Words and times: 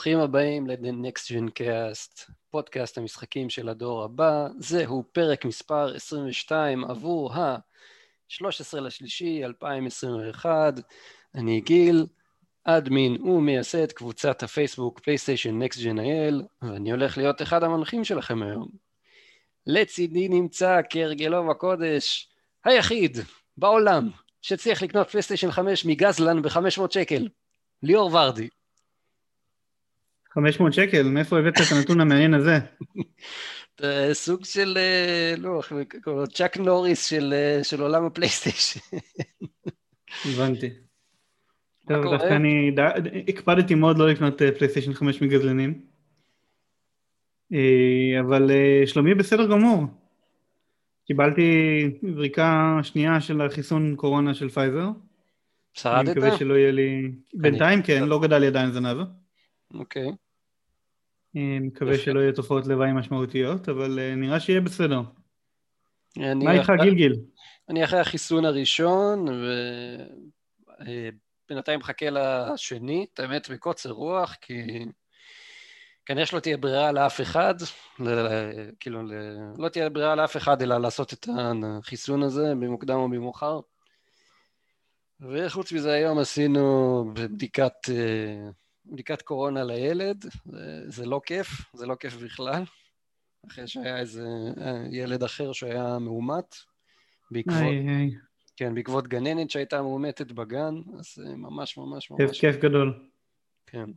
ברוכים 0.00 0.18
הבאים 0.18 0.66
ל-The 0.66 0.92
Next 1.06 1.24
Gen 1.30 1.60
Cast, 1.60 2.32
פודקאסט 2.50 2.98
המשחקים 2.98 3.50
של 3.50 3.68
הדור 3.68 4.04
הבא. 4.04 4.48
זהו 4.58 5.04
פרק 5.12 5.44
מספר 5.44 5.94
22 5.94 6.84
עבור 6.84 7.30
ה-13 8.30 8.80
לשלישי 8.80 9.44
2021. 9.44 10.74
אני 11.34 11.60
גיל, 11.60 12.06
אדמין 12.64 13.22
ומייסד 13.22 13.92
קבוצת 13.92 14.42
הפייסבוק 14.42 15.00
פלייסטיישן 15.00 15.62
Next 15.62 15.76
Gen 15.76 15.98
IL, 15.98 16.44
ואני 16.62 16.90
הולך 16.90 17.18
להיות 17.18 17.42
אחד 17.42 17.62
המנחים 17.62 18.04
שלכם 18.04 18.42
היום. 18.42 18.68
לצידי 19.66 20.28
נמצא 20.28 20.80
כהרגלו 20.90 21.48
בקודש, 21.48 22.28
היחיד 22.64 23.18
בעולם 23.56 24.10
שצריך 24.42 24.82
לקנות 24.82 25.10
פלייסטיישן 25.10 25.50
5 25.50 25.84
מגזלן 25.84 26.42
ב-500 26.42 26.90
שקל, 26.90 27.28
ליאור 27.82 28.14
ורדי. 28.14 28.48
500 30.34 30.72
שקל, 30.72 31.02
מאיפה 31.02 31.38
הבאת 31.38 31.54
את 31.54 31.72
הנתון 31.76 32.00
המעניין 32.00 32.34
הזה? 32.34 32.58
סוג 34.12 34.44
של, 34.44 34.78
אה, 34.78 35.34
לא, 35.38 35.62
צ'אק 36.32 36.56
נוריס 36.56 37.06
של, 37.06 37.34
אה, 37.36 37.64
של 37.64 37.80
עולם 37.80 38.04
הפלייסטיישן. 38.04 38.80
הבנתי. 40.24 40.70
טוב, 41.88 42.04
דווקא 42.04 42.36
אני 42.36 42.74
הקפדתי 43.28 43.74
מאוד 43.74 43.98
לא 43.98 44.08
לקנות 44.08 44.42
אה, 44.42 44.52
פלייסטיישן 44.52 44.94
5 44.94 45.22
מגזלנים. 45.22 45.80
אבל 48.20 48.50
שלומי 48.86 49.14
בסדר 49.14 49.46
גמור. 49.46 49.84
קיבלתי 51.06 51.50
זריקה 52.14 52.78
שנייה 52.82 53.20
של 53.20 53.40
החיסון 53.40 53.96
קורונה 53.96 54.34
של 54.34 54.48
פייזר. 54.48 54.88
שרדת? 55.74 56.08
אני 56.08 56.10
מקווה 56.10 56.38
שלא 56.38 56.54
יהיה 56.54 56.72
לי... 56.72 57.12
בינתיים 57.34 57.82
כן, 57.82 58.04
לא 58.04 58.20
גדל 58.20 58.38
לי 58.38 58.46
עדיין 58.46 58.72
זנב. 58.72 58.96
אוקיי. 59.74 60.10
מקווה 61.34 61.98
שלא 61.98 62.20
יהיו 62.20 62.34
תופעות 62.34 62.66
לוואי 62.66 62.92
משמעותיות, 62.92 63.68
אבל 63.68 63.98
אה, 63.98 64.14
נראה 64.14 64.40
שיהיה 64.40 64.60
בסדר. 64.60 65.00
מה 66.16 66.52
איתך 66.52 66.72
גיל 66.82 66.94
גיל? 66.94 67.16
אני 67.68 67.84
אחרי 67.84 68.00
החיסון 68.00 68.44
הראשון, 68.44 69.26
ובינתיים 71.48 71.80
אה, 71.80 71.82
מחכה 71.82 72.06
לשני, 72.10 73.06
את 73.14 73.20
האמת 73.20 73.50
בקוצר 73.50 73.90
רוח, 73.90 74.36
כי 74.40 74.84
כנראה 76.06 76.26
שלא 76.26 76.40
תהיה 76.40 76.56
ברירה 76.56 76.92
לאף 76.92 77.20
אחד, 77.20 77.54
כאילו, 78.80 79.02
לא 79.58 79.68
תהיה 79.68 79.88
ברירה 79.88 80.14
לאף 80.14 80.36
אחד 80.36 80.62
אלא 80.62 80.78
לעשות 80.78 81.12
את 81.12 81.28
החיסון 81.78 82.22
הזה 82.22 82.52
במוקדם 82.60 82.96
או 82.96 83.08
במאוחר. 83.08 83.60
וחוץ 85.20 85.72
מזה 85.72 85.92
היום 85.92 86.18
עשינו 86.18 87.04
בדיקת 87.14 87.72
אה, 87.88 88.50
בדיקת 88.86 89.22
קורונה 89.22 89.64
לילד, 89.64 90.24
זה, 90.44 90.82
זה 90.86 91.06
לא 91.06 91.20
כיף, 91.26 91.48
זה 91.74 91.86
לא 91.86 91.94
כיף 91.94 92.14
בכלל. 92.16 92.62
אחרי 93.46 93.68
שהיה 93.68 93.98
איזה 93.98 94.26
אה, 94.60 94.84
ילד 94.90 95.22
אחר 95.22 95.52
שהיה 95.52 95.98
מאומת, 95.98 96.54
בעקבות, 97.30 97.56
איי, 97.56 97.88
איי. 97.88 98.10
כן, 98.56 98.74
בעקבות 98.74 99.08
גננת 99.08 99.50
שהייתה 99.50 99.82
מאומתת 99.82 100.32
בגן, 100.32 100.74
אז 100.98 101.18
ממש 101.36 101.78
ממש 101.78 102.10
ממש... 102.10 102.20
כיף, 102.20 102.40
כיף 102.40 102.56
גדול. 102.56 103.08
כן. 103.66 103.90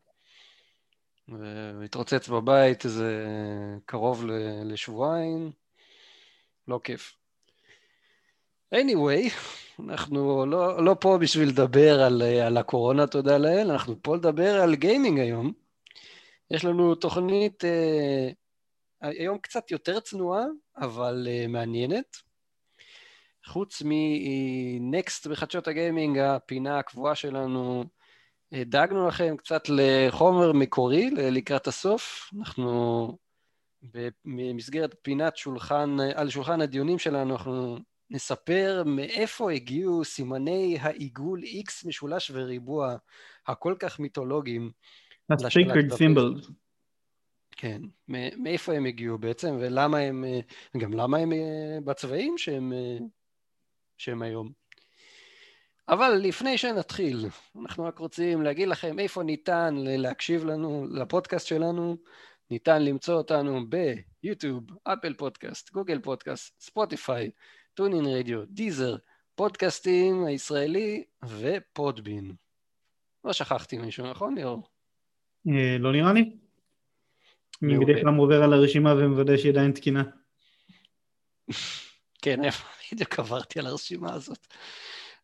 והתרוצץ 1.28 2.30
בבית 2.30 2.86
איזה 2.86 3.28
קרוב 3.86 4.26
לשבועיים, 4.66 5.52
לא 6.68 6.80
כיף. 6.84 7.16
anyway, 8.76 9.30
אנחנו 9.80 10.46
לא, 10.46 10.86
לא 10.86 10.96
פה 11.00 11.18
בשביל 11.22 11.50
לדבר 11.50 12.02
על, 12.02 12.22
על 12.22 12.58
הקורונה, 12.58 13.08
תודה 13.08 13.38
לאל, 13.38 13.72
אנחנו 13.72 13.96
פה 14.02 14.16
לדבר 14.16 14.62
על 14.62 14.76
גיימינג 14.76 15.20
היום. 15.20 15.54
יש 16.52 16.66
לנו 16.66 16.96
תוכנית 16.96 17.66
אה, 17.66 18.30
היום 19.02 19.38
קצת 19.38 19.72
יותר 19.72 20.00
צנועה, 20.00 20.44
אבל 20.78 21.28
אה, 21.30 21.48
מעניינת. 21.48 22.18
חוץ 23.46 23.82
מנקסט 23.86 25.28
בחדשות 25.28 25.68
הגיימינג, 25.68 26.18
הפינה 26.18 26.80
הקבועה 26.80 27.16
שלנו, 27.16 27.84
אה, 28.54 28.64
דאגנו 28.64 29.08
לכם 29.08 29.38
קצת 29.38 29.64
לחומר 29.70 30.52
מקורי 30.54 31.10
לקראת 31.10 31.68
הסוף. 31.68 32.32
אנחנו 32.40 33.18
במסגרת 34.26 34.96
פינת 35.02 35.38
שולחן, 35.38 35.98
על 36.16 36.30
שולחן 36.30 36.62
הדיונים 36.62 37.00
שלנו, 37.00 37.34
אנחנו 37.34 37.78
נספר 38.14 38.84
מאיפה 38.86 39.52
הגיעו 39.52 40.04
סימני 40.04 40.78
העיגול 40.82 41.42
X 41.44 41.88
משולש 41.88 42.32
וריבוע 42.34 42.96
הכל 43.48 43.76
כך 43.80 44.00
מיתולוגיים. 44.00 44.72
ה-sacred 45.30 45.94
symbols. 45.94 46.52
כן, 47.52 47.82
מאיפה 48.38 48.74
הם 48.74 48.86
הגיעו 48.86 49.18
בעצם, 49.18 49.58
ולמה 49.60 49.98
הם, 49.98 50.26
גם 50.78 50.94
למה 50.94 51.18
הם 51.18 51.34
אה, 51.34 51.78
בצבעים 51.84 52.38
שהם, 52.38 52.74
אה, 52.74 52.98
שהם 53.98 54.22
היום. 54.22 54.52
אבל 55.90 56.12
לפני 56.24 56.58
שנתחיל, 56.58 57.26
אנחנו 57.62 57.84
רק 57.84 58.00
רוצים 58.00 58.42
להגיד 58.42 58.68
לכם 58.68 59.00
איפה 59.00 59.24
ניתן 59.24 59.76
להקשיב 59.78 60.46
לנו, 60.46 60.88
לפודקאסט 60.92 61.48
שלנו. 61.48 61.98
ניתן 62.52 62.86
למצוא 62.86 63.14
אותנו 63.16 63.60
ביוטיוב, 63.70 64.64
אפל 64.84 65.14
פודקאסט, 65.14 65.72
גוגל 65.72 66.00
פודקאסט, 66.00 66.62
ספוטיפיי, 66.62 67.32
טונין 67.74 68.06
רדיו, 68.06 68.46
דיזר, 68.46 68.96
פודקאסטים 69.36 70.26
הישראלי 70.26 71.04
ופודבין. 71.26 72.36
לא 73.26 73.34
שכחתי 73.34 73.78
מישהו, 73.78 74.08
נכון 74.12 74.36
ליאור? 74.36 74.64
אה, 75.48 75.78
לא 75.80 75.92
נראה 75.92 76.14
לי. 76.14 76.38
אני 77.64 77.78
מדי 77.78 78.02
פעם 78.04 78.16
עובר 78.16 78.44
על 78.44 78.54
הרשימה 78.54 78.94
ומוודא 78.94 79.38
שהיא 79.38 79.52
עדיין 79.52 79.72
תקינה. 79.72 80.04
כן, 82.24 82.40
בדיוק 82.92 83.20
עברתי 83.20 83.60
על 83.60 83.68
הרשימה 83.68 84.14
הזאת. 84.14 84.48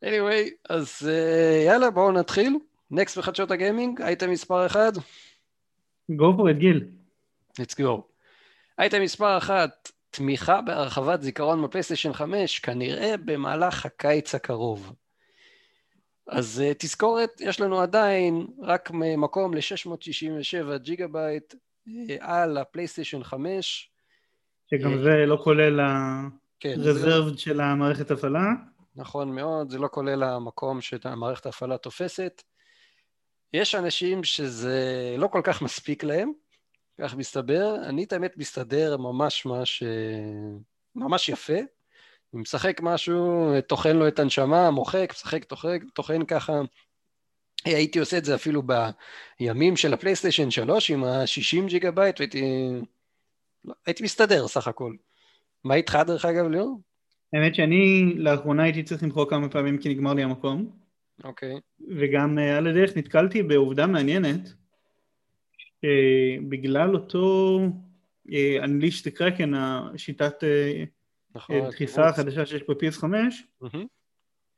anyway, 0.06 0.50
אז 0.70 1.10
אה, 1.10 1.64
יאללה, 1.66 1.92
בואו 1.92 2.12
נתחיל. 2.12 2.56
next 2.92 3.18
בחדשות 3.18 3.52
הגיימינג, 3.52 4.02
אייטם 4.02 4.31
מספר 4.31 4.66
1. 4.66 4.94
go 6.12 6.38
for 6.38 6.56
it, 6.56 6.60
גיל. 6.60 6.88
let's 7.62 7.76
go. 7.80 8.02
אייטם 8.80 9.02
מספר 9.02 9.38
1, 9.38 9.92
תמיכה 10.09 10.62
בהרחבת 10.62 11.22
זיכרון 11.22 11.64
בפלייסטיישן 11.64 12.14
5 12.14 12.59
כנראה 12.59 13.16
במהלך 13.25 13.86
הקיץ 13.86 14.36
הקרוב. 14.36 14.94
אז 16.28 16.64
אה, 16.66 16.76
תזכורת, 16.80 17.42
יש 17.42 17.62
לנו 17.62 17.81
עדיין 17.81 18.48
רק 18.62 18.92
מקום 18.94 19.53
ל-667 19.53 20.78
ג'יגה 20.78 21.08
בייט 21.08 21.53
אה, 21.54 21.92
על 22.19 22.58
הפלייסטיישן 22.58 23.24
5. 23.24 23.92
שגם 24.69 24.94
אה, 24.94 24.98
זה 24.98 25.25
לא 25.28 25.38
כולל 25.44 25.80
כן, 26.59 26.75
של 27.38 27.62
המערכת 27.62 28.12
הפעלה. 28.12 28.46
נכון 28.96 29.36
מאוד, 29.36 29.69
זה 29.69 29.80
לא 29.80 29.88
כולל 29.92 30.24
המקום 30.24 30.81
שהמערכת 30.81 31.46
ההפעלה 31.46 31.78
תופסת. 31.78 32.44
יש 33.53 33.75
אנשים 33.75 34.24
שזה 34.24 35.16
לא 35.18 35.28
כל 35.28 35.42
כך 35.44 35.62
מספיק 35.62 36.03
להם, 36.03 36.31
כך 37.00 37.16
מסתבר. 37.16 37.76
אני 37.84 38.04
את 38.04 38.14
האמת 38.14 38.38
מסתדר 38.38 38.98
ממש 38.98 39.46
ממש, 39.46 39.84
אה, 39.84 40.58
ממש 40.96 41.30
יפה. 41.30 41.57
אני 42.34 42.42
משחק 42.42 42.81
משהו, 42.84 43.51
טוחן 43.68 43.98
לו 43.98 44.07
את 44.07 44.19
הנשמה, 44.19 44.72
מוחק, 44.72 45.13
משחק, 45.16 45.44
טוחן, 45.44 45.78
טוחן 45.94 46.25
ככה. 46.25 46.62
הייתי 47.66 48.00
עושה 48.00 48.18
את 48.18 48.25
זה 48.25 48.36
אפילו 48.36 48.63
בימים 49.40 49.78
של 49.78 49.94
הפלייסטיישן 49.94 50.51
3 50.51 50.92
עם 50.92 51.04
ה-60 51.04 51.68
ג'יגה 51.68 51.92
בייט, 51.92 52.19
והייתי... 52.19 52.42
לא, 53.66 53.74
הייתי 53.86 54.04
מסתדר 54.04 54.48
סך 54.48 54.68
הכל. 54.68 54.94
מה 55.63 55.75
איתך 55.75 56.00
דרך 56.07 56.25
אגב, 56.25 56.48
ליאור? 56.48 56.81
האמת 57.34 57.56
שאני 57.56 58.13
לאחרונה 58.16 58.63
הייתי 58.63 58.84
צריך 58.84 59.04
למחוק 59.04 59.30
כמה 59.30 59.50
פעמים 59.50 59.78
כי 59.78 59.90
נגמר 59.90 60.13
לי 60.13 60.24
המקום. 60.24 60.69
אוקיי. 61.24 61.56
Okay. 61.56 61.84
וגם 61.98 62.40
אה, 62.40 62.57
על 62.57 62.68
הדרך 62.68 62.98
נתקלתי 62.98 63.44
בעובדה 63.44 63.88
מעניינת, 63.88 64.54
בגלל 66.50 66.96
אותו 66.96 67.60
Unleash 68.62 69.04
the 69.06 69.20
Kraken, 69.20 69.56
השיטת 69.56 70.44
אה, 70.44 70.84
נכון, 71.36 71.70
דחיסה 71.70 72.10
החדשה 72.10 72.46
שיש 72.46 72.64
ב-PS5, 72.64 73.04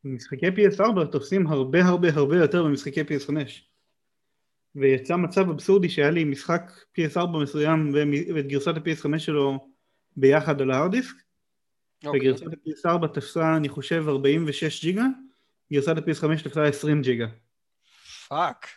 משחקי 0.04 0.48
PS4 0.48 1.06
תופסים 1.12 1.48
הרבה 1.48 1.86
הרבה 1.86 2.08
הרבה 2.14 2.38
יותר 2.38 2.64
במשחקי 2.64 3.02
PS5. 3.02 3.34
ויצא 4.76 5.16
מצב 5.16 5.50
אבסורדי 5.50 5.90
שהיה 5.90 6.12
לי 6.12 6.24
משחק 6.24 6.72
PS4 7.00 7.38
מסוים 7.44 7.94
ואת 8.36 8.48
גרסת 8.48 8.74
ה-PS5 8.78 9.20
שלו 9.20 9.70
ביחד 10.16 10.62
על 10.62 10.72
ההארד 10.72 10.92
דיסק, 10.92 11.16
אוקיי. 12.06 12.20
וגרסת 12.20 12.46
ה-PS4 12.46 13.08
תפסה, 13.08 13.58
אני 13.58 13.70
חושב, 13.70 14.04
46 14.08 14.82
ג'יגה, 14.82 15.06
גרסת 15.74 15.98
ה-PS5 15.98 16.44
תפסה 16.44 16.66
20 16.66 17.02
ג'יגה. 17.02 17.28
fuck. 18.28 18.68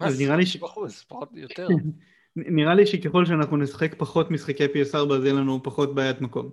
אז 0.00 0.20
נראה 0.20 0.36
לי 0.36 0.46
ש... 0.46 0.56
פחות 0.56 1.28
יותר. 1.34 1.68
נראה 2.36 2.74
לי 2.74 2.86
שככל 2.86 3.26
שאנחנו 3.26 3.56
נשחק 3.56 3.94
פחות 3.94 4.30
משחקי 4.30 4.64
PS4 4.64 5.14
אז 5.14 5.24
יהיה 5.24 5.34
לנו 5.34 5.62
פחות 5.62 5.94
בעיית 5.94 6.20
מקום. 6.20 6.50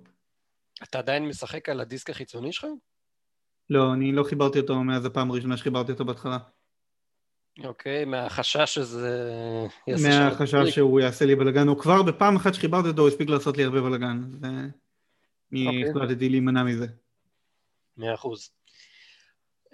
אתה 0.83 0.99
עדיין 0.99 1.27
משחק 1.27 1.69
על 1.69 1.79
הדיסק 1.79 2.09
החיצוני 2.09 2.51
שלך? 2.51 2.65
לא, 3.69 3.93
אני 3.93 4.11
לא 4.11 4.23
חיברתי 4.23 4.59
אותו 4.59 4.83
מאז 4.83 5.05
הפעם 5.05 5.31
הראשונה 5.31 5.57
שחיברתי 5.57 5.91
אותו 5.91 6.05
בהתחלה. 6.05 6.37
אוקיי, 7.63 8.05
מהחשש 8.05 8.75
שזה 8.75 9.27
מהחשש 9.87 10.69
שהוא 10.69 10.99
יעשה 10.99 11.25
לי 11.25 11.35
בלאגן, 11.35 11.67
הוא 11.67 11.77
כבר 11.77 12.03
בפעם 12.03 12.35
אחת 12.35 12.53
שחיברתי 12.53 12.87
אותו 12.87 13.01
הוא 13.01 13.09
הספיק 13.09 13.29
לעשות 13.29 13.57
לי 13.57 13.63
הרבה 13.63 13.81
בלאגן, 13.81 14.21
ואני 14.41 15.67
אוקיי. 15.67 15.89
החלטתי 15.89 16.29
להימנע 16.29 16.63
מזה. 16.63 16.87
מאה 17.97 18.13
אחוז. 18.13 18.51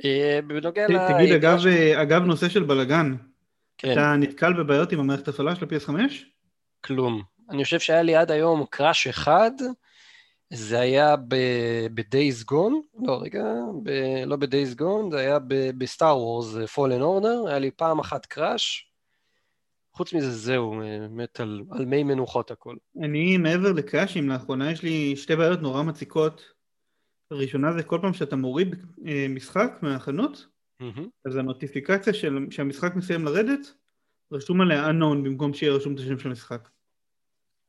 אה, 0.05 0.39
בנוגע 0.47 0.87
ל... 0.87 1.13
תגיד, 1.13 1.33
אגב, 1.33 1.57
אגב 2.01 2.21
נושא 2.21 2.49
של 2.49 2.63
בלאגן, 2.63 3.15
כן. 3.77 3.91
אתה 3.91 4.15
נתקל 4.15 4.53
בבעיות 4.53 4.91
עם 4.91 4.99
המערכת 4.99 5.27
הפעלה 5.27 5.55
של 5.55 5.65
ה-PS5? 5.65 5.91
כלום. 6.85 7.21
אני 7.49 7.63
חושב 7.63 7.79
שהיה 7.79 8.01
לי 8.01 8.15
עד 8.15 8.31
היום 8.31 8.65
קראש 8.69 9.07
אחד, 9.07 9.51
זה 10.53 10.79
היה 10.79 11.15
ב-Days 11.27 12.51
Gone, 12.51 13.03
לא 13.07 13.21
רגע, 13.21 13.43
ב- 13.83 14.23
לא 14.25 14.35
ב-Days 14.35 14.79
Gone, 14.79 15.11
זה 15.11 15.17
היה 15.17 15.37
בסטאר 15.77 16.17
וורס 16.17 16.55
Fallen 16.55 17.01
Order, 17.01 17.47
היה 17.49 17.59
לי 17.59 17.71
פעם 17.71 17.99
אחת 17.99 18.25
קראש, 18.25 18.91
חוץ 19.93 20.13
מזה 20.13 20.31
זהו, 20.31 20.71
באמת 21.01 21.39
על, 21.39 21.61
על 21.71 21.85
מי 21.85 22.03
מנוחות 22.03 22.51
הכל. 22.51 22.75
אני 23.03 23.37
מעבר 23.37 23.71
לקראשים, 23.71 24.29
לאחרונה 24.29 24.71
יש 24.71 24.83
לי 24.83 25.15
שתי 25.15 25.35
בעיות 25.35 25.61
נורא 25.61 25.83
מציקות. 25.83 26.41
הראשונה 27.31 27.73
זה 27.73 27.83
כל 27.83 27.99
פעם 28.01 28.13
שאתה 28.13 28.35
מוריד 28.35 28.75
אה, 29.07 29.25
משחק 29.29 29.71
מהחנות. 29.81 30.47
אז 31.25 31.35
הנוטיפיקציה 31.35 32.13
של, 32.13 32.37
שהמשחק 32.49 32.95
מסיים 32.95 33.25
לרדת, 33.25 33.73
רשום 34.31 34.61
עליה 34.61 34.89
unknown 34.89 35.17
במקום 35.23 35.53
שיהיה 35.53 35.73
רשום 35.73 35.93
את 35.93 35.99
השם 35.99 36.19
של 36.19 36.29
המשחק. 36.29 36.69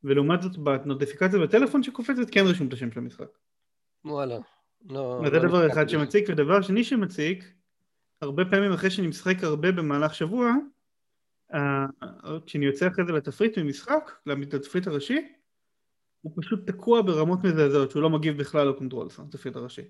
ולעומת 0.05 0.43
זאת 0.43 0.57
בנוטיפיקציה 0.57 1.39
בטלפון 1.39 1.83
שקופצת 1.83 2.31
כן 2.31 2.45
רשום 2.47 2.69
את 2.69 2.73
השם 2.73 2.91
של 2.91 3.01
המשחק. 3.01 3.39
וואלה. 4.05 4.39
לא, 4.91 5.23
זה 5.25 5.31
לא 5.31 5.49
דבר 5.49 5.73
אחד 5.73 5.89
שמציק, 5.89 6.25
ודבר 6.29 6.63
שני 6.63 6.85
שמציק, 6.85 7.45
הרבה 8.23 8.45
פעמים 8.45 8.73
אחרי 8.73 8.91
שאני 8.91 9.07
משחק 9.07 9.45
הרבה 9.45 9.73
במהלך 9.73 10.15
שבוע, 10.15 10.53
כשאני 12.47 12.67
יוצא 12.67 12.89
אחרי 12.89 13.05
זה 13.07 13.13
לתפריט 13.13 13.59
ממשחק, 13.59 14.13
לתפריט 14.27 14.87
הראשי, 14.87 15.33
הוא 16.21 16.33
פשוט 16.37 16.67
תקוע 16.67 17.03
ברמות 17.03 17.45
מזעזעות, 17.45 17.91
שהוא 17.91 18.03
לא 18.03 18.11
מגיב 18.11 18.39
בכלל 18.39 18.69
ל 18.69 18.73
control, 18.73 19.09
התפריט 19.19 19.57
הראשי. 19.57 19.83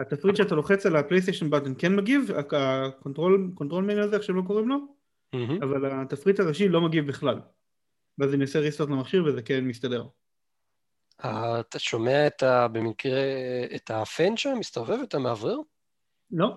התפריט 0.00 0.36
שאתה 0.36 0.54
לוחץ 0.54 0.86
על 0.86 0.96
הפלייסטיישן 0.96 1.50
button 1.50 1.72
כן 1.78 1.96
מגיב, 1.96 2.30
ה 2.52 2.69
control 2.69 3.84
menu 3.86 4.00
הזה, 4.00 4.16
איך 4.16 4.22
שהם 4.22 4.36
לא 4.36 4.42
קוראים 4.46 4.68
לו, 4.68 4.76
אבל 5.62 6.00
התפריט 6.00 6.40
הראשי 6.40 6.68
לא 6.68 6.80
מגיב 6.80 7.06
בכלל. 7.06 7.40
ואז 8.18 8.34
אני 8.34 8.42
עושה 8.42 8.58
restart 8.58 8.88
למכשיר 8.88 9.24
וזה 9.24 9.42
כן 9.42 9.64
מסתדר. 9.64 10.06
אתה 11.20 11.78
שומע 11.78 12.26
את 12.26 12.42
ה... 12.42 12.68
במקרה 12.68 13.20
את 13.74 13.90
הפן 13.90 14.36
שם 14.36 14.54
מסתובב, 14.58 14.98
את 15.02 15.14
המאוורר? 15.14 15.56
לא. 16.30 16.56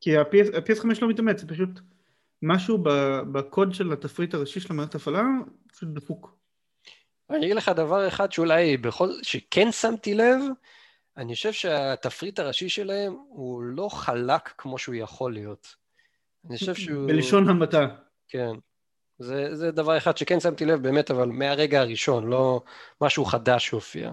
כי 0.00 0.16
ה-PS5 0.16 0.84
לא 1.02 1.08
מתאמץ, 1.08 1.40
זה 1.40 1.46
פשוט 1.46 1.70
משהו 2.42 2.78
בקוד 3.32 3.74
של 3.74 3.92
התפריט 3.92 4.34
הראשי 4.34 4.60
של 4.60 4.72
המערכת 4.72 4.94
הפעלה, 4.94 5.22
פשוט 5.72 5.88
דפוק. 5.88 6.38
אני 7.30 7.46
אגיד 7.46 7.56
לך 7.56 7.68
דבר 7.68 8.08
אחד 8.08 8.32
שאולי 8.32 8.76
בכל... 8.76 9.08
שכן 9.22 9.72
שמתי 9.72 10.14
לב, 10.14 10.40
אני 11.18 11.34
חושב 11.34 11.52
שהתפריט 11.52 12.38
הראשי 12.38 12.68
שלהם 12.68 13.16
הוא 13.28 13.62
לא 13.62 13.88
חלק 13.88 14.48
כמו 14.58 14.78
שהוא 14.78 14.94
יכול 14.94 15.32
להיות. 15.32 15.74
אני 16.48 16.58
חושב 16.58 16.74
שהוא... 16.74 17.08
בלשון 17.08 17.48
המעטה. 17.48 17.86
כן. 18.28 18.52
זה, 19.18 19.54
זה 19.54 19.70
דבר 19.70 19.96
אחד 19.96 20.16
שכן 20.16 20.40
שמתי 20.40 20.64
לב 20.64 20.82
באמת, 20.82 21.10
אבל 21.10 21.28
מהרגע 21.28 21.80
הראשון, 21.80 22.26
לא 22.26 22.62
משהו 23.00 23.24
חדש 23.24 23.66
שהופיע. 23.66 24.12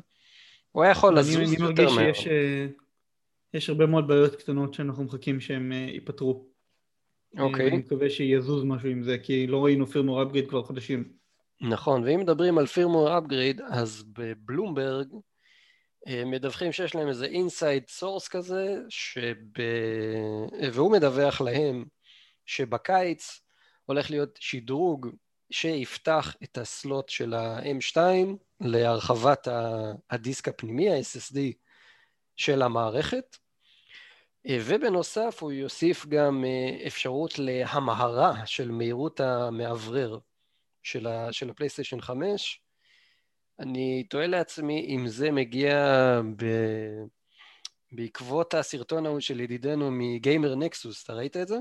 הוא 0.71 0.83
היה 0.83 0.91
יכול 0.91 1.19
לזוז 1.19 1.53
יותר 1.53 1.63
מהר. 1.63 1.69
אני 1.69 2.05
מרגיש 2.05 2.17
שיש 2.17 2.27
אה, 2.27 2.67
יש 3.53 3.69
הרבה 3.69 3.85
מאוד 3.85 4.07
בעיות 4.07 4.35
קטנות 4.35 4.73
שאנחנו 4.73 5.03
מחכים 5.03 5.41
שהם 5.41 5.71
אה, 5.71 5.77
ייפתרו. 5.77 6.45
אוקיי. 7.39 7.67
אני 7.67 7.77
מקווה 7.77 8.09
שיזוז 8.09 8.63
משהו 8.63 8.89
עם 8.89 9.03
זה, 9.03 9.17
כי 9.17 9.47
לא 9.47 9.65
ראינו 9.65 9.87
firmware 9.87 10.23
upgrade 10.23 10.49
כבר 10.49 10.63
חודשים. 10.63 11.09
נכון, 11.61 12.03
ואם 12.03 12.19
מדברים 12.19 12.57
על 12.57 12.65
firmware 12.65 13.17
upgrade, 13.17 13.61
אז 13.61 14.03
בבלומברג 14.03 15.07
אה, 15.13 15.19
מדווחים 16.05 16.71
שיש 16.71 16.95
להם 16.95 17.07
איזה 17.07 17.25
inside 17.25 17.83
source 17.87 18.27
כזה, 18.27 18.75
שב... 18.89 19.35
והוא 20.73 20.91
מדווח 20.91 21.41
להם 21.41 21.85
שבקיץ 22.45 23.41
הולך 23.85 24.09
להיות 24.09 24.37
שדרוג 24.39 25.07
שיפתח 25.51 26.35
את 26.43 26.57
הסלוט 26.57 27.09
של 27.09 27.33
ה-M2 27.33 27.97
להרחבת 28.61 29.47
הדיסק 30.09 30.47
הפנימי, 30.47 30.89
ה-SSD 30.89 31.37
של 32.35 32.61
המערכת, 32.61 33.37
ובנוסף 34.49 35.37
הוא 35.41 35.51
יוסיף 35.51 36.05
גם 36.05 36.45
אה, 36.45 36.87
אפשרות 36.87 37.39
להמהרה 37.39 38.45
של 38.45 38.71
מהירות 38.71 39.19
המאוורר 39.19 40.19
של, 40.83 41.07
ה- 41.07 41.33
של 41.33 41.49
הפלייסטיישן 41.49 42.01
5. 42.01 42.61
אני 43.59 44.03
תוהה 44.03 44.27
לעצמי 44.27 44.85
אם 44.89 45.07
זה 45.07 45.31
מגיע 45.31 45.75
ב- 46.35 47.05
בעקבות 47.91 48.53
הסרטון 48.53 49.05
ההוא 49.05 49.19
של 49.19 49.39
ידידנו 49.39 49.89
מ 49.91 50.00
Gamers 50.00 50.55
Nexus, 50.55 51.03
אתה 51.03 51.13
ראית 51.13 51.37
את 51.37 51.47
זה? 51.47 51.57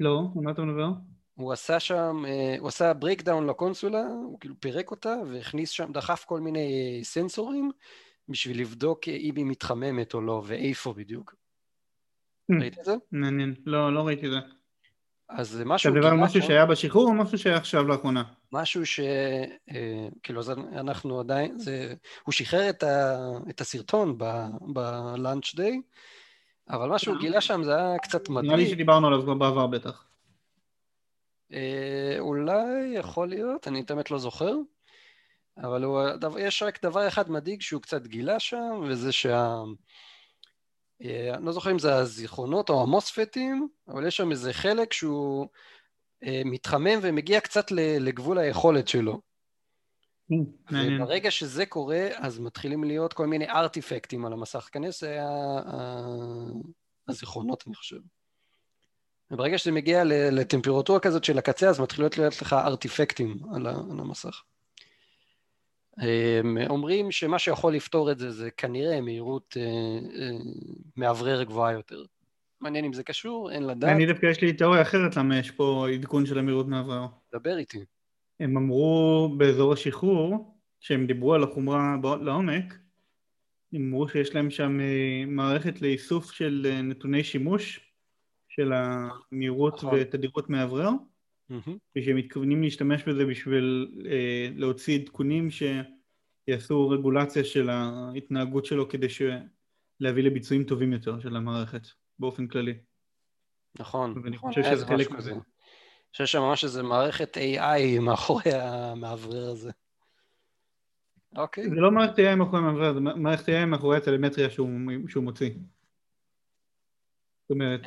לא, 0.00 0.20
על 0.36 0.42
מה 0.42 0.50
אתה 0.50 0.62
מדבר? 0.62 0.88
הוא 1.34 1.52
עשה 1.52 1.80
שם, 1.80 2.22
אה, 2.26 2.56
הוא 2.58 2.68
עשה 2.68 2.94
breakdown 2.94 3.46
לקונסולה, 3.46 4.06
הוא 4.06 4.40
כאילו 4.40 4.54
פירק 4.60 4.90
אותה 4.90 5.14
והכניס 5.30 5.70
שם, 5.70 5.92
דחף 5.92 6.24
כל 6.24 6.40
מיני 6.40 7.00
סנסורים 7.02 7.70
בשביל 8.28 8.60
לבדוק 8.60 9.08
אם 9.08 9.36
היא 9.36 9.46
מתחממת 9.46 10.14
או 10.14 10.20
לא, 10.20 10.42
ואיפה 10.46 10.92
בדיוק. 10.92 11.34
Hmm. 12.52 12.60
ראית 12.60 12.78
את 12.78 12.84
זה? 12.84 12.94
מעניין, 13.12 13.54
לא, 13.66 13.94
לא 13.94 14.06
ראיתי 14.06 14.26
את 14.26 14.30
זה. 14.30 14.57
אז 15.28 15.48
זה 15.48 15.64
משהו... 15.64 15.90
אתה 15.90 15.98
מדבר 15.98 16.08
על 16.08 16.16
משהו 16.16 16.42
שהיה 16.42 16.66
בשחרור 16.66 17.08
או 17.08 17.14
משהו 17.14 17.38
שהיה 17.38 17.56
עכשיו 17.56 17.88
לאחרונה? 17.88 18.22
משהו 18.52 18.86
ש... 18.86 19.00
אה, 19.70 20.08
כאילו, 20.22 20.40
אז 20.40 20.50
אנחנו 20.50 21.20
עדיין... 21.20 21.58
זה... 21.58 21.94
הוא 22.24 22.32
שחרר 22.32 22.70
את, 22.70 22.82
ה... 22.82 23.18
את 23.50 23.60
הסרטון 23.60 24.18
בלאנץ' 24.60 25.54
דיי, 25.54 25.80
אבל 26.70 26.88
מה 26.88 26.98
שהוא 26.98 27.14
אה. 27.14 27.20
גילה 27.20 27.40
שם 27.40 27.62
זה 27.64 27.76
היה 27.76 27.98
קצת 27.98 28.28
מדהים. 28.28 28.50
נראה 28.50 28.56
לי 28.56 28.70
שדיברנו 28.70 29.06
עליו 29.06 29.38
בעבר 29.38 29.66
בטח. 29.66 30.04
אה, 31.52 32.16
אולי 32.18 32.94
יכול 32.94 33.28
להיות, 33.28 33.68
אני 33.68 33.82
באמת 33.88 34.10
לא 34.10 34.18
זוכר, 34.18 34.54
אבל 35.58 35.84
הוא, 35.84 36.00
יש 36.38 36.62
רק 36.62 36.84
דבר 36.84 37.08
אחד 37.08 37.30
מדאיג 37.30 37.62
שהוא 37.62 37.82
קצת 37.82 38.06
גילה 38.06 38.40
שם, 38.40 38.80
וזה 38.88 39.12
שה... 39.12 39.62
אה, 41.02 41.34
אני 41.34 41.46
לא 41.46 41.52
זוכר 41.52 41.70
אם 41.70 41.78
זה 41.78 41.94
הזיכרונות 41.94 42.70
או 42.70 42.82
המוספטים, 42.82 43.68
אבל 43.88 44.06
יש 44.06 44.16
שם 44.16 44.30
איזה 44.30 44.52
חלק 44.52 44.92
שהוא 44.92 45.46
אה, 46.24 46.42
מתחמם 46.44 46.98
ומגיע 47.02 47.40
קצת 47.40 47.70
לגבול 48.00 48.38
היכולת 48.38 48.88
שלו. 48.88 49.20
וברגע 50.70 51.30
שזה 51.30 51.66
קורה, 51.66 52.08
אז 52.14 52.38
מתחילים 52.38 52.84
להיות 52.84 53.12
כל 53.12 53.26
מיני 53.26 53.50
ארטיפקטים 53.50 54.26
על 54.26 54.32
המסך. 54.32 54.68
כנראה 54.72 54.90
זה 54.92 55.18
הזיכרונות, 57.08 57.64
אני 57.66 57.74
חושב. 57.74 57.96
וברגע 59.30 59.58
שזה 59.58 59.72
מגיע 59.72 60.02
לטמפרטורה 60.04 61.00
כזאת 61.00 61.24
של 61.24 61.38
הקצה, 61.38 61.68
אז 61.68 61.80
מתחילות 61.80 62.18
להיות 62.18 62.42
לך 62.42 62.52
ארטיפקטים 62.52 63.38
על 63.54 63.66
המסך. 64.00 64.42
אומרים 66.68 67.10
שמה 67.10 67.38
שיכול 67.38 67.74
לפתור 67.74 68.12
את 68.12 68.18
זה, 68.18 68.30
זה 68.30 68.50
כנראה 68.50 69.00
מהירות 69.00 69.56
אה, 69.56 69.62
אה, 70.20 70.38
מאוורר 70.96 71.42
גבוהה 71.42 71.72
יותר. 71.72 72.04
מעניין 72.60 72.84
אם 72.84 72.92
זה 72.92 73.02
קשור, 73.02 73.50
אין 73.50 73.66
לדעת. 73.66 73.90
אני 73.90 74.06
דווקא 74.06 74.26
יש 74.26 74.40
לי 74.40 74.52
תיאוריה 74.52 74.82
אחרת 74.82 75.16
למה 75.16 75.38
יש 75.38 75.50
פה 75.50 75.86
עדכון 75.94 76.26
של 76.26 76.38
המהירות 76.38 76.68
מאוורר. 76.68 77.06
דבר 77.34 77.58
איתי. 77.58 77.84
הם 78.40 78.56
אמרו 78.56 79.34
באזור 79.36 79.72
השחרור, 79.72 80.54
כשהם 80.80 81.06
דיברו 81.06 81.34
על 81.34 81.42
החומרה 81.42 81.96
לעומק, 82.22 82.78
הם 83.72 83.82
אמרו 83.82 84.08
שיש 84.08 84.34
להם 84.34 84.50
שם 84.50 84.80
אה, 84.80 85.24
מערכת 85.26 85.82
לאיסוף 85.82 86.32
של 86.32 86.80
נתוני 86.82 87.24
שימוש 87.24 87.80
של 88.48 88.72
המהירות 88.72 89.74
נכון. 89.74 89.98
ותדירות 90.00 90.50
מאוורר. 90.50 90.90
ושהם 91.96 92.16
מתכוונים 92.16 92.62
להשתמש 92.62 93.02
בזה 93.02 93.24
בשביל 93.26 93.88
אה, 94.10 94.48
להוציא 94.54 94.98
עדכונים 94.98 95.48
שיעשו 95.50 96.88
רגולציה 96.88 97.44
של 97.44 97.70
ההתנהגות 97.70 98.64
שלו 98.64 98.88
כדי 98.88 99.08
ש... 99.08 99.22
להביא 100.00 100.22
לביצועים 100.22 100.64
טובים 100.64 100.92
יותר 100.92 101.20
של 101.20 101.36
המערכת 101.36 101.86
באופן 102.18 102.46
כללי. 102.46 102.74
נכון, 103.78 104.18
ואני 104.24 104.36
נכון, 104.36 104.50
חושב 104.50 104.62
שזה 104.62 104.86
חלק 104.86 105.10
מזה. 105.10 105.32
אני 105.32 105.40
חושב 106.12 106.26
שממש 106.26 106.64
איזה 106.64 106.82
מערכת 106.82 107.36
AI 107.36 108.00
מאחורי 108.00 108.52
המאוורר 108.52 109.50
הזה. 109.50 109.70
אוקיי. 111.36 111.68
זה 111.68 111.74
לא 111.74 111.90
מערכת 111.90 112.18
AI 112.18 112.34
מאחורי 112.36 112.58
המעבר, 112.58 112.94
זה 112.94 113.00
מערכת 113.00 113.48
AI 113.48 113.66
מאחורי 113.66 113.96
הטלמטריה 113.96 114.50
שהוא, 114.50 114.70
שהוא 115.08 115.24
מוציא. 115.24 115.50
זאת 117.42 117.50
אומרת, 117.50 117.80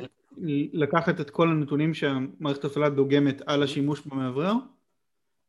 לקחת 0.73 1.21
את 1.21 1.29
כל 1.29 1.49
הנתונים 1.49 1.93
שהמערכת 1.93 2.65
הפעלה 2.65 2.89
דוגמת 2.89 3.41
על 3.45 3.63
השימוש 3.63 4.05
במאוורר 4.05 4.53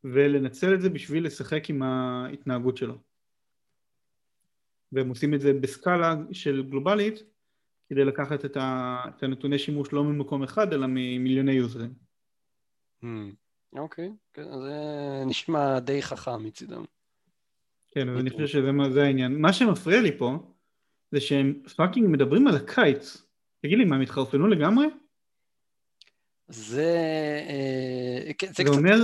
ולנצל 0.05 0.75
את 0.75 0.81
זה 0.81 0.91
בשביל 0.91 1.27
לשחק 1.27 1.71
עם 1.71 1.83
ההתנהגות 1.83 2.77
שלו. 2.77 2.99
והם 4.93 5.09
עושים 5.09 5.35
את 5.35 5.41
זה 5.41 5.53
בסקאלה 5.53 6.15
של 6.33 6.67
גלובלית 6.71 7.23
כדי 7.89 8.05
לקחת 8.05 8.45
את, 8.45 8.57
הנתוני 9.23 9.59
שימוש 9.59 9.93
לא 9.93 10.05
ממקום 10.05 10.43
אחד 10.43 10.73
אלא 10.73 10.87
ממיליוני 10.89 11.53
יוזרים. 11.53 11.95
Hmm. 13.03 13.07
אוקיי, 13.77 14.13
כן, 14.33 14.45
זה 14.63 14.77
נשמע 15.27 15.79
די 15.79 16.03
חכם 16.03 16.45
מצידם. 16.45 16.85
כן, 17.91 18.09
אז 18.09 18.21
אני 18.21 18.31
חושב 18.31 18.47
שזה 18.47 19.03
העניין. 19.03 19.41
מה 19.41 19.53
שמפריע 19.53 20.01
לי 20.01 20.19
פה 20.19 20.53
זה 21.11 21.21
שהם 21.21 21.63
fucking 21.77 22.09
מדברים 22.09 22.47
על 22.47 22.57
הקיץ. 22.57 23.32
תגיד 23.63 23.79
לי, 23.79 23.85
מה, 23.85 23.97
הם 23.97 24.03
התחרפנו 24.03 24.47
לגמרי? 24.47 24.87
זה... 26.49 26.93
אה, 27.49 28.33
כן, 28.39 28.47
זה, 28.47 28.65
זה 28.67 28.71
אומר 28.71 28.97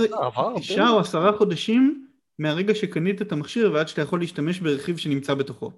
תשעה 0.59 0.89
או 0.89 0.99
עשרה 0.99 1.37
חודשים 1.37 2.07
מהרגע 2.39 2.75
שקנית 2.75 3.21
את 3.21 3.31
המכשיר 3.31 3.71
ועד 3.73 3.87
שאתה 3.87 4.01
יכול 4.01 4.19
להשתמש 4.19 4.59
ברכיב 4.59 4.97
שנמצא 4.97 5.33
בתוכו, 5.33 5.71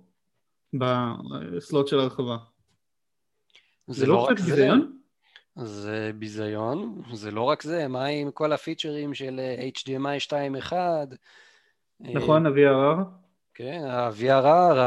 בסלוט 0.73 1.87
של 1.87 1.99
הרחבה. 1.99 2.37
זה, 3.87 3.99
זה 3.99 4.07
לא, 4.07 4.15
לא 4.15 4.35
קצת 4.35 4.45
ביזיון? 4.45 4.97
זה 5.55 6.11
ביזיון, 6.15 7.01
זה 7.13 7.31
לא 7.31 7.41
רק 7.41 7.63
זה, 7.63 7.87
מה 7.87 8.05
עם 8.05 8.31
כל 8.31 8.53
הפיצ'רים 8.53 9.13
של 9.13 9.39
HDMI 9.77 10.31
2.1? 10.69 10.73
נכון, 11.99 12.45
ה-VRR. 12.45 13.03
כן, 13.53 13.81
ה-VRR, 13.83 14.77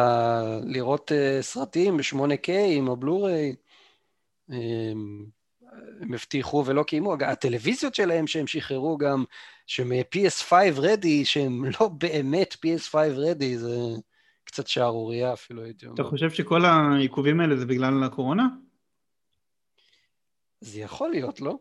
לראות 0.64 1.12
אה, 1.12 1.38
סרטים 1.40 1.96
ב-8K 1.96 2.50
עם 2.50 2.90
הבלו-ריי. 2.90 3.54
הם 4.48 6.14
הבטיחו 6.14 6.64
ולא 6.66 6.82
קיימו, 6.82 7.14
הטלוויזיות 7.20 7.94
שלהם 7.94 8.26
שהם 8.26 8.46
שחררו 8.46 8.98
גם, 8.98 9.24
שמ-PS5 9.66 10.52
ready, 10.78 11.24
שהם 11.24 11.64
לא 11.80 11.88
באמת 11.88 12.52
PS5 12.52 12.94
ready, 12.94 13.56
זה 13.56 13.76
קצת 14.44 14.66
שערורייה 14.66 15.32
אפילו 15.32 15.62
הייתי 15.62 15.86
אומר. 15.86 15.94
אתה 15.94 16.04
חושב 16.04 16.30
שכל 16.30 16.64
העיכובים 16.64 17.40
האלה 17.40 17.56
זה 17.56 17.66
בגלל 17.66 18.04
הקורונה? 18.04 18.46
זה 20.60 20.80
יכול 20.80 21.10
להיות, 21.10 21.40
לא? 21.40 21.58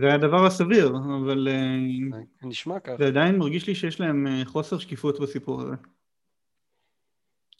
זה 0.00 0.14
הדבר 0.14 0.46
הסביר, 0.46 0.92
אבל... 1.22 1.48
אה, 1.48 2.18
נשמע 2.42 2.80
ככה. 2.80 2.96
זה 2.96 3.06
עדיין 3.06 3.38
מרגיש 3.38 3.66
לי 3.66 3.74
שיש 3.74 4.00
להם 4.00 4.26
אה, 4.26 4.44
חוסר 4.44 4.78
שקיפות 4.78 5.20
בסיפור 5.20 5.60
הזה. 5.60 5.74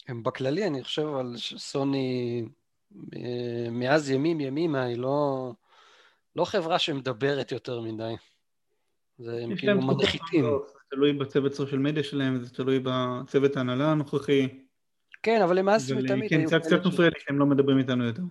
הם 0.07 0.23
בכללי, 0.23 0.67
אני 0.67 0.83
חושב 0.83 1.07
על 1.07 1.35
סוני 1.37 2.41
אה, 2.45 2.49
מאז 3.71 4.11
ימים 4.11 4.39
ימימה, 4.39 4.83
היא 4.83 4.97
לא, 4.97 5.51
לא 6.35 6.45
חברה 6.45 6.79
שמדברת 6.79 7.51
יותר 7.51 7.81
מדי. 7.81 8.13
זה 9.17 9.39
הם 9.43 9.55
כאילו 9.55 9.81
מנחיתים. 9.81 10.43
זה 10.43 10.79
תלוי 10.89 11.13
בצוות 11.13 11.53
סושיאל 11.53 11.79
מדיה 11.79 12.03
שלהם, 12.03 12.43
זה 12.43 12.53
תלוי 12.53 12.79
בצוות 12.83 13.57
ההנהלה 13.57 13.91
הנוכחי. 13.91 14.47
כן, 15.23 15.41
אבל 15.41 15.57
הם 15.57 15.65
מאז 15.65 15.91
ותמיד 15.91 16.29
כן, 16.29 16.45
קצת 16.45 16.61
קצת 16.61 16.85
מפריע 16.85 17.09
לי 17.09 17.19
שהם 17.19 17.39
לא 17.39 17.45
מדברים 17.45 17.77
איתנו 17.77 18.05
יותר. 18.05 18.21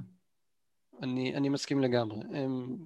אני, 1.03 1.35
אני 1.35 1.49
מסכים 1.49 1.81
לגמרי. 1.81 2.19
הם, 2.33 2.77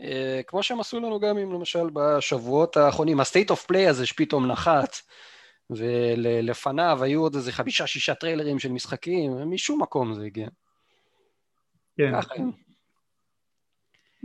אה, 0.00 0.40
כמו 0.46 0.62
שהם 0.62 0.80
עשו 0.80 1.00
לנו 1.00 1.20
גם 1.20 1.38
עם 1.38 1.52
למשל 1.52 1.86
בשבועות 1.92 2.76
האחרונים, 2.76 3.20
ה-state 3.20 3.50
of 3.50 3.72
play 3.72 3.88
הזה 3.90 4.06
שפתאום 4.06 4.46
נחת, 4.46 4.96
ולפניו 5.70 6.98
היו 7.02 7.20
עוד 7.20 7.34
איזה 7.34 7.52
חמישה-שישה 7.52 8.14
טריילרים 8.14 8.58
של 8.58 8.72
משחקים, 8.72 9.50
משום 9.50 9.82
מקום 9.82 10.14
זה 10.14 10.24
הגיע. 10.24 10.48
כן. 11.96 12.12
ככה 12.20 12.34
הם. 12.34 12.50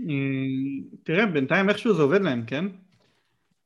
אה, 0.09 0.87
תראה, 1.03 1.25
בינתיים 1.25 1.69
איכשהו 1.69 1.93
זה 1.93 2.01
עובד 2.01 2.21
להם, 2.21 2.45
כן? 2.45 2.65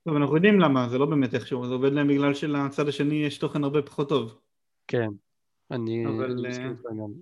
טוב, 0.03 0.15
אנחנו 0.15 0.35
יודעים 0.35 0.59
למה, 0.59 0.89
זה 0.89 0.97
לא 0.97 1.05
באמת 1.05 1.33
איכשהו, 1.33 1.67
זה 1.67 1.73
עובד 1.73 1.93
להם 1.93 2.07
בגלל 2.07 2.33
שלצד 2.33 2.87
השני 2.87 3.15
יש 3.15 3.37
תוכן 3.37 3.63
הרבה 3.63 3.81
פחות 3.81 4.09
טוב. 4.09 4.39
כן, 4.87 5.07
אני 5.71 6.05
איתך 6.05 6.85
גם. 6.85 7.13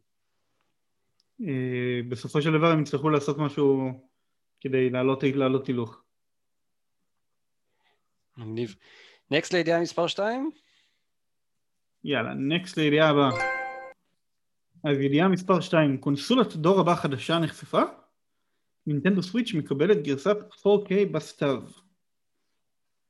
אה, 1.47 1.99
בסופו 2.09 2.41
של 2.41 2.51
דבר 2.51 2.71
הם 2.71 2.81
יצטרכו 2.81 3.09
לעשות 3.09 3.37
משהו 3.37 3.91
כדי 4.61 4.89
להעלות 4.89 5.67
הילוך. 5.67 6.01
מגניב. 8.37 8.75
נקסט 9.31 9.53
לידיעה 9.53 9.81
מספר 9.81 10.07
2? 10.07 10.51
יאללה, 12.03 12.33
נקסט 12.33 12.77
לידיעה 12.77 13.09
הבאה. 13.09 13.50
אז 14.83 14.97
ידיעה 14.99 15.27
מספר 15.27 15.61
2, 15.61 15.97
קונסולת 15.97 16.55
דור 16.55 16.79
הבא 16.79 16.95
חדשה 16.95 17.39
נחשפה? 17.39 17.81
נינטנדו 18.87 19.23
סוויץ' 19.23 19.53
מקבלת 19.53 20.03
גרסת 20.03 20.37
4K 20.53 21.05
בסתיו. 21.11 21.63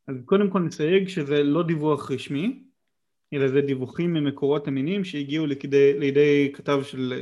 אז 0.08 0.16
קודם 0.26 0.50
כל 0.50 0.60
נסייג 0.60 1.08
שזה 1.08 1.44
לא 1.44 1.64
דיווח 1.64 2.12
רשמי, 2.12 2.64
אלא 3.34 3.48
זה 3.48 3.62
דיווחים 3.62 4.14
ממקורות 4.14 4.68
אמינים 4.68 5.04
שהגיעו 5.04 5.46
לידי, 5.46 6.00
לידי 6.00 6.52
כתב 6.54 6.80
של 6.84 7.14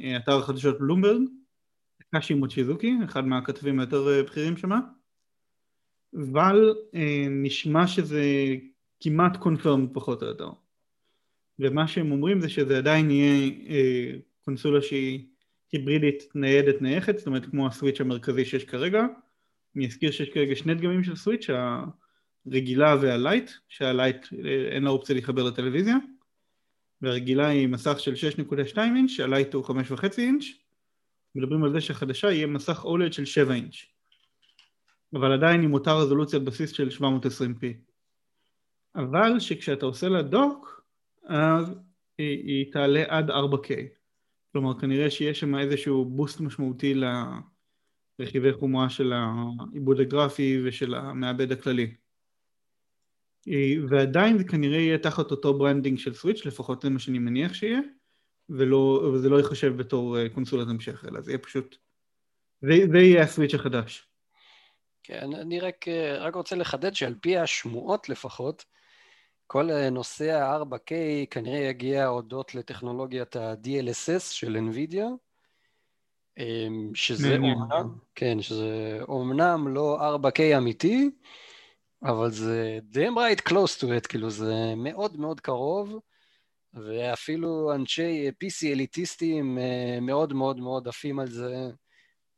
אה, 0.00 0.16
אתר 0.16 0.38
החדשות 0.38 0.78
בלומברג, 0.78 1.22
קאשי 2.10 2.34
מוצ'יזוקי, 2.34 2.92
אחד 3.04 3.26
מהכתבים 3.26 3.80
היותר 3.80 4.08
אה, 4.08 4.22
בכירים 4.22 4.56
שמה, 4.56 4.80
אבל 6.14 6.74
אה, 6.94 7.26
נשמע 7.30 7.86
שזה 7.86 8.24
כמעט 9.00 9.36
confirmed 9.36 9.86
פחות 9.92 10.22
או 10.22 10.28
יותר. 10.28 10.50
ומה 11.58 11.88
שהם 11.88 12.12
אומרים 12.12 12.40
זה 12.40 12.48
שזה 12.48 12.78
עדיין 12.78 13.10
יהיה 13.10 13.50
אה, 13.68 14.10
קונסולה 14.44 14.82
שהיא 14.82 15.26
היברידית 15.72 16.28
ניידת 16.34 16.82
נייחת, 16.82 17.18
זאת 17.18 17.26
אומרת 17.26 17.46
כמו 17.46 17.66
הסוויץ' 17.66 18.00
המרכזי 18.00 18.44
שיש 18.44 18.64
כרגע. 18.64 19.06
אני 19.76 19.86
אזכיר 19.86 20.10
שיש 20.10 20.28
כרגע 20.28 20.56
שני 20.56 20.74
דגמים 20.74 21.04
של 21.04 21.16
סוויץ', 21.16 21.46
הרגילה 22.46 22.96
והלייט, 23.00 23.50
שהלייט 23.68 24.26
אין 24.70 24.82
לה 24.82 24.90
אופציה 24.90 25.14
להתחבר 25.14 25.42
לטלוויזיה, 25.42 25.96
והרגילה 27.02 27.46
היא 27.46 27.68
מסך 27.68 28.00
של 28.00 28.14
6.2 28.72 28.78
אינץ', 28.78 29.20
הלייט 29.20 29.54
הוא 29.54 29.64
5.5 29.64 30.04
אינץ', 30.18 30.44
מדברים 31.34 31.64
על 31.64 31.72
זה 31.72 31.80
שהחדשה 31.80 32.32
יהיה 32.32 32.46
מסך 32.46 32.84
OLED 32.84 33.12
של 33.12 33.24
7 33.24 33.54
אינץ', 33.54 33.74
אבל 35.14 35.32
עדיין 35.32 35.62
עם 35.62 35.74
אותה 35.74 35.92
רזולוציית 35.92 36.42
בסיס 36.42 36.70
של 36.70 36.88
720p. 36.88 37.64
אבל 38.96 39.40
שכשאתה 39.40 39.86
עושה 39.86 40.08
לה 40.08 40.22
dock, 40.22 40.83
אז 41.24 41.74
היא, 42.18 42.38
היא 42.38 42.72
תעלה 42.72 43.04
עד 43.08 43.30
4K. 43.30 43.70
כלומר 44.52 44.80
כנראה 44.80 45.10
שיש 45.10 45.40
שם 45.40 45.58
איזשהו 45.58 46.04
boost 46.04 46.40
משמעותי 46.40 46.94
לרכיבי 48.18 48.52
חומרה 48.52 48.90
של 48.90 49.12
העיבוד 49.12 50.00
הגרפי 50.00 50.62
ושל 50.64 50.94
המעבד 50.94 51.52
הכללי. 51.52 51.94
ועדיין 53.88 54.38
זה 54.38 54.44
כנראה 54.44 54.78
יהיה 54.78 54.98
תחת 54.98 55.30
אותו 55.30 55.58
branding 55.58 55.98
של 55.98 56.14
סוויץ', 56.14 56.46
לפחות 56.46 56.82
זה 56.82 56.90
מה 56.90 56.98
שאני 56.98 57.18
מניח 57.18 57.54
שיהיה, 57.54 57.80
ולא, 58.48 59.10
וזה 59.14 59.28
לא 59.28 59.36
ייחשב 59.36 59.76
בתור 59.76 60.18
אה, 60.18 60.28
קונסולת 60.28 60.68
המשך, 60.68 61.04
אלא 61.08 61.20
זה 61.20 61.30
יהיה 61.30 61.38
פשוט, 61.38 61.76
זה, 62.60 62.74
זה 62.92 62.98
יהיה 62.98 63.22
הסוויץ' 63.22 63.54
החדש. 63.54 64.08
כן, 65.02 65.34
אני 65.34 65.60
רק, 65.60 65.88
אה, 65.88 66.18
רק 66.18 66.34
רוצה 66.34 66.56
לחדד 66.56 66.94
שעל 66.94 67.14
פי 67.20 67.38
השמועות 67.38 68.08
לפחות, 68.08 68.64
כל 69.46 69.70
אה, 69.70 69.90
נושא 69.90 70.30
ה-4K 70.32 70.92
כנראה 71.30 71.58
יגיע 71.58 72.06
הודות 72.06 72.54
לטכנולוגיית 72.54 73.36
ה-DLSS 73.36 74.20
של 74.20 74.56
NVIDIA, 74.56 75.04
אמ, 76.38 76.90
שזה 76.94 77.36
אומנם, 77.36 77.98
כן, 78.14 78.42
שזה 78.42 78.98
אומנם 79.08 79.68
לא 79.68 79.98
4K 80.16 80.58
אמיתי, 80.58 81.10
אבל 82.02 82.30
זה 82.30 82.78
damn 82.92 83.16
right 83.16 83.48
close 83.48 83.80
to 83.80 83.84
it, 83.84 84.08
כאילו 84.08 84.30
זה 84.30 84.74
מאוד 84.76 85.16
מאוד 85.16 85.40
קרוב, 85.40 85.98
ואפילו 86.74 87.74
אנשי 87.74 88.28
PC 88.28 88.66
אליטיסטים 88.66 89.58
אה, 89.58 89.98
מאוד 90.00 90.32
מאוד 90.32 90.60
מאוד 90.60 90.88
עפים 90.88 91.18
על 91.20 91.30
זה 91.30 91.70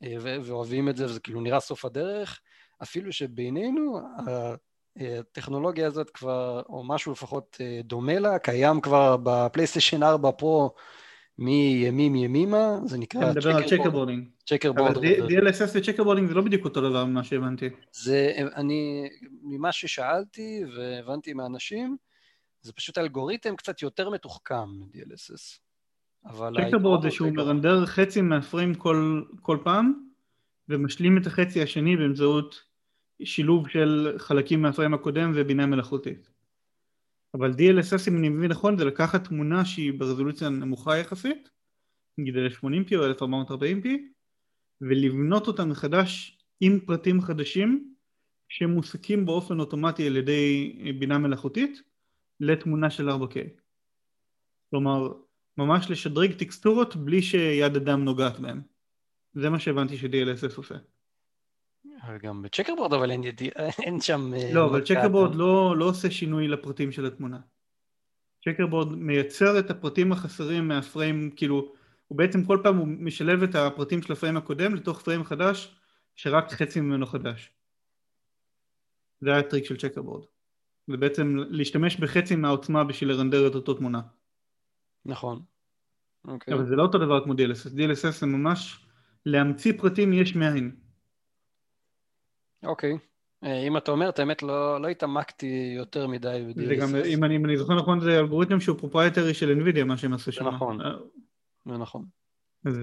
אה, 0.03 0.15
ואוהבים 0.21 0.89
את 0.89 0.97
זה, 0.97 1.05
וזה 1.05 1.19
כאילו 1.19 1.41
נראה 1.41 1.59
סוף 1.59 1.85
הדרך, 1.85 2.39
אפילו 2.83 3.11
שבינינו, 3.11 3.99
הטכנולוגיה 4.99 5.87
הזאת 5.87 6.09
כבר, 6.09 6.61
או 6.69 6.83
משהו 6.83 7.11
לפחות 7.11 7.57
אה, 7.61 7.81
דומה 7.83 8.19
לה, 8.19 8.39
קיים 8.39 8.81
כבר 8.81 9.17
בפלייסטיישן 9.23 10.03
4 10.03 10.31
פרו 10.31 10.73
מימים 11.37 12.15
ימימה, 12.15 12.79
זה 12.85 12.97
נקרא 12.97 13.33
checkerboarding. 13.33 13.55
על 13.55 13.69
checkerboarding. 13.69 14.27
checkerboarding. 14.45 15.19
אבל 15.19 15.27
DLSS 15.27 15.71
ו 15.73 16.03
checkerboarding 16.03 16.27
זה 16.27 16.35
לא 16.35 16.41
בדיוק 16.41 16.65
אותו 16.65 16.89
דבר 16.89 17.05
ממה 17.05 17.23
שהבנתי. 17.23 17.69
זה, 17.91 18.31
אני, 18.55 19.09
ממה 19.43 19.71
ששאלתי 19.71 20.61
והבנתי 20.77 21.33
מהאנשים, 21.33 21.97
זה 22.61 22.73
פשוט 22.73 22.97
אלגוריתם 22.97 23.55
קצת 23.55 23.81
יותר 23.81 24.09
מתוחכם 24.09 24.69
מ-DLSS. 24.69 25.59
צ'קר 26.67 26.77
בורד 26.77 27.01
זה 27.01 27.11
שהוא 27.11 27.31
מרנדר 27.31 27.85
חצי 27.85 28.21
מהפריים 28.21 28.75
כל, 28.75 29.21
כל 29.41 29.57
פעם, 29.63 29.93
ומשלים 30.69 31.17
את 31.17 31.27
החצי 31.27 31.61
השני 31.61 31.97
באמצעות 31.97 32.66
שילוב 33.23 33.69
של 33.69 34.15
חלקים 34.17 34.61
מהפריים 34.61 34.93
הקודם 34.93 35.31
ובינה 35.35 35.65
מלאכותית. 35.65 36.29
אבל 37.33 37.51
DLSS 37.51 38.09
אם 38.09 38.17
אני 38.17 38.29
מבין 38.29 38.51
נכון 38.51 38.77
זה 38.77 38.85
לקחת 38.85 39.27
תמונה 39.27 39.65
שהיא 39.65 39.93
ברזולוציה 39.93 40.49
נמוכה 40.49 40.97
יחסית, 40.97 41.49
נגיד 42.17 42.35
1080p 42.35 42.95
או 42.95 43.11
1440p, 43.11 43.87
ולבנות 44.81 45.47
אותה 45.47 45.65
מחדש 45.65 46.37
עם 46.59 46.79
פרטים 46.79 47.21
חדשים 47.21 47.93
שמוסקים 48.49 49.25
באופן 49.25 49.59
אוטומטי 49.59 50.07
על 50.07 50.15
ידי 50.15 50.75
בינה 50.99 51.17
מלאכותית 51.17 51.81
לתמונה 52.39 52.89
של 52.89 53.09
4K. 53.09 53.35
כלומר, 54.69 55.13
ממש 55.57 55.89
לשדרג 55.89 56.33
טקסטורות 56.33 56.95
בלי 56.95 57.21
שיד 57.21 57.75
אדם 57.75 58.03
נוגעת 58.03 58.39
בהן. 58.39 58.61
זה 59.33 59.49
מה 59.49 59.59
שהבנתי 59.59 59.97
ש-DLSS 59.97 60.57
עושה. 60.57 60.75
גם 62.21 62.41
ב 62.41 62.45
checkerboard 62.45 62.93
אבל 62.93 63.11
אין, 63.11 63.23
ידיע, 63.23 63.51
אין 63.83 64.01
שם... 64.01 64.33
אה, 64.33 64.53
לא, 64.53 64.65
אבל 64.65 64.85
checkerboard 64.85 65.35
לא, 65.35 65.77
לא 65.77 65.85
עושה 65.85 66.11
שינוי 66.11 66.47
לפרטים 66.47 66.91
של 66.91 67.05
התמונה. 67.05 67.39
checkerboard 68.45 68.95
מייצר 68.95 69.59
את 69.59 69.69
הפרטים 69.69 70.11
החסרים 70.11 70.67
מה 70.67 70.83
frame, 70.83 71.31
כאילו, 71.35 71.73
הוא 72.07 72.17
בעצם 72.17 72.45
כל 72.45 72.59
פעם 72.63 72.77
הוא 72.77 72.87
משלב 72.87 73.43
את 73.43 73.55
הפרטים 73.55 74.01
של 74.01 74.13
הפריים 74.13 74.37
הקודם 74.37 74.75
לתוך 74.75 75.01
פריים 75.01 75.23
חדש, 75.23 75.75
שרק 76.15 76.51
חצי 76.51 76.81
ממנו 76.81 77.05
חדש. 77.05 77.51
זה 79.21 79.29
היה 79.29 79.39
הטריק 79.39 79.65
של 79.65 79.77
צ'קרבורד. 79.77 80.23
זה 80.87 80.97
בעצם 80.97 81.35
להשתמש 81.49 81.97
בחצי 81.97 82.35
מהעוצמה 82.35 82.83
בשביל 82.83 83.09
לרנדר 83.09 83.47
את 83.47 83.55
אותו 83.55 83.73
תמונה. 83.73 84.01
נכון. 85.05 85.41
אוקיי. 86.27 86.53
אבל 86.53 86.65
זה 86.65 86.75
לא 86.75 86.83
אותו 86.83 86.97
דבר 86.97 87.23
כמו 87.23 87.33
DLSS. 87.33 87.77
DLSS 87.77 88.11
זה 88.19 88.25
ממש 88.25 88.85
להמציא 89.25 89.73
פרטים 89.77 90.13
יש 90.13 90.35
מאין. 90.35 90.75
אוקיי. 92.63 92.97
אה, 93.43 93.67
אם 93.67 93.77
אתה 93.77 93.91
אומר, 93.91 94.09
את 94.09 94.19
האמת 94.19 94.43
לא, 94.43 94.81
לא 94.81 94.87
התעמקתי 94.87 95.73
יותר 95.77 96.07
מדי 96.07 96.45
ב-DLSS. 96.47 96.65
זה 96.65 96.75
גם, 96.75 96.95
אם 97.05 97.23
אני, 97.23 97.35
אם 97.35 97.45
אני 97.45 97.57
זוכר 97.57 97.75
נכון, 97.75 97.99
זה 97.99 98.19
אלגוריתם 98.19 98.59
שהוא 98.59 98.77
proprietary 98.77 99.33
של 99.33 99.61
NVIDIA, 99.61 99.83
מה 99.83 99.97
שהם 99.97 100.13
עשו 100.13 100.31
שם. 100.31 100.43
זה 100.43 100.49
נכון. 100.49 100.81
אה, 100.81 100.91
זה 101.65 101.77
נכון. 101.77 102.05
אז 102.65 102.79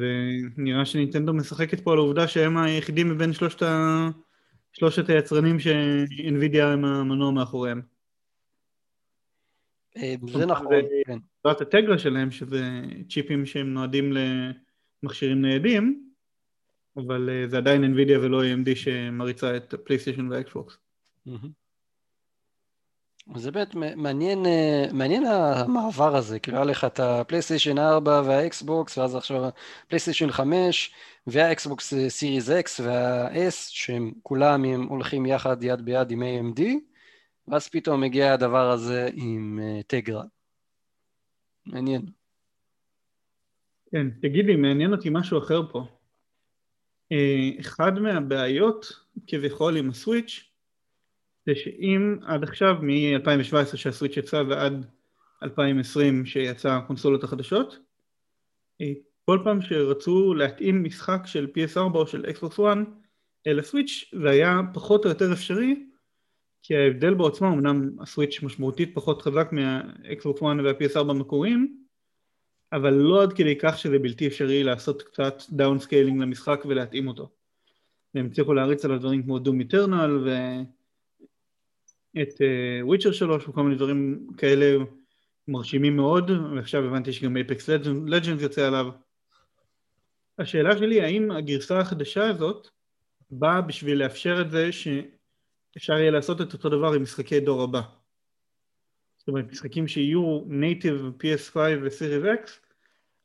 נראה 0.57 0.85
שנינטנדו 0.85 1.35
משחקת 1.35 1.81
פה 1.81 1.93
על 1.93 1.99
העובדה 1.99 2.29
שהם 2.29 2.57
היחידים 2.57 3.09
מבין 3.09 3.33
שלושת, 3.33 3.63
ה... 3.63 4.09
שלושת 4.73 5.09
היצרנים 5.09 5.59
ש-NVIDIA 5.61 6.63
הם 6.63 6.85
המנוע 6.85 7.31
מאחוריהם. 7.31 7.83
אה, 9.97 10.15
זה 10.33 10.47
נכון, 10.47 10.67
כן. 11.07 11.19
זאת 11.45 11.61
הטגרה 11.61 11.99
שלהם, 11.99 12.31
שזה 12.31 12.83
צ'יפים 13.09 13.47
שהם 13.47 13.75
נועדים 13.75 14.13
למכשירים 15.03 15.43
ניידים, 15.43 16.04
אבל 16.97 17.31
אה, 17.31 17.49
זה 17.49 17.57
עדיין 17.57 17.85
NVIDIA 17.85 18.19
ולא 18.19 18.43
AMD 18.43 18.77
שמריצה 18.77 19.57
את 19.57 19.75
פלייסטיישן 19.85 20.33
ואקסבוקס. 20.33 20.77
זה 23.37 23.51
באמת 23.51 23.75
מעניין, 23.97 24.47
אה, 24.47 24.85
מעניין 24.93 25.27
המעבר 25.27 26.17
הזה, 26.17 26.39
כאילו 26.39 26.57
היה 26.57 26.67
לך 26.67 26.85
את 26.85 27.01
הפלייסטיישן 27.01 27.79
4 27.79 28.23
והאקסבוקס 28.27 28.99
ואז 28.99 29.17
עכשיו 29.17 29.45
הפלייסטיישן 29.85 30.31
5 30.31 30.95
והאקסבוקס 31.27 31.95
סיריס 32.09 32.51
אקס 32.51 32.81
וה-S 32.81 33.55
שהם 33.69 34.13
כולם 34.23 34.65
הם 34.65 34.87
הולכים 34.87 35.27
יחד 35.27 35.63
יד 35.63 35.81
ביד 35.85 36.11
עם 36.11 36.23
AMD 36.23 36.63
ואז 37.49 37.69
פתאום 37.69 38.01
מגיע 38.01 38.33
הדבר 38.33 38.71
הזה 38.71 39.09
עם 39.15 39.61
אה, 39.63 39.81
טגרה. 39.87 40.25
מעניין. 41.67 42.03
כן, 43.91 44.11
תגידי, 44.23 44.57
מעניין 44.57 44.93
אותי 44.93 45.09
משהו 45.13 45.39
אחר 45.39 45.63
פה. 45.73 45.87
אחד 47.61 47.99
מהבעיות 47.99 48.93
כביכול 49.27 49.77
עם 49.77 49.91
הסוויץ' 49.91 50.51
זה 51.47 51.55
שאם 51.55 52.17
עד 52.23 52.43
עכשיו 52.43 52.75
מ-2017 52.83 53.77
שהסוויץ' 53.77 54.17
יצא 54.17 54.43
ועד 54.49 54.87
2020 55.43 56.27
שיצא 56.27 56.73
הקונסולות 56.73 57.25
החדשות 57.25 57.79
אה, 58.81 58.93
כל 59.25 59.39
פעם 59.45 59.63
שרצו 59.63 60.35
להתאים 60.35 60.85
משחק 60.85 61.23
של 61.27 61.47
PS4 61.47 61.95
או 61.95 62.07
של 62.07 62.25
Xbox 62.25 62.59
One 62.59 62.79
אל 63.47 63.59
הסוויץ' 63.59 64.11
זה 64.23 64.31
היה 64.31 64.61
פחות 64.75 65.05
או 65.05 65.11
יותר 65.11 65.33
אפשרי 65.33 65.87
כי 66.63 66.77
ההבדל 66.77 67.15
בעוצמה 67.15 67.49
אמנם 67.49 67.91
הסוויץ' 68.01 68.43
משמעותית 68.43 68.95
פחות 68.95 69.23
חזק 69.23 69.49
מה-Xbox 69.53 70.39
One 70.39 70.63
וה-PS4 70.65 71.11
המקוריים 71.11 71.84
אבל 72.73 72.95
לא 72.95 73.23
עד 73.23 73.33
כדי 73.33 73.57
כך 73.59 73.79
שזה 73.79 73.99
בלתי 73.99 74.27
אפשרי 74.27 74.65
לעשות 74.65 75.03
קצת 75.03 75.43
downscaling 75.51 76.23
למשחק 76.23 76.63
ולהתאים 76.69 77.09
אותו. 77.09 77.31
והם 78.15 78.27
הצליחו 78.27 78.55
להריץ 78.55 78.85
עליו 78.85 78.93
דברים 78.93 79.23
כמו 79.23 79.39
דום 79.39 79.61
איטרנל 79.61 80.29
ואת 82.15 82.35
וויצ'ר 82.83 83.11
uh, 83.11 83.13
3 83.13 83.49
וכל 83.49 83.63
מיני 83.63 83.77
דברים 83.77 84.27
כאלה 84.37 84.85
מרשימים 85.49 85.97
מאוד, 85.97 86.31
ועכשיו 86.31 86.85
הבנתי 86.85 87.13
שגם 87.13 87.37
אייפקס 87.37 87.69
לג'נדס 88.07 88.43
יוצא 88.43 88.67
עליו. 88.67 88.87
השאלה 90.39 90.79
שלי 90.79 91.01
האם 91.01 91.31
הגרסה 91.31 91.81
החדשה 91.81 92.29
הזאת 92.29 92.69
באה 93.31 93.61
בשביל 93.61 93.99
לאפשר 93.99 94.41
את 94.41 94.51
זה 94.51 94.71
שאפשר 94.73 95.93
יהיה 95.93 96.11
לעשות 96.11 96.41
את 96.41 96.53
אותו 96.53 96.69
דבר 96.69 96.93
עם 96.93 97.03
משחקי 97.03 97.41
דור 97.41 97.63
הבא. 97.63 97.81
זאת 99.25 99.29
אומרת 99.29 99.51
משחקים 99.51 99.89
שיהיו 99.89 100.41
native 100.47 101.13
PS5 101.23 101.57
ו-Series 101.57 102.47
X 102.47 102.51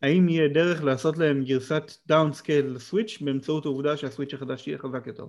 האם 0.02 0.30
יהיה 0.30 0.48
דרך 0.48 0.84
לעשות 0.84 1.18
להם 1.18 1.44
גרסת 1.44 1.92
downscale 2.08 2.66
לסוויץ' 2.66 3.18
באמצעות 3.22 3.66
העובדה 3.66 3.98
שהסוויץ' 3.98 4.34
החדש 4.34 4.68
יהיה 4.68 4.78
חזק 4.78 5.08
יותר? 5.08 5.26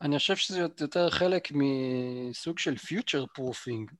אני 0.00 0.18
חושב 0.18 0.36
שזה 0.36 0.60
יותר 0.80 1.10
חלק 1.10 1.48
מסוג 1.52 2.58
של 2.58 2.76
future 2.76 3.24
proofing. 3.34 3.90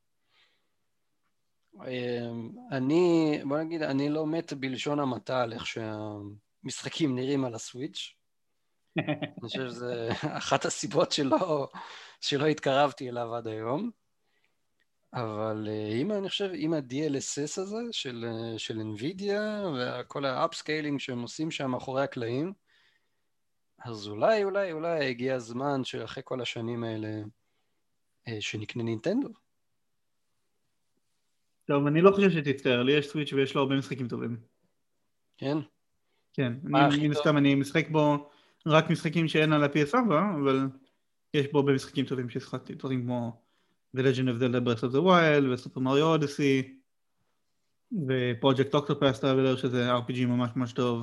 אני, 2.70 3.38
בוא 3.44 3.58
נגיד, 3.58 3.82
אני 3.82 4.08
לא 4.08 4.26
מת 4.26 4.52
בלשון 4.52 5.00
המעטה 5.00 5.42
על 5.42 5.52
איך 5.52 5.66
שהמשחקים 5.66 7.14
נראים 7.14 7.44
על 7.44 7.54
הסוויץ'. 7.54 8.14
אני 8.98 9.40
חושב 9.40 9.66
שזו 9.66 9.86
אחת 10.36 10.64
הסיבות 10.64 11.12
שלא, 11.12 11.68
שלא 12.20 12.46
התקרבתי 12.46 13.08
אליו 13.08 13.34
עד 13.34 13.46
היום. 13.48 14.03
אבל 15.14 15.68
אה, 15.68 15.88
אם 15.88 16.12
אני 16.12 16.28
חושב, 16.28 16.50
עם 16.54 16.72
ה-DLSS 16.72 17.60
הזה 17.60 17.76
של, 17.92 18.24
אה, 18.28 18.58
של 18.58 18.80
NVIDIA 18.80 19.66
וכל 19.78 20.24
ה 20.24 20.32
upscaling 20.32 21.00
שהם 21.00 21.22
עושים 21.22 21.50
שם 21.50 21.70
מאחורי 21.70 22.02
הקלעים, 22.02 22.52
אז 23.84 24.08
אולי, 24.08 24.44
אולי, 24.44 24.72
אולי 24.72 25.08
הגיע 25.08 25.34
הזמן 25.34 25.84
שאחרי 25.84 26.22
כל 26.26 26.40
השנים 26.40 26.84
האלה 26.84 27.08
אה, 28.28 28.40
שנקנה 28.40 28.82
נינטנדו. 28.82 29.28
טוב, 31.64 31.86
אני 31.86 32.00
לא 32.00 32.10
חושב 32.10 32.30
שתצטער, 32.30 32.82
לי 32.82 32.92
יש 32.92 33.06
סוויץ' 33.06 33.32
ויש 33.32 33.54
לו 33.54 33.60
הרבה 33.60 33.74
משחקים 33.74 34.08
טובים. 34.08 34.36
כן? 35.38 35.58
כן, 36.32 36.52
אני 36.74 37.08
מן 37.08 37.14
סתם 37.14 37.36
אני 37.36 37.54
משחק 37.54 37.88
בו 37.88 38.30
רק 38.66 38.90
משחקים 38.90 39.28
שאין 39.28 39.52
על 39.52 39.64
ה-PS4, 39.64 39.96
אבל 40.40 40.68
יש 41.34 41.46
בו 41.52 41.58
הרבה 41.58 41.72
משחקים 41.72 42.04
טובים 42.04 42.30
ששחקתי, 42.30 42.74
דברים 42.74 43.02
כמו 43.02 43.43
The 43.96 44.02
Legend 44.02 44.28
of 44.28 44.38
Zelda 44.40 44.60
Breath 44.60 44.82
of 44.82 44.92
the 44.92 45.00
Wild 45.00 45.52
ו 45.52 45.57
Super 45.57 45.80
Mario 45.80 46.06
Odyssey 46.06 46.78
ו 48.08 48.17
Project 48.17 48.74
Octopath 48.74 49.20
Traveler 49.20 49.56
שזה 49.56 49.96
RPG 49.96 50.26
ממש 50.26 50.50
ממש 50.56 50.72
טוב. 50.72 51.02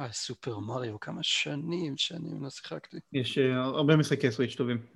אה, 0.00 0.12
סופר 0.12 0.58
מריו, 0.58 1.00
כמה 1.00 1.22
שנים, 1.22 1.96
שנים 1.96 2.42
לא 2.42 2.50
שיחקתי. 2.50 2.96
יש 3.12 3.38
uh, 3.38 3.40
הרבה 3.54 3.96
משחקי 3.96 4.32
סוויץ' 4.32 4.54
טובים. 4.54 4.86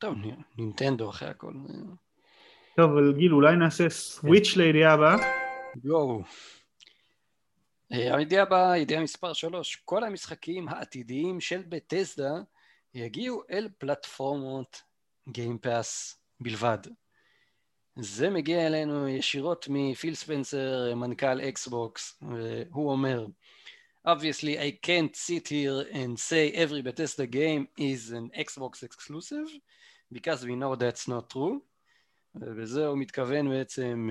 טוב, 0.00 0.14
נינטנדו 0.58 1.10
אחרי 1.10 1.28
הכל. 1.28 1.52
טוב, 2.76 2.90
אבל 2.90 3.12
גיל, 3.18 3.32
אולי 3.32 3.56
נעשה 3.56 3.90
סוויץ' 3.90 4.54
כן. 4.54 4.60
לידיעה 4.60 4.92
הבאה? 4.92 5.16
יואו. 5.84 6.22
אה, 7.92 8.16
הידיעה 8.16 8.42
הבאה, 8.42 8.78
ידיעה 8.78 9.02
מספר 9.02 9.32
3, 9.32 9.76
כל 9.76 10.04
המשחקים 10.04 10.68
העתידיים 10.68 11.40
של 11.40 11.62
בת'סדה 11.68 12.32
יגיעו 12.94 13.42
אל 13.50 13.68
פלטפורמות 13.78 14.82
Game 15.28 15.74
Pass 15.74 16.20
בלבד. 16.40 16.78
זה 18.00 18.30
מגיע 18.30 18.66
אלינו 18.66 19.08
ישירות 19.08 19.66
מפיל 19.70 20.14
ספנסר, 20.14 20.94
מנכ"ל 20.94 21.40
אקסבוקס, 21.40 22.22
והוא 22.22 22.90
אומר 22.90 23.26
Obviously 24.06 24.56
I 24.56 24.70
can't 24.86 25.14
sit 25.16 25.48
here 25.48 25.80
and 25.92 26.18
say 26.18 26.50
every 26.54 26.82
Bethesda 26.82 27.26
game 27.26 27.68
is 27.76 28.12
an 28.12 28.30
Xbox 28.46 28.82
exclusive 28.82 29.48
because 30.12 30.44
we 30.46 30.54
know 30.56 30.74
that's 30.76 31.08
not 31.08 31.30
true 31.34 31.60
ובזה 32.34 32.86
הוא 32.86 32.98
מתכוון 32.98 33.48
בעצם 33.50 34.10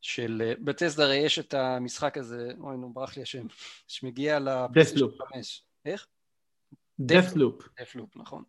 של 0.00 0.54
בת'סדה 0.64 1.04
הרי 1.04 1.16
יש 1.16 1.38
את 1.38 1.54
המשחק 1.54 2.18
הזה, 2.18 2.50
אוי 2.60 2.76
נו 2.76 2.92
ברח 2.92 3.16
לי 3.16 3.22
השם, 3.22 3.46
שמגיע 3.88 4.38
לפלייסטיישן 4.38 5.06
5. 5.34 5.62
איך? 5.84 6.06
דפלופ. 7.00 7.68
דפלופ, 7.80 8.16
נכון. 8.16 8.42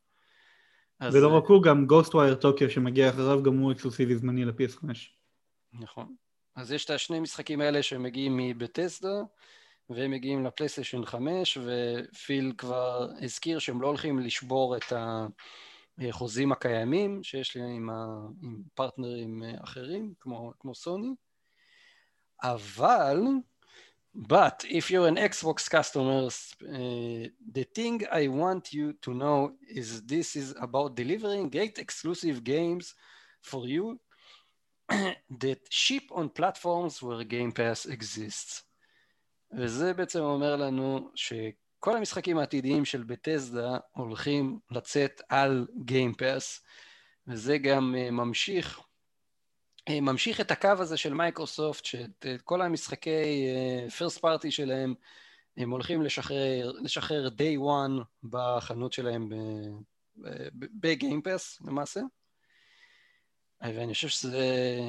ולא 1.01 1.38
רק 1.38 1.43
הוא, 1.45 1.63
גם 1.63 1.86
Ghostwire 1.86 2.36
Tokyo 2.36 2.69
שמגיע 2.69 3.10
אחריו, 3.10 3.43
גם 3.43 3.57
הוא 3.57 3.71
אקסקלוסיבי 3.71 4.15
זמני 4.15 4.45
ל-PS5. 4.45 4.86
נכון. 5.73 6.15
אז 6.55 6.71
יש 6.71 6.86
את 6.86 6.89
השני 6.89 7.19
משחקים 7.19 7.62
האלה 7.62 7.83
שמגיעים 7.83 8.38
מבת'סדה, 8.38 9.21
והם 9.89 10.12
מגיעים 10.12 10.45
לפלייסטיישן 10.45 11.05
5, 11.05 11.57
ופיל 11.57 12.53
כבר 12.57 13.07
הזכיר 13.21 13.60
שהם 13.60 13.81
לא 13.81 13.88
הולכים 13.88 14.19
לשבור 14.19 14.77
את, 14.77 14.93
החוזים 15.99 16.51
הקיימים 16.51 17.23
שיש 17.23 17.55
לי 17.55 17.62
עם, 17.63 17.89
ה, 17.89 18.05
עם 18.43 18.62
פרטנרים 18.73 19.43
אחרים, 19.63 20.13
כמו, 20.19 20.53
כמו 20.60 20.75
סוני, 20.75 21.15
אבל, 22.43 23.21
but 24.17 24.65
if 24.67 24.89
you're 24.89 25.08
an 25.08 25.17
Xbox 25.17 25.69
customer, 25.69 26.25
uh, 26.25 27.30
the 27.51 27.63
thing 27.75 28.03
I 28.12 28.27
want 28.27 28.73
you 28.73 28.93
to 29.03 29.13
know 29.13 29.51
is 29.69 30.01
this 30.01 30.36
is 30.36 30.56
about 30.60 30.95
delivering 30.95 31.49
great 31.51 31.77
exclusive 31.77 32.43
games 32.43 32.95
for 33.43 33.67
you 33.67 33.99
that 35.39 35.60
ship 35.69 36.03
on 36.12 36.30
platforms 36.30 36.99
where 37.03 37.23
Game 37.23 37.51
Pass 37.51 37.86
exists. 37.86 38.63
וזה 39.51 39.93
בעצם 39.93 40.19
אומר 40.19 40.56
לנו 40.56 41.12
שכל 41.15 41.97
המשחקים 41.97 42.38
העתידיים 42.38 42.86
של 42.86 43.03
בטסדה 43.03 43.77
הולכים 43.91 44.60
לצאת 44.71 45.21
על 45.30 45.67
Game 45.91 46.13
Pass, 46.21 46.62
וזה 47.27 47.58
גם 47.58 47.95
uh, 47.97 48.12
ממשיך 48.12 48.80
אה, 48.80 48.87
ממשיך 49.89 50.41
את 50.41 50.52
הקו 50.52 50.69
הזה 50.80 50.97
של 50.97 51.13
מייקרוסופט, 51.13 51.86
שאת 51.86 52.26
כל 52.43 52.62
המשחקי 52.62 53.47
פרסט 53.97 54.17
uh, 54.17 54.21
פארטי 54.21 54.52
שלהם 54.52 54.93
הם 55.58 55.69
הולכים 55.69 56.02
לשחרר, 56.02 56.71
לשחרר 56.82 57.28
day 57.28 57.60
one 57.60 58.04
בחנות 58.23 58.93
שלהם 58.93 59.30
בגיימפס 60.54 61.62
למעשה. 61.62 62.02
ואני 63.62 63.93
חושב 63.93 64.08
שזה 64.08 64.80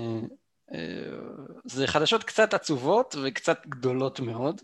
אה, 0.74 1.18
זה 1.64 1.86
חדשות 1.86 2.24
קצת 2.24 2.54
עצובות 2.54 3.14
וקצת 3.24 3.66
גדולות 3.66 4.20
מאוד. 4.20 4.60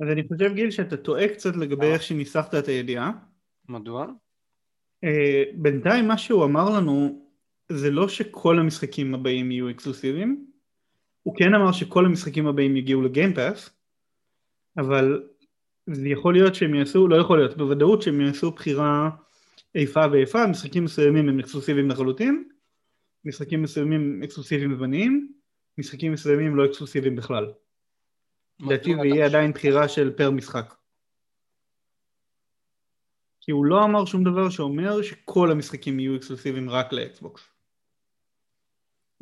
אז 0.00 0.08
אני 0.12 0.22
חושב 0.28 0.54
גיל 0.54 0.70
שאתה 0.70 0.96
טועה 0.96 1.28
קצת 1.28 1.56
לגבי 1.56 1.86
איך 1.86 2.02
שניסחת 2.02 2.54
את 2.54 2.68
הידיעה. 2.68 3.10
מדוע? 3.68 4.06
בינתיים 5.54 6.08
מה 6.08 6.18
שהוא 6.18 6.44
אמר 6.44 6.70
לנו 6.70 7.23
זה 7.68 7.90
לא 7.90 8.08
שכל 8.08 8.58
המשחקים 8.58 9.14
הבאים 9.14 9.50
יהיו 9.50 9.70
אקסקלוסיביים, 9.70 10.46
הוא 11.22 11.34
כן 11.36 11.54
אמר 11.54 11.72
שכל 11.72 12.06
המשחקים 12.06 12.46
הבאים 12.46 12.76
יגיעו 12.76 13.02
ל 13.02 13.09
Game 13.09 13.36
Pass, 13.36 13.70
אבל 14.76 15.22
זה 15.86 16.08
יכול 16.08 16.34
להיות 16.34 16.54
שהם 16.54 16.74
יעשו, 16.74 17.08
לא 17.08 17.16
יכול 17.16 17.38
להיות, 17.38 17.56
בוודאות 17.56 18.02
שהם 18.02 18.20
יעשו 18.20 18.50
בחירה 18.50 19.10
איפה 19.74 20.00
ואיפה, 20.12 20.46
משחקים 20.46 20.84
מסוימים 20.84 21.28
הם 21.28 21.38
אקסקלוסיביים 21.38 21.90
לחלוטין, 21.90 22.48
משחקים 23.24 23.62
מסוימים 23.62 24.22
אקסקלוסיביים 24.22 24.76
זמניים, 24.76 25.32
משחקים 25.78 26.12
מסוימים 26.12 26.56
לא 26.56 26.64
אקסקלוסיביים 26.64 27.16
בכלל. 27.16 27.52
לדעתי 28.60 28.94
זה 29.02 29.06
יהיה 29.06 29.26
עדיין 29.26 29.52
בחירה 29.52 29.88
של 29.88 30.12
פר 30.16 30.30
משחק. 30.30 30.74
כי 33.40 33.52
הוא 33.52 33.66
לא 33.66 33.84
אמר 33.84 34.04
שום 34.04 34.24
דבר 34.24 34.50
שאומר 34.50 35.02
שכל 35.02 35.50
המשחקים 35.50 36.00
יהיו 36.00 36.16
אקסקלוסיביים 36.16 36.70
רק 36.70 36.92
לאקסבוקס. 36.92 37.53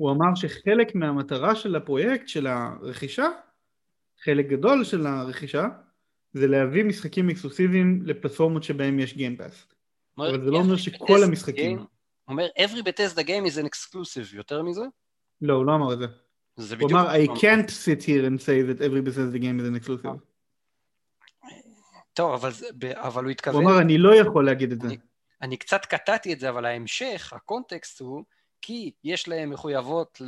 הוא 0.02 0.10
אמר 0.10 0.34
שחלק 0.34 0.94
מהמטרה 0.94 1.54
של 1.54 1.76
הפרויקט, 1.76 2.28
של 2.28 2.46
הרכישה, 2.46 3.28
חלק 4.24 4.46
גדול 4.46 4.84
של 4.84 5.06
הרכישה, 5.06 5.66
זה 6.32 6.46
להביא 6.46 6.84
משחקים 6.84 7.30
אקסקלוסיביים 7.30 8.02
לפלטפורמות 8.04 8.62
שבהם 8.62 8.98
יש 8.98 9.14
Game 9.14 9.37
Pass. 9.37 9.66
אבל 10.18 10.44
זה 10.44 10.50
לא 10.50 10.58
אומר 10.58 10.76
שכל 10.76 11.24
המשחקים. 11.24 11.78
הוא 11.78 11.86
אומר, 12.28 12.46
every 12.58 12.82
Bethesda 12.82 13.22
game 13.22 13.46
is 13.46 13.58
an 13.58 13.66
exclusive, 13.66 14.36
יותר 14.36 14.62
מזה? 14.62 14.82
לא, 15.42 15.54
הוא 15.54 15.66
לא 15.66 15.74
אמר 15.74 15.92
את 15.92 15.98
זה. 15.98 16.06
זה 16.56 16.76
הוא 16.80 16.90
אמר, 16.90 17.14
I 17.14 17.28
can't 17.28 17.68
sit 17.68 18.02
here 18.02 18.26
and 18.26 18.40
say 18.40 18.62
that 18.68 18.80
every 18.80 19.02
Bethesda 19.08 19.38
game 19.38 19.60
is 19.60 19.66
an 19.66 19.84
exclusive. 19.84 20.08
טוב, 22.14 22.34
אבל, 22.34 22.50
אבל 22.92 23.24
הוא 23.24 23.30
התכוון... 23.30 23.62
הוא 23.62 23.70
אמר, 23.70 23.80
אני 23.80 23.98
לא 23.98 24.14
יכול 24.14 24.46
להגיד 24.46 24.72
את 24.72 24.80
זה. 24.80 24.86
אני, 24.86 24.96
אני 25.42 25.56
קצת 25.56 25.86
קטעתי 25.86 26.32
את 26.32 26.40
זה, 26.40 26.48
אבל 26.48 26.64
ההמשך, 26.64 27.32
הקונטקסט 27.36 28.00
הוא, 28.00 28.24
כי 28.62 28.90
יש 29.04 29.28
להם 29.28 29.50
מחויבות 29.50 30.22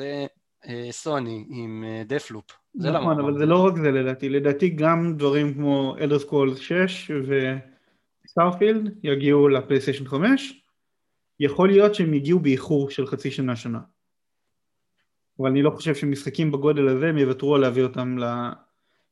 לסוני 0.67 1.47
עם 1.49 1.85
Deathloop. 2.07 2.45
זה 2.75 2.91
נכון, 2.91 3.21
אבל 3.21 3.39
זה 3.39 3.47
לא 3.47 3.67
רק 3.67 3.77
זה 3.77 3.91
לדעתי, 3.91 4.29
לדעתי 4.29 4.69
גם 4.69 5.17
דברים 5.17 5.55
כמו 5.55 5.97
Elder 6.01 6.19
Scrolls 6.19 6.57
6 6.57 7.11
ו 8.25 8.32
Starfield 8.32 8.99
יגיעו 9.03 9.49
לפלייסטיישן 9.49 10.05
5, 10.05 10.63
יכול 11.41 11.69
להיות 11.69 11.95
שהם 11.95 12.15
יגיעו 12.15 12.41
באיחור 12.41 12.91
של 12.91 13.07
חצי 13.07 13.31
שנה 13.31 13.57
שנה. 13.57 13.81
אבל 15.41 15.49
אני 15.49 15.63
לא 15.63 15.71
חושב 15.71 15.95
שמשחקים 15.95 16.53
בגודל 16.53 16.89
הזה 16.89 17.09
הם 17.09 17.19
יוותרו 17.19 17.55
על 17.55 17.61
להביא 17.61 17.83
אותם 17.83 18.17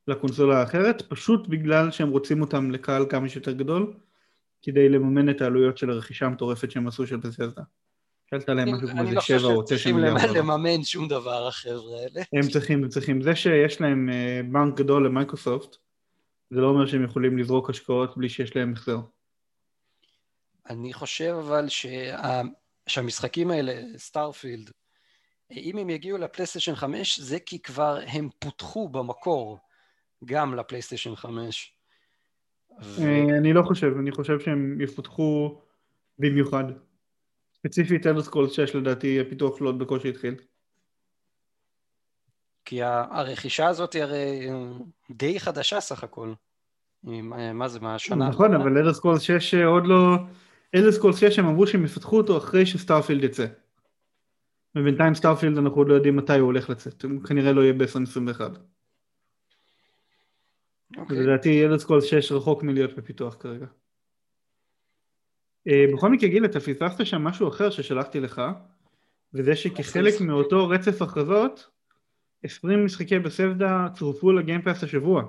לקונסולה 0.08 0.60
האחרת, 0.60 1.02
פשוט 1.02 1.46
בגלל 1.48 1.90
שהם 1.90 2.08
רוצים 2.08 2.40
אותם 2.40 2.70
לקהל 2.70 3.06
כמה 3.08 3.28
שיותר 3.28 3.52
גדול, 3.52 3.94
כדי 4.62 4.88
לממן 4.88 5.30
את 5.30 5.40
העלויות 5.40 5.78
של 5.78 5.90
הרכישה 5.90 6.26
המטורפת 6.26 6.70
שהם 6.70 6.86
עשו 6.86 7.06
של 7.06 7.16
בת'סדה. 7.16 7.62
שעלתה 8.32 8.48
להם 8.48 8.74
משהו 8.74 8.88
כמו 8.88 9.02
איזה 9.02 9.20
שבע 9.20 9.48
או 9.48 9.62
תשע 9.62 9.92
מיליארד. 9.92 9.92
אני 9.92 10.14
לא 10.14 10.20
חושב 10.20 10.34
שהם 10.34 10.34
צריכים 10.34 10.50
לממן 10.50 10.84
שום 10.84 11.08
דבר, 11.08 11.46
החבר'ה 11.48 12.00
האלה. 12.00 12.22
הם 12.32 12.48
צריכים, 12.52 12.82
הם 12.82 12.88
צריכים. 12.88 13.22
זה 13.22 13.34
שיש 13.34 13.80
להם 13.80 14.08
אה, 14.12 14.40
בנק 14.52 14.74
גדול 14.74 15.06
למייקרוסופט, 15.06 15.76
זה 16.50 16.60
לא 16.60 16.66
אומר 16.66 16.86
שהם 16.86 17.04
יכולים 17.04 17.38
לזרוק 17.38 17.70
השקעות 17.70 18.16
בלי 18.16 18.28
שיש 18.28 18.56
להם 18.56 18.72
החזר. 18.72 18.98
אני 20.70 20.92
חושב 20.92 21.34
אבל 21.38 21.68
שה... 21.68 22.16
שהמשחקים 22.86 23.50
האלה, 23.50 23.82
Starfield, 23.96 24.70
אם 25.50 25.78
הם 25.78 25.90
יגיעו 25.90 26.18
לפלייסטיישן 26.18 26.74
5, 26.74 27.20
זה 27.20 27.38
כי 27.38 27.58
כבר 27.58 27.98
הם 28.06 28.28
פותחו 28.38 28.88
במקור 28.88 29.58
גם 30.24 30.54
לפלייסטיישן 30.54 31.16
5. 31.16 31.74
ו... 32.82 33.02
אה, 33.02 33.38
אני 33.38 33.52
לא 33.52 33.62
חושב, 33.62 33.92
אני 34.00 34.12
חושב 34.12 34.40
שהם 34.40 34.80
יפותחו 34.80 35.60
במיוחד. 36.18 36.64
ספציפית 37.62 38.06
Elder 38.06 38.26
Scrolls 38.26 38.52
6 38.52 38.74
לדעתי 38.74 39.20
הפיתוח 39.20 39.58
שלו 39.58 39.66
עוד 39.68 39.78
בקושי 39.78 40.08
התחיל. 40.08 40.34
כי 42.64 42.82
הרכישה 42.82 43.68
הזאת 43.68 43.92
היא 43.92 44.02
הרי 44.02 44.48
די 45.10 45.40
חדשה 45.40 45.80
סך 45.80 46.04
הכל. 46.04 46.32
מה 47.02 47.68
זה, 47.68 47.80
מה 47.80 47.94
השנה? 47.94 48.28
נכון, 48.28 48.54
אבל 48.54 48.78
Elder 48.78 48.97
Scrolls 48.97 49.22
6 49.22 49.54
עוד 49.54 49.86
לא... 49.86 50.16
Elder 50.74 50.93
Scrolls 50.93 51.18
6 51.18 51.38
הם 51.38 51.46
אמרו 51.46 51.66
שהם 51.66 51.84
יפתחו 51.84 52.16
אותו 52.16 52.38
אחרי 52.38 52.66
ש 52.66 52.77
Starfield 52.77 53.24
יצא. 53.24 53.46
ובינתיים 54.74 55.14
Starfield 55.14 55.58
אנחנו 55.58 55.76
עוד 55.76 55.88
לא 55.88 55.94
יודעים 55.94 56.16
מתי 56.16 56.38
הוא 56.38 56.46
הולך 56.46 56.70
לצאת, 56.70 57.02
הוא 57.02 57.24
כנראה 57.24 57.52
לא 57.52 57.60
יהיה 57.60 57.72
ב-2021. 57.72 58.40
אוקיי. 60.96 61.16
לדעתי 61.16 61.66
Elder 61.66 61.78
Scrolls 61.78 62.04
6 62.04 62.32
רחוק 62.32 62.62
מלהיות 62.62 62.96
בפיתוח 62.96 63.36
כרגע. 63.40 63.66
אה, 65.68 65.84
בכל 65.94 66.10
מקרה 66.10 66.28
גיל 66.28 66.44
אתה 66.44 66.60
פספסת 66.60 67.06
שם 67.06 67.24
משהו 67.24 67.48
אחר 67.48 67.70
ששלחתי 67.70 68.20
לך 68.20 68.42
וזה 69.34 69.56
שכחלק 69.56 70.20
מאותו 70.20 70.68
רצף 70.68 71.02
הכרזות 71.02 71.68
20 72.42 72.84
משחקי 72.84 73.18
בבת'סדה 73.18 73.86
צורפו 73.94 74.32
ל 74.32 74.38
Game 74.38 74.61
Pass 74.61 74.84
השבוע 74.84 75.22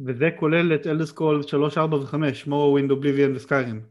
וזה 0.00 0.28
כולל 0.38 0.74
את 0.74 0.86
Elder 0.86 1.06
Scrolls 1.06 1.42
3, 1.42 1.78
4 1.78 1.96
ו-5, 1.96 2.14
Morrowind, 2.46 2.78
Oblivion 2.90 3.36
ו 3.36 3.42
Skyrim. 3.42 3.82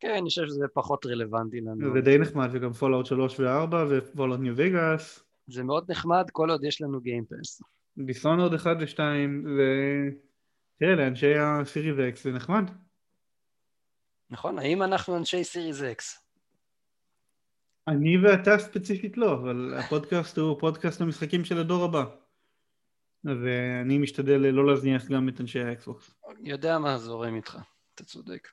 כן, 0.00 0.14
אני 0.18 0.28
חושב 0.28 0.46
שזה 0.46 0.64
פחות 0.74 1.06
רלוונטי 1.06 1.60
לנו. 1.60 1.92
זה 1.92 2.00
די 2.00 2.18
נחמד, 2.18 2.48
וגם 2.52 2.72
Fallout 2.72 3.06
3 3.06 3.40
ו-4 3.40 3.74
ו 3.90 3.96
Fallout 3.96 4.40
New 4.40 4.56
Vegas. 4.56 5.24
זה 5.46 5.62
מאוד 5.62 5.90
נחמד 5.90 6.24
כל 6.32 6.50
עוד 6.50 6.64
יש 6.64 6.82
לנו 6.82 7.00
Game 7.00 7.28
Pass. 7.28 7.62
Dishonored 7.98 8.54
1 8.54 8.76
ו-2, 8.80 8.98
ותראה, 10.76 10.94
לאנשי 10.94 11.34
ה 11.38 11.47
Series 11.47 11.98
X 11.98 12.24
זה 12.24 12.32
נחמד. 12.32 12.70
נכון, 14.34 14.58
האם 14.58 14.82
אנחנו 14.82 15.16
אנשי 15.16 15.44
Series 15.44 15.82
X? 15.82 16.24
אני 17.88 18.18
ואתה 18.18 18.58
ספציפית 18.58 19.16
לא, 19.16 19.32
אבל 19.32 19.74
הפודקאסט 19.78 20.38
הוא 20.38 20.60
פודקאסט 20.60 21.00
המשחקים 21.00 21.44
של 21.44 21.58
הדור 21.58 21.84
הבא. 21.84 22.04
ואני 23.24 23.98
משתדל 23.98 24.36
לא 24.36 24.66
להזניח 24.66 25.08
גם 25.08 25.28
את 25.28 25.40
אנשי 25.40 25.60
ה 25.60 25.69
Xbox. 25.69 26.14
יודע 26.40 26.78
מה 26.78 26.98
זורם 26.98 27.36
איתך, 27.36 27.58
אתה 27.94 28.04
צודק. 28.04 28.48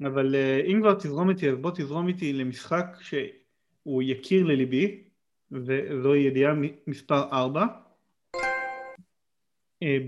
אבל 0.00 0.34
אה, 0.34 0.60
אם 0.66 0.80
כבר 0.80 0.94
תזרום 0.94 1.30
איתי, 1.30 1.50
אז 1.50 1.56
בוא 1.56 1.70
תזרום 1.70 2.08
איתי 2.08 2.32
למשחק 2.32 2.86
שהוא 3.00 4.02
יקיר 4.02 4.46
לליבי, 4.46 5.04
וזו 5.52 6.14
ידיעה 6.14 6.52
מספר 6.86 7.22
4. 7.32 7.66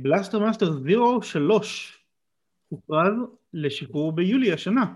Blaster 0.03 0.39
Master 0.39 0.73
Zero 0.73 1.23
3 1.23 2.04
הוכרז 2.75 3.15
לשחרור 3.53 4.13
ביולי 4.13 4.53
השנה. 4.53 4.95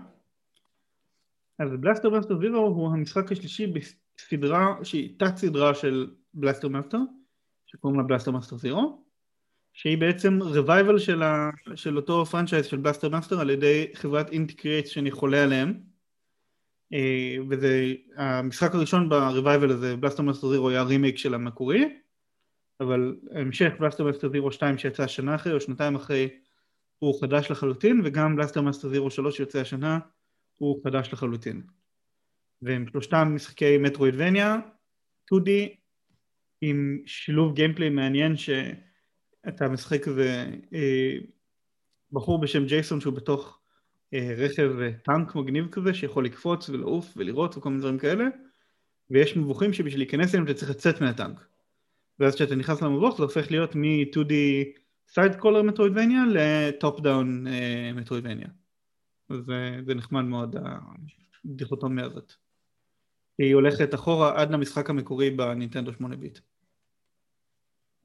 אז 1.59 1.69
Blaster 1.79 2.09
Master 2.09 2.39
Zero 2.39 2.57
הוא 2.57 2.89
המשחק 2.93 3.31
השלישי 3.31 3.67
בסדרה 3.67 4.75
שהיא 4.83 5.19
תת 5.19 5.37
סדרה 5.37 5.73
של 5.75 6.11
Blaster 6.33 6.67
Master, 6.67 6.97
שקוראים 7.65 7.99
לה 7.99 8.05
Blaster 8.05 8.31
Master 8.31 8.57
Zero, 8.57 9.03
שהיא 9.73 9.97
בעצם 9.97 10.39
revival 10.41 10.99
של, 10.99 11.23
ה... 11.23 11.49
של 11.75 11.97
אותו 11.97 12.25
franchise 12.25 12.65
של 12.65 12.77
Blaster 12.77 13.09
Master 13.09 13.39
על 13.39 13.49
ידי 13.49 13.87
חברת 13.93 14.29
Inti 14.31 14.53
Creates 14.53 14.89
שאני 14.89 15.11
חולה 15.11 15.43
עליהם 15.43 15.79
אה, 16.93 17.35
וזה 17.49 17.93
המשחק 18.15 18.75
הראשון 18.75 19.09
ב 19.09 19.17
revival 19.17 19.71
הזה 19.71 19.95
Blaster 19.95 20.23
Master 20.23 20.49
Zero 20.49 20.69
היה 20.69 20.83
רימייק 20.83 21.17
של 21.17 21.33
המקורי 21.33 21.99
אבל 22.79 23.15
המשך 23.31 23.71
Blaster 23.79 24.03
Master 24.03 24.29
Zero 24.29 24.51
2 24.51 24.77
שיצא 24.77 25.07
שנה 25.07 25.35
אחרי 25.35 25.53
או 25.53 25.61
שנתיים 25.61 25.95
אחרי 25.95 26.29
הוא 26.99 27.21
חדש 27.21 27.51
לחלוטין, 27.51 28.01
וגם 28.03 28.35
Blaster 28.35 28.61
Master 28.61 28.89
Zero 28.89 29.11
3 29.11 29.37
שיוצא 29.37 29.59
השנה 29.59 29.99
הוא 30.55 30.83
חדש 30.83 31.09
לחלוטין. 31.13 31.61
והם 32.61 32.85
שלושתם 32.91 33.31
משחקי 33.35 33.77
Metroidvania, 33.77 34.57
2D, 35.33 35.49
עם 36.61 36.99
שילוב 37.05 37.55
gameplay 37.55 37.89
מעניין 37.89 38.35
שאתה 38.37 39.67
משחק 39.69 40.07
איזה 40.07 40.45
אה, 40.73 41.17
בחור 42.11 42.41
בשם 42.41 42.65
ג'ייסון 42.65 43.01
שהוא 43.01 43.13
בתוך 43.13 43.59
אה, 44.13 44.33
רכב 44.37 44.71
אה, 44.81 44.91
טנק 45.03 45.35
מגניב 45.35 45.67
כזה 45.71 45.93
שיכול 45.93 46.25
לקפוץ 46.25 46.69
ולעוף 46.69 47.13
ולירות 47.17 47.57
וכל 47.57 47.69
מיני 47.69 47.81
דברים 47.81 47.97
כאלה 47.97 48.25
ויש 49.09 49.37
מבוכים 49.37 49.73
שבשביל 49.73 49.99
להיכנס 49.99 50.33
אליהם 50.33 50.45
אתה 50.45 50.53
צריך 50.53 50.71
לצאת 50.71 51.01
מהטנק 51.01 51.47
ואז 52.19 52.35
כשאתה 52.35 52.55
נכנס 52.55 52.81
למבוך 52.81 53.17
זה 53.17 53.23
הופך 53.23 53.51
להיות 53.51 53.75
מ-2D 53.75 54.33
side 55.09 55.35
scroller 55.35 55.61
Metroidvania 55.61 56.23
ל 56.33 56.50
top 56.50 56.99
down 56.99 57.45
Metroidvania 57.95 58.47
זה, 59.29 59.79
זה 59.85 59.95
נחמד 59.95 60.21
מאוד 60.21 60.55
הדיכוטומיה 61.45 62.05
הזאת. 62.05 62.33
היא 63.37 63.55
הולכת 63.55 63.93
אחורה 63.93 64.41
עד 64.41 64.51
למשחק 64.51 64.89
המקורי 64.89 65.29
בנינטנדו 65.29 65.93
8 65.93 66.15
ביט. 66.15 66.39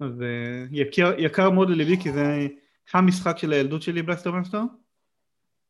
אז 0.00 0.22
אה, 0.22 0.64
יקר, 0.70 1.12
יקר 1.18 1.50
מאוד 1.50 1.70
לליבי 1.70 1.96
כי 2.02 2.12
זה 2.12 2.46
המשחק 2.92 3.38
של 3.38 3.52
הילדות 3.52 3.82
שלי 3.82 4.02
Blaster 4.02 4.30
Master 4.30 4.62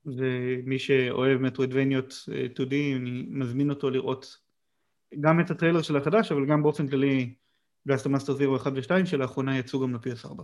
ומי 0.07 0.79
שאוהב 0.79 1.41
מטרואידבניות 1.41 2.13
2D 2.57 2.75
אני 2.97 3.27
מזמין 3.29 3.71
אותו 3.71 3.91
לראות 3.91 4.39
גם 5.21 5.41
את 5.41 5.51
הטריילר 5.51 5.83
של 5.83 5.97
החדש 5.97 6.33
אבל 6.33 6.47
גם 6.47 6.63
באופן 6.63 6.89
כללי 6.89 7.35
Blaster 7.87 8.11
Master 8.11 8.33
0 8.33 8.63
1 8.63 8.73
ו-2 8.75 9.07
שלאחרונה 9.07 9.59
יצאו 9.59 9.81
גם 9.81 9.95
ל-PS4 9.95 10.43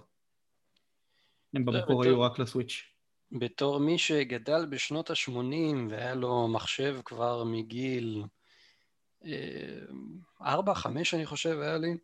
הם 1.55 1.65
במקור 1.65 2.05
היו 2.05 2.21
רק 2.21 2.39
ל 2.39 2.45
Switch 2.45 2.83
בתור 3.33 3.79
מי 3.79 3.99
שגדל 3.99 4.67
בשנות 4.67 5.11
ה-80 5.11 5.91
והיה 5.91 6.15
לו 6.15 6.49
מחשב 6.49 7.01
כבר 7.05 7.45
מגיל 7.45 8.25
4-5 9.23 9.27
אה, 10.45 10.91
אני 11.13 11.27
חושב 11.27 11.59
היה 11.61 11.79
לי 11.79 11.95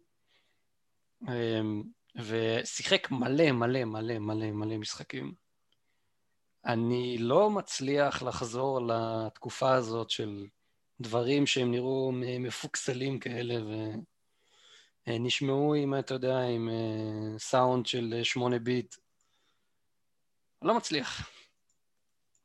אמ, 1.29 1.83
ושיחק 2.17 3.11
מלא 3.11 3.53
מלא 3.53 3.85
מלא 3.85 4.19
מלא 4.19 4.51
מלא 4.51 4.77
משחקים. 4.77 5.35
אני 6.65 7.19
לא 7.19 7.51
מצליח 7.51 8.23
לחזור 8.23 8.81
לתקופה 8.81 9.75
הזאת 9.75 10.11
של 10.11 10.47
דברים 11.01 11.47
שהם 11.47 11.71
נראו 11.71 12.13
מפוקסלים 12.15 13.19
כאלה 13.19 13.55
ונשמעו 15.07 15.75
עם, 15.75 15.99
אתה 15.99 16.15
יודע, 16.15 16.41
עם 16.41 16.69
אה, 16.69 17.39
סאונד 17.39 17.87
של 17.87 18.21
שמונה 18.23 18.59
ביט. 18.59 18.95
לא 20.63 20.77
מצליח. 20.77 21.31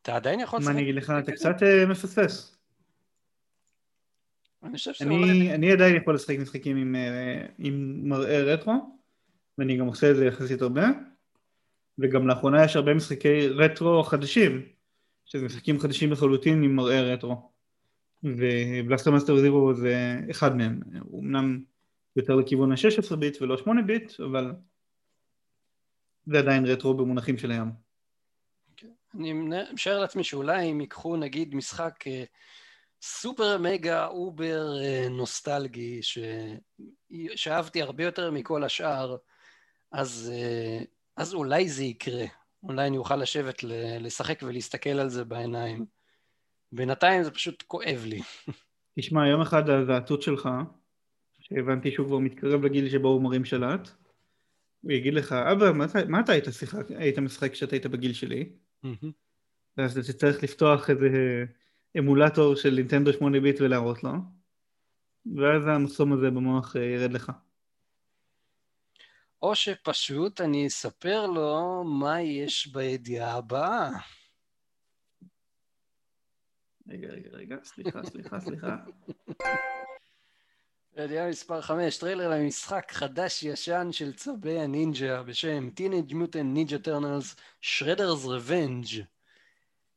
אתה 0.02 0.16
עדיין 0.16 0.40
יכול 0.40 0.60
לשחק? 0.60 0.72
מה 0.72 0.78
אני 0.78 0.84
אגיד 0.84 0.96
לך, 0.96 1.14
אתה 1.24 1.32
קצת 1.32 1.64
אה, 1.64 1.86
מפספס. 1.86 2.58
אני 4.64 4.78
חושב 4.78 4.94
שזה 4.94 5.06
אני, 5.06 5.54
אני 5.56 5.72
עדיין 5.72 5.96
יכול 5.96 6.16
לשחק 6.16 6.36
משחקים 6.40 6.78
עם, 6.78 6.96
אה, 6.96 7.46
עם 7.58 8.02
מראה 8.10 8.44
רטרו 8.44 9.00
ואני 9.58 9.78
גם 9.78 9.86
עושה 9.86 10.12
את 10.12 10.16
זה 10.16 10.26
יחסית 10.26 10.62
הרבה 10.62 10.86
וגם 12.00 12.28
לאחרונה 12.28 12.66
יש 12.66 12.76
הרבה 12.76 12.94
משחקי 12.94 13.48
רטרו 13.48 14.04
חדשים 14.04 14.62
שזה 15.26 15.46
משחקים 15.46 15.80
חדשים 15.80 16.12
לחלוטין 16.12 16.64
עם 16.64 16.76
מראה 16.76 17.02
רטרו 17.02 17.52
ו 18.24 18.35
Blaster 18.35 19.12
Master 19.12 19.38
Zero 19.38 19.74
זה 19.74 20.20
אחד 20.32 20.56
מהם 20.56 20.80
הוא 21.00 21.24
אמנם 21.24 21.64
יותר 22.16 22.36
לכיוון 22.36 22.72
ה-16 22.72 23.16
ביט 23.16 23.42
ולא 23.42 23.58
8 23.58 23.82
ביט 23.82 24.20
אבל 24.20 24.52
זה 26.26 26.40
עדיין 26.40 26.66
רטרו 26.66 26.94
במונחים 26.94 27.38
של 27.38 27.52
היום. 27.52 27.91
אני 29.16 29.34
משער 29.74 30.00
לעצמי 30.00 30.24
שאולי 30.24 30.72
אם 30.72 30.82
ייקחו 30.82 31.18
נגיד 31.18 31.56
משחק 31.56 32.08
אה, 32.08 32.24
סופר 33.02 33.58
מגה 33.58 34.08
over 34.08 34.82
אה, 34.82 35.08
נוסטלגי 35.10 36.04
ש... 36.04 36.18
שאהבתי 37.36 37.82
הרבה 37.82 38.04
יותר 38.04 38.32
מכל 38.32 38.64
השאר, 38.64 39.18
אז, 39.92 40.34
אה, 40.36 40.84
אז 41.18 41.34
אולי 41.34 41.70
זה 41.70 41.84
יקרה. 41.84 42.26
אולי 42.64 42.88
אני 42.88 42.98
אוכל 42.98 43.16
לשבת 43.16 43.64
לשחק 44.00 44.40
ולהסתכל 44.44 44.90
על 44.90 45.10
זה 45.10 45.26
בעיניים. 45.26 45.86
בינתיים 46.72 47.24
זה 47.24 47.32
פשוט 47.32 47.64
כואב 47.68 48.04
לי. 48.06 48.22
תשמע, 49.00 49.28
יום 49.28 49.42
אחד 49.42 49.70
הזעתות 49.70 50.22
שלך, 50.22 50.50
שהבנתי 51.40 51.92
שהוא 51.92 52.08
כבר 52.08 52.18
מתקרב 52.18 52.66
לגיל 52.66 52.90
שבו 52.90 53.08
הוא 53.08 53.22
מרים 53.22 53.46
שלט, 53.46 53.90
הוא 54.82 54.92
יגיד 54.92 55.14
לך, 55.14 55.32
אבא, 55.32 55.72
מה, 55.72 55.86
מה 56.08 56.20
אתה 56.20 56.32
היית, 56.32 56.46
שיחק, 56.52 56.92
היית 56.92 57.20
משחק 57.20 57.52
כשאתה 57.52 57.76
היית 57.76 57.86
בגיל 57.86 58.14
שלי? 58.14 58.50
ואז 59.78 59.98
אתה 59.98 60.08
תצטרך 60.14 60.44
לפתוח 60.44 60.90
איזה 60.90 61.08
אמולטור 61.98 62.56
של 62.56 62.70
נינטנדו 62.76 63.14
8 63.14 63.40
ביט 63.40 63.62
ולהראות 63.62 64.04
לו, 64.04 64.12
ואז 65.36 65.68
המחסום 65.68 66.14
הזה 66.14 66.30
במוח 66.30 66.76
אה, 66.76 66.82
ירד 66.82 67.12
לך. 67.12 67.32
או 69.42 69.56
שפשוט 69.56 70.42
אני 70.42 70.68
אספר 70.68 71.26
לו 71.26 71.84
מה 71.84 72.22
יש 72.22 72.68
בידיעה 72.68 73.38
הבאה. 73.38 73.90
רגע, 76.88 77.08
רגע, 77.08 77.30
רגע, 77.30 77.56
סליחה, 77.64 78.04
סליחה, 78.04 78.40
סליחה. 78.40 78.76
ידיעה 80.98 81.30
מספר 81.30 81.62
5, 81.62 81.98
טריילר 81.98 82.30
למשחק 82.30 82.92
חדש-ישן 82.92 83.88
של 83.92 84.14
צבי 84.14 84.60
הנינג'ה 84.60 85.24
בשם 85.24 85.70
Teenage 85.78 86.12
Mutant 86.12 86.56
Ninja 86.56 86.88
Turtles 86.88 87.36
Shredder's 87.62 88.26
Revenge. 88.26 89.02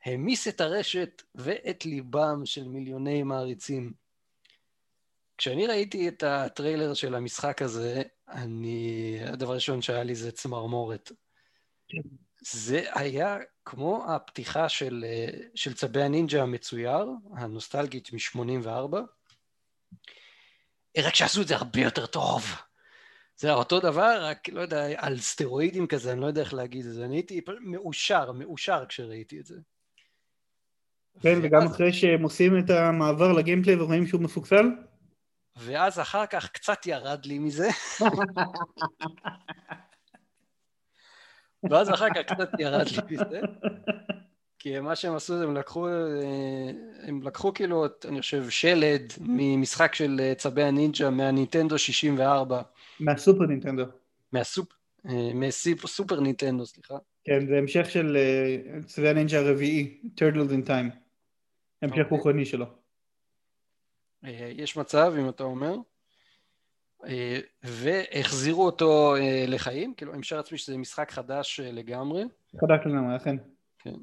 העמיס 0.04 0.48
את 0.48 0.60
הרשת 0.60 1.22
ואת 1.34 1.86
ליבם 1.86 2.46
של 2.46 2.68
מיליוני 2.68 3.22
מעריצים. 3.22 3.92
כשאני 5.38 5.66
ראיתי 5.66 6.08
את 6.08 6.22
הטריילר 6.22 6.94
של 6.94 7.14
המשחק 7.14 7.62
הזה, 7.62 8.02
אני... 8.28 9.18
הדבר 9.26 9.52
הראשון 9.52 9.82
שהיה 9.82 10.02
לי 10.02 10.14
זה 10.14 10.32
צמרמורת. 10.32 11.12
זה 12.40 12.84
היה 12.94 13.38
כמו 13.64 14.04
הפתיחה 14.08 14.68
של, 14.68 15.04
של 15.54 15.74
צבי 15.74 16.02
הנינג'ה 16.02 16.42
המצויר, 16.42 17.06
הנוסטלגית 17.36 18.12
מ-84, 18.12 18.96
רק 21.02 21.14
שעשו 21.14 21.42
את 21.42 21.48
זה 21.48 21.56
הרבה 21.56 21.80
יותר 21.80 22.06
טוב. 22.06 22.44
זה 23.36 23.52
אותו 23.52 23.80
דבר, 23.80 24.24
רק 24.24 24.48
לא 24.48 24.60
יודע, 24.60 24.86
על 24.96 25.18
סטרואידים 25.18 25.86
כזה, 25.86 26.12
אני 26.12 26.20
לא 26.20 26.26
יודע 26.26 26.40
איך 26.40 26.54
להגיד 26.54 26.86
את 26.86 26.92
זה. 26.92 27.04
אני 27.04 27.16
הייתי 27.16 27.40
מאושר, 27.60 28.32
מאושר 28.32 28.84
כשראיתי 28.88 29.40
את 29.40 29.46
זה. 29.46 29.56
כן, 31.20 31.38
וגם 31.42 31.66
אחרי 31.66 31.92
שהם 31.92 32.22
עושים 32.22 32.58
את 32.58 32.70
המעבר 32.70 33.32
לגיימפליי 33.32 33.76
ורואים 33.76 34.06
שהוא 34.06 34.20
מפוקסל? 34.20 34.66
ואז 35.56 36.00
אחר 36.00 36.26
כך 36.26 36.50
קצת 36.50 36.86
ירד 36.86 37.26
לי 37.26 37.38
מזה. 37.38 37.68
ואז 41.70 41.90
אחר 41.90 42.08
כך 42.14 42.34
קצת 42.34 42.48
ירד 42.58 42.86
לי 42.86 42.98
מזה. 43.10 43.40
כי 44.64 44.80
מה 44.80 44.96
שהם 44.96 45.14
עשו 45.14 45.38
זה 45.38 45.44
הם 45.44 45.56
לקחו, 45.56 45.88
אה, 45.88 45.92
הם 47.02 47.22
לקחו 47.22 47.54
כאילו, 47.54 47.86
אני 48.08 48.20
חושב, 48.20 48.48
שלד 48.48 49.12
ממשחק 49.20 49.94
של 49.94 50.20
אה, 50.20 50.34
צבי 50.34 50.62
הנינג'ה 50.62 51.10
מהנינטנדו 51.10 51.78
64. 51.78 52.62
מהסופר 53.00 53.46
נינטנדו. 53.46 53.84
מהסופר, 54.32 54.74
אה, 55.08 55.30
מהסופר 55.34 56.20
נינטנדו, 56.20 56.66
סליחה. 56.66 56.94
כן, 57.24 57.46
זה 57.46 57.58
המשך 57.58 57.90
של 57.90 58.16
צבי 58.86 59.08
הנינג'ה 59.08 59.38
הרביעי, 59.38 60.00
Turtles 60.04 60.50
in 60.50 60.68
Time. 60.68 60.90
המשך 61.82 61.98
אוקיי. 61.98 62.02
רוחני 62.10 62.44
שלו. 62.44 62.66
יש 64.50 64.76
מצב, 64.76 65.14
אם 65.20 65.28
אתה 65.28 65.44
אומר. 65.44 65.74
והחזירו 67.62 68.66
אותו 68.66 69.14
לחיים, 69.48 69.94
כאילו, 69.96 70.12
אני 70.12 70.20
משער 70.20 70.38
לעצמי 70.38 70.58
שזה 70.58 70.78
משחק 70.78 71.10
חדש 71.10 71.60
לגמרי. 71.60 72.24
חדש 72.60 72.80
לגמרי, 72.86 73.16
אכן. 73.16 73.36
כן. 73.78 73.94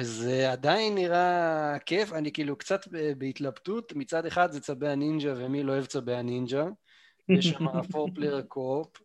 זה 0.00 0.52
עדיין 0.52 0.94
נראה 0.94 1.78
כיף, 1.86 2.12
אני 2.12 2.32
כאילו 2.32 2.56
קצת 2.56 2.88
בהתלבטות, 3.18 3.92
מצד 3.96 4.26
אחד 4.26 4.52
זה 4.52 4.60
צבי 4.60 4.88
הנינג'ה 4.88 5.34
ומי 5.36 5.62
לא 5.62 5.72
אוהב 5.72 5.84
צבי 5.84 6.14
הנינג'ה, 6.14 6.64
יש 7.38 7.46
שם 7.46 7.68
4 7.68 7.84
player 8.14 8.42
co-op, 8.42 9.00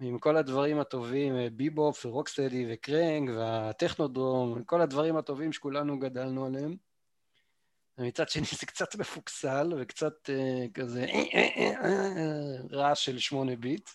עם 0.00 0.18
כל 0.18 0.36
הדברים 0.36 0.80
הטובים, 0.80 1.34
Bebop 1.52 2.06
ו 2.06 2.12
Rocksteady 2.12 2.66
ו 2.70 2.80
Krang 2.80 3.30
וה 3.36 3.54
Technodrome, 3.54 4.64
כל 4.64 4.80
הדברים 4.80 5.16
הטובים 5.16 5.52
שכולנו 5.52 5.98
גדלנו 5.98 6.46
עליהם. 6.46 6.76
ומצד 7.98 8.28
שני 8.28 8.46
זה 8.60 8.66
קצת 8.66 8.94
מפוקסל 8.96 9.72
וקצת 9.78 10.30
uh, 10.30 10.72
כזה 10.74 11.04
אה, 11.04 12.56
רעש 12.70 13.04
של 13.04 13.18
שמונה 13.18 13.56
ביט, 13.56 13.90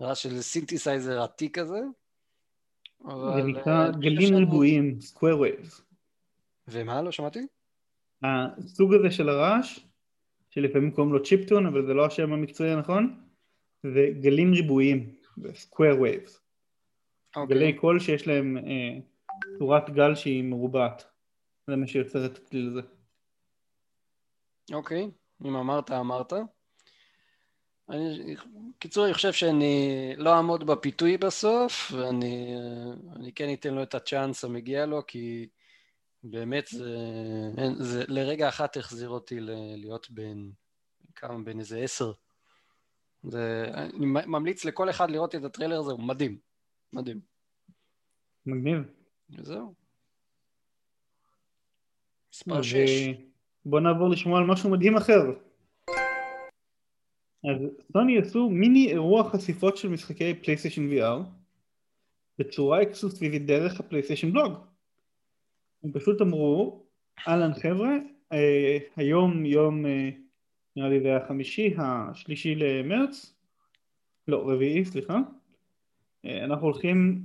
רעש 0.00 0.22
של 0.22 0.40
סינתסייזר 0.42 1.22
עתיק 1.22 1.58
כזה. 1.58 1.80
זה 3.04 3.42
נקרא 3.42 3.90
גלים 3.90 4.34
ריבועיים, 4.34 5.00
square 5.00 5.38
waves. 5.38 5.82
ומה? 6.68 7.02
לא 7.02 7.12
שמעתי? 7.12 7.46
הסוג 8.22 8.94
הזה 8.94 9.10
של 9.10 9.28
הרעש, 9.28 9.80
שלפעמים 10.50 10.90
קוראים 10.90 11.12
לו 11.12 11.22
chiptune, 11.22 11.66
אבל 11.66 11.86
זה 11.86 11.94
לא 11.94 12.06
השם 12.06 12.32
המקצועי 12.32 12.72
הנכון, 12.72 13.20
זה 13.82 14.06
גלים 14.20 14.52
ריבועיים, 14.52 15.14
square 15.54 16.00
waves. 16.00 16.36
Okay. 16.36 17.40
אוקיי. 17.40 17.56
גלי 17.56 17.72
קול 17.72 18.00
שיש 18.00 18.26
להם 18.26 18.56
אה, 18.56 18.98
צורת 19.58 19.90
גל 19.90 20.14
שהיא 20.14 20.44
מרובעת. 20.44 21.04
זה 21.66 21.76
מה 21.76 21.86
שיוצר 21.86 22.26
את 22.26 22.38
הכליל 22.38 22.68
הזה. 22.68 22.80
אוקיי, 24.72 25.04
okay. 25.04 25.46
אם 25.48 25.56
אמרת, 25.56 25.90
אמרת. 25.90 26.32
אני, 27.90 28.36
קיצור, 28.78 29.04
אני 29.04 29.14
חושב 29.14 29.32
שאני 29.32 30.12
לא 30.16 30.34
אעמוד 30.36 30.66
בפיתוי 30.66 31.16
בסוף, 31.16 31.92
ואני 31.92 33.32
כן 33.34 33.52
אתן 33.52 33.74
לו 33.74 33.82
את 33.82 33.94
הצ'אנס 33.94 34.44
המגיע 34.44 34.86
לו, 34.86 35.06
כי 35.06 35.48
באמת 36.24 36.66
זה, 36.66 36.96
זה 37.78 38.04
לרגע 38.08 38.48
אחת 38.48 38.76
החזיר 38.76 39.08
אותי 39.08 39.36
להיות 39.76 40.10
בין, 40.10 40.50
כמה, 41.14 41.38
בין 41.44 41.58
איזה 41.58 41.78
עשר. 41.78 42.12
זה, 43.22 43.64
אני 43.74 44.06
ממליץ 44.06 44.64
לכל 44.64 44.90
אחד 44.90 45.10
לראות 45.10 45.34
את 45.34 45.44
הטריילר 45.44 45.80
הזה, 45.80 45.92
הוא 45.92 46.00
מדהים. 46.00 46.38
מדהים. 46.92 47.20
מגניב. 48.46 48.78
וזהו. 49.30 49.74
מספר 52.32 52.62
6. 52.62 52.78
בוא 53.64 53.80
נעבור 53.80 54.08
לשמוע 54.10 54.38
על 54.38 54.46
משהו 54.46 54.70
מדהים 54.70 54.96
אחר. 54.96 55.49
אז 57.44 57.56
סוני 57.92 58.18
עשו 58.18 58.50
מיני 58.50 58.90
אירוע 58.90 59.30
חשיפות 59.30 59.76
של 59.76 59.88
משחקי 59.88 60.34
פלייסטיישן 60.34 60.92
VR 60.92 61.22
בצורה 62.38 62.82
אקסקלוסיבית 62.82 63.46
דרך 63.46 63.80
הפלייסטיישן 63.80 64.32
בלוג. 64.32 64.52
הם 65.84 65.92
פשוט 65.92 66.20
אמרו, 66.20 66.82
אהלן 67.28 67.54
חבר'ה, 67.54 67.96
אה, 68.32 68.78
היום 68.96 69.46
יום, 69.46 69.86
אה, 69.86 70.10
נראה 70.76 70.88
לי 70.88 71.00
זה 71.00 71.08
היה 71.08 71.26
חמישי, 71.28 71.74
השלישי 71.78 72.54
למרץ, 72.54 73.34
לא, 74.28 74.50
רביעי, 74.50 74.84
סליחה, 74.84 75.18
אה, 76.24 76.44
אנחנו 76.44 76.66
הולכים 76.66 77.22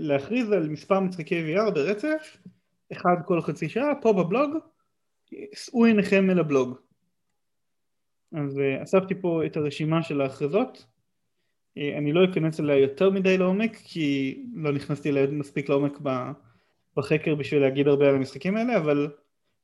להכריז 0.00 0.52
על 0.52 0.68
מספר 0.68 1.00
משחקי 1.00 1.54
VR 1.54 1.70
ברצף, 1.70 2.36
אחד 2.92 3.16
כל 3.26 3.40
חצי 3.40 3.68
שעה, 3.68 3.94
פה 4.02 4.12
בבלוג, 4.12 4.50
שאו 5.54 5.84
עיניכם 5.84 6.30
אל 6.30 6.38
הבלוג. 6.38 6.87
אז 8.32 8.58
uh, 8.58 8.82
אספתי 8.82 9.14
פה 9.20 9.46
את 9.46 9.56
הרשימה 9.56 10.02
של 10.02 10.20
ההכרזות, 10.20 10.86
uh, 11.78 11.98
אני 11.98 12.12
לא 12.12 12.24
אכנס 12.24 12.60
אליה 12.60 12.78
יותר 12.78 13.10
מדי 13.10 13.38
לעומק, 13.38 13.76
כי 13.84 14.38
לא 14.54 14.72
נכנסתי 14.72 15.10
אליה 15.10 15.26
מספיק 15.26 15.68
לעומק 15.68 15.98
בחקר 16.96 17.34
בשביל 17.34 17.62
להגיד 17.62 17.88
הרבה 17.88 18.08
על 18.08 18.14
המשחקים 18.14 18.56
האלה, 18.56 18.76
אבל 18.76 19.10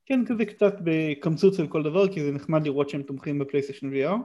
כן 0.07 0.24
כזה 0.27 0.44
קצת 0.44 0.74
בקמצוץ 0.85 1.61
על 1.61 1.68
כל 1.68 1.83
דבר, 1.83 2.12
כי 2.12 2.22
זה 2.22 2.33
נחמד 2.33 2.64
לראות 2.64 2.88
שהם 2.88 3.03
תומכים 3.03 3.38
בפלייסטיישן 3.38 3.92
VR. 3.92 4.16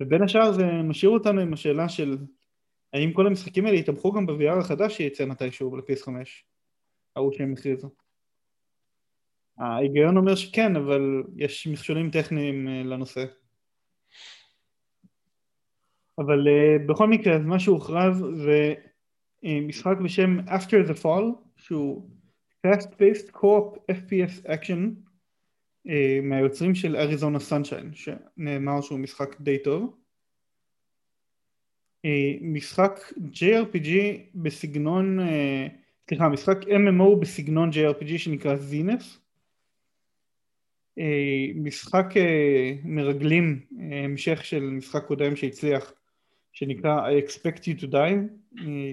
ובין 0.00 0.22
השאר 0.22 0.52
זה 0.52 0.64
משאיר 0.84 1.10
אותנו 1.10 1.40
עם 1.40 1.52
השאלה 1.52 1.88
של 1.88 2.16
האם 2.92 3.12
כל 3.12 3.26
המשחקים 3.26 3.66
האלה 3.66 3.76
יתמכו 3.76 4.12
גם 4.12 4.26
ב-VR 4.26 4.58
החדש 4.60 4.96
שייצא 4.96 5.26
מתישהו 5.26 5.76
ל-PS5, 5.76 6.08
ההוא 7.16 7.32
שהם 7.32 7.52
הכריזו. 7.52 7.90
ההיגיון 9.58 10.16
אומר 10.16 10.34
שכן, 10.34 10.76
אבל 10.76 11.22
יש 11.36 11.66
מכשולים 11.66 12.10
טכניים 12.10 12.68
אה, 12.68 12.82
לנושא. 12.82 13.24
אבל 16.18 16.46
uh, 16.46 16.88
בכל 16.88 17.08
מקרה, 17.08 17.36
אז 17.36 17.44
מה 17.44 17.58
שהוכרז 17.58 18.24
זה 18.44 18.74
uh, 19.44 19.48
משחק 19.62 19.96
בשם 20.04 20.38
After 20.40 20.90
the 20.90 21.02
Fall, 21.02 21.24
שהוא 21.56 22.10
Fast-Paced 22.66 23.30
Co-op 23.32 23.92
FPS 23.92 24.46
Action 24.46 25.08
מהיוצרים 26.22 26.74
של 26.74 26.96
אריזונה 26.96 27.40
סנשיין, 27.40 27.90
שנאמר 27.94 28.80
שהוא 28.80 28.98
משחק 28.98 29.40
די 29.40 29.62
טוב. 29.62 29.96
משחק 32.40 33.00
JRPG 33.18 33.90
בסגנון, 34.34 35.18
סליחה, 36.08 36.28
משחק 36.28 36.58
MMO 36.62 37.16
בסגנון 37.20 37.70
JRPG 37.70 38.18
שנקרא 38.18 38.56
זינס. 38.56 39.27
אה, 40.98 41.46
משחק 41.54 42.16
אה, 42.16 42.72
מרגלים, 42.84 43.60
אה, 43.80 44.04
המשך 44.04 44.44
של 44.44 44.62
משחק 44.62 45.04
קודם 45.04 45.36
שהצליח 45.36 45.92
שנקרא 46.52 47.08
I 47.08 47.22
expect 47.24 47.60
you 47.60 47.80
to 47.80 47.86
die 47.86 48.28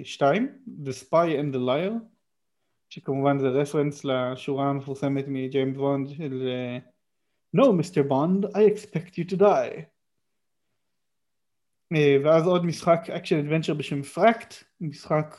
2, 0.03 0.47
The 0.83 0.93
Spy 0.93 1.27
and 1.39 1.55
the 1.55 1.59
Liar 1.59 1.93
שכמובן 2.89 3.39
זה 3.39 3.47
רפרנס 3.47 4.05
לשורה 4.05 4.69
המפורסמת 4.69 5.25
מג'יימס 5.27 5.77
בונד 5.77 6.09
של 6.09 6.49
No 7.57 7.63
Mr. 7.63 8.03
Bond, 8.09 8.45
I 8.55 8.61
expect 8.73 9.17
you 9.17 9.33
to 9.33 9.39
die 9.39 9.81
ואז 12.23 12.47
עוד 12.47 12.65
משחק 12.65 13.09
action 13.09 13.39
adventure 13.39 13.73
בשם 13.73 14.01
Fracked, 14.01 14.53
משחק 14.81 15.35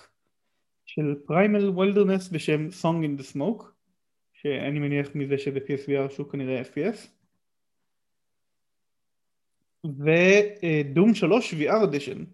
של 0.87 1.15
primal 1.27 1.69
wilderness 1.69 2.29
בשם 2.29 2.69
Song 2.83 3.05
in 3.05 3.21
the 3.21 3.35
Smoke 3.35 3.76
שאני 4.43 4.79
מניח 4.79 5.09
מזה 5.15 5.39
שזה 5.39 5.59
PSVR 5.59 6.11
שהוא 6.11 6.31
כנראה 6.31 6.63
FPS 6.63 7.09
ו 9.85 10.11
Doom 10.11 11.15
3 11.15 11.55
VR 11.55 11.85
Edition 11.85 12.25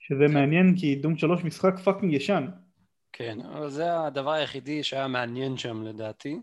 שזה 0.00 0.24
כן. 0.28 0.34
מעניין 0.34 0.74
כי 0.76 0.94
Doom 0.94 1.16
3 1.18 1.44
משחק 1.44 1.78
fucking 1.78 2.12
ישן 2.12 2.46
כן, 3.12 3.38
אבל 3.40 3.70
זה 3.70 4.00
הדבר 4.00 4.30
היחידי 4.30 4.82
שהיה 4.82 5.08
מעניין 5.08 5.56
שם 5.56 5.82
לדעתי 5.82 6.36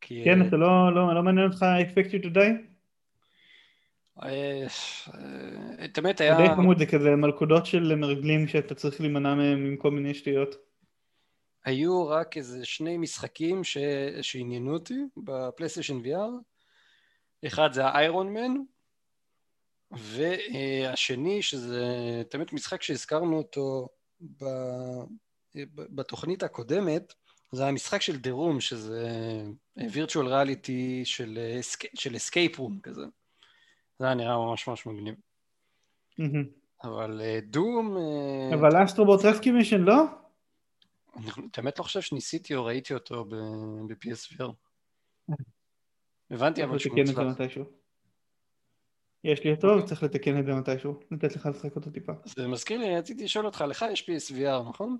כי... 0.00 0.24
כן, 0.24 0.48
אתה 0.48 0.56
לא, 0.56 0.94
לא, 0.94 1.14
לא 1.14 1.22
מעניין 1.22 1.46
אותך 1.46 1.62
expect 1.62 2.10
you 2.10 2.24
to 2.24 2.34
die? 2.34 2.74
אה, 4.22 4.66
את 5.84 5.98
האמת 5.98 6.20
היה... 6.20 6.36
די 6.36 6.54
חמוד 6.56 6.78
זה 6.78 6.86
כזה 6.86 7.16
מלכודות 7.16 7.66
של 7.66 7.94
מרגלים 7.94 8.48
שאתה 8.48 8.74
צריך 8.74 9.00
להימנע 9.00 9.34
מהם 9.34 9.66
עם 9.66 9.76
כל 9.76 9.90
מיני 9.90 10.14
שטויות 10.14 10.54
היו 11.64 12.08
רק 12.08 12.36
איזה 12.36 12.64
שני 12.64 12.96
משחקים 12.96 13.64
ש... 13.64 13.78
שעניינו 14.22 14.74
אותי 14.74 14.98
בפלייסטיישן 15.16 15.98
VR 16.04 16.42
אחד 17.46 17.72
זה 17.72 17.86
ה 17.86 17.95
Iron 17.95 18.32
Man 18.32 18.54
והשני 19.90 21.42
שזה 21.42 21.82
תמיד 22.30 22.48
משחק 22.52 22.82
שהזכרנו 22.82 23.38
אותו 23.38 23.88
ב... 24.40 24.44
בתוכנית 25.74 26.42
הקודמת 26.42 27.14
זה 27.52 27.66
המשחק 27.66 28.02
של 28.02 28.16
The 28.16 28.35
Room 28.35 28.60
שזה 28.60 29.42
virtual 29.92 30.26
reality 30.26 31.02
של, 31.04 31.38
של 31.94 32.16
escape 32.16 32.58
room 32.58 32.80
כזה. 32.82 33.04
זה 33.98 34.06
היה 34.06 34.14
נראה 34.14 34.36
ממש 34.36 34.68
ממש 34.68 34.86
מגניב. 34.86 35.14
אבל 36.84 37.20
דום 37.42 37.96
אה, 37.96 38.54
אבל 38.54 38.84
Astro 38.84 39.09
Bot 39.09 39.24
Rescue 39.24 39.50
Mission 39.50 39.80
לא? 39.80 40.04
אני 41.16 41.26
באמת 41.56 41.78
לא 41.78 41.84
חושב 41.84 42.00
שניסיתי 42.00 42.54
או 42.54 42.64
ראיתי 42.64 42.94
אותו 42.94 43.24
ב-PSVR. 43.24 44.52
הבנתי 46.30 46.64
אבל 46.64 46.78
שהוא 46.78 46.98
מוצלח. 46.98 47.36
יש 49.24 49.44
לי 49.44 49.50
אותו, 49.50 49.86
צריך 49.86 50.02
לתקן 50.02 50.40
את 50.40 50.46
זה 50.46 50.54
מתישהו, 50.54 51.00
לתת 51.10 51.36
לך 51.36 51.46
לשחק 51.46 51.76
אותו 51.76 51.90
טיפה. 51.90 52.12
זה 52.24 52.48
מזכיר 52.48 52.78
לי, 52.78 52.96
רציתי 52.96 53.24
לשאול 53.24 53.46
אותך, 53.46 53.64
לך 53.68 53.84
יש 53.92 54.10
PSVR, 54.10 54.68
נכון? 54.68 54.96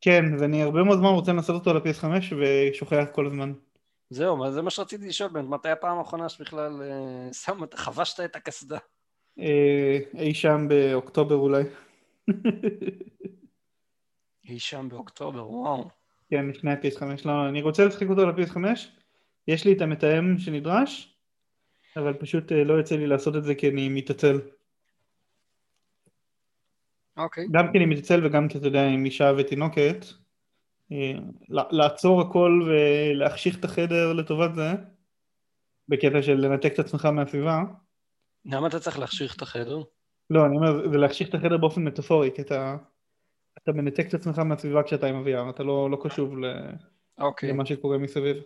כן, 0.00 0.24
ואני 0.38 0.62
הרבה 0.62 0.82
מאוד 0.82 0.98
זמן 0.98 1.08
רוצה 1.08 1.32
לנסות 1.32 1.54
אותו 1.54 1.74
ל-PS5 1.74 2.04
ושוכח 2.40 3.04
כל 3.12 3.26
הזמן. 3.26 3.52
זהו, 4.10 4.52
זה 4.52 4.62
מה 4.62 4.70
שרציתי 4.70 5.08
לשאול, 5.08 5.30
באמת, 5.30 5.48
מתי 5.48 5.68
הפעם 5.68 5.98
האחרונה 5.98 6.28
שבכלל 6.28 6.82
אה, 6.82 7.66
חבשת 7.74 8.20
את 8.20 8.36
הקסדה? 8.36 8.78
אה, 9.38 9.98
אי 10.18 10.34
שם 10.34 10.66
באוקטובר 10.68 11.34
אולי. 11.34 11.62
אי 14.48 14.58
שם 14.58 14.88
באוקטובר, 14.88 15.50
וואו. 15.50 15.88
כן, 16.30 16.46
לפני 16.48 16.72
ה-PS5, 16.72 17.02
לא, 17.24 17.48
אני 17.48 17.62
רוצה 17.62 17.84
לשחק 17.84 18.06
אותו 18.10 18.26
ל-PS5, 18.26 18.56
יש 19.48 19.64
לי 19.64 19.72
את 19.72 19.80
המתאם 19.80 20.38
שנדרש, 20.38 21.16
אבל 21.96 22.12
פשוט 22.12 22.52
אה, 22.52 22.64
לא 22.64 22.74
יוצא 22.74 22.96
לי 22.96 23.06
לעשות 23.06 23.36
את 23.36 23.44
זה 23.44 23.54
כי 23.54 23.68
אני 23.68 23.88
מתעצל. 23.88 24.40
אוקיי. 27.16 27.46
גם 27.50 27.72
כי 27.72 27.78
אני 27.78 27.86
מתעצל 27.86 28.26
וגם 28.26 28.48
כי 28.48 28.58
אתה 28.58 28.66
יודע, 28.66 28.86
עם 28.86 29.04
אישה 29.04 29.32
ותינוקת, 29.38 30.06
אה, 30.92 31.12
לעצור 31.48 32.20
הכל 32.20 32.62
ולהחשיך 32.66 33.58
את 33.58 33.64
החדר 33.64 34.12
לטובת 34.12 34.54
זה, 34.54 34.72
בקטע 35.88 36.22
של 36.22 36.34
לנתק 36.34 36.72
את 36.74 36.78
עצמך 36.78 37.04
מהסביבה. 37.04 37.62
למה 38.44 38.66
אתה 38.66 38.80
צריך 38.80 38.98
להחשיך 38.98 39.36
את 39.36 39.42
החדר? 39.42 39.82
לא, 40.30 40.46
אני 40.46 40.56
אומר, 40.56 40.90
זה 40.90 40.98
להחשיך 40.98 41.28
את 41.28 41.34
החדר 41.34 41.56
באופן 41.56 41.84
מטאפורי, 41.84 42.30
כי 42.34 42.42
אתה... 42.42 42.76
אתה 43.64 43.72
מנתק 43.72 44.06
את 44.08 44.14
עצמך 44.14 44.38
מהסביבה 44.38 44.82
כשאתה 44.82 45.06
עם 45.06 45.16
ה 45.16 45.50
אתה 45.50 45.62
לא, 45.62 45.90
לא 45.90 45.98
קשוב 46.04 46.38
ל... 46.38 46.44
okay. 46.44 47.22
אוקיי. 47.22 47.48
למה 47.48 47.66
שקורה 47.66 47.98
מסביב. 47.98 48.36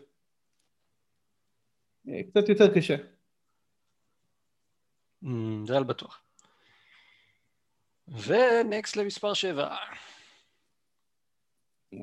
אה, 2.09 2.23
קצת 2.31 2.49
יותר 2.49 2.75
קשה. 2.75 2.97
Mm, 5.25 5.29
זה 5.67 5.77
על 5.77 5.85
בטוח. 5.85 6.23
ונקסט 8.09 8.97
למספר 8.97 9.35
7. 9.35 9.77
Yeah. 11.95 11.99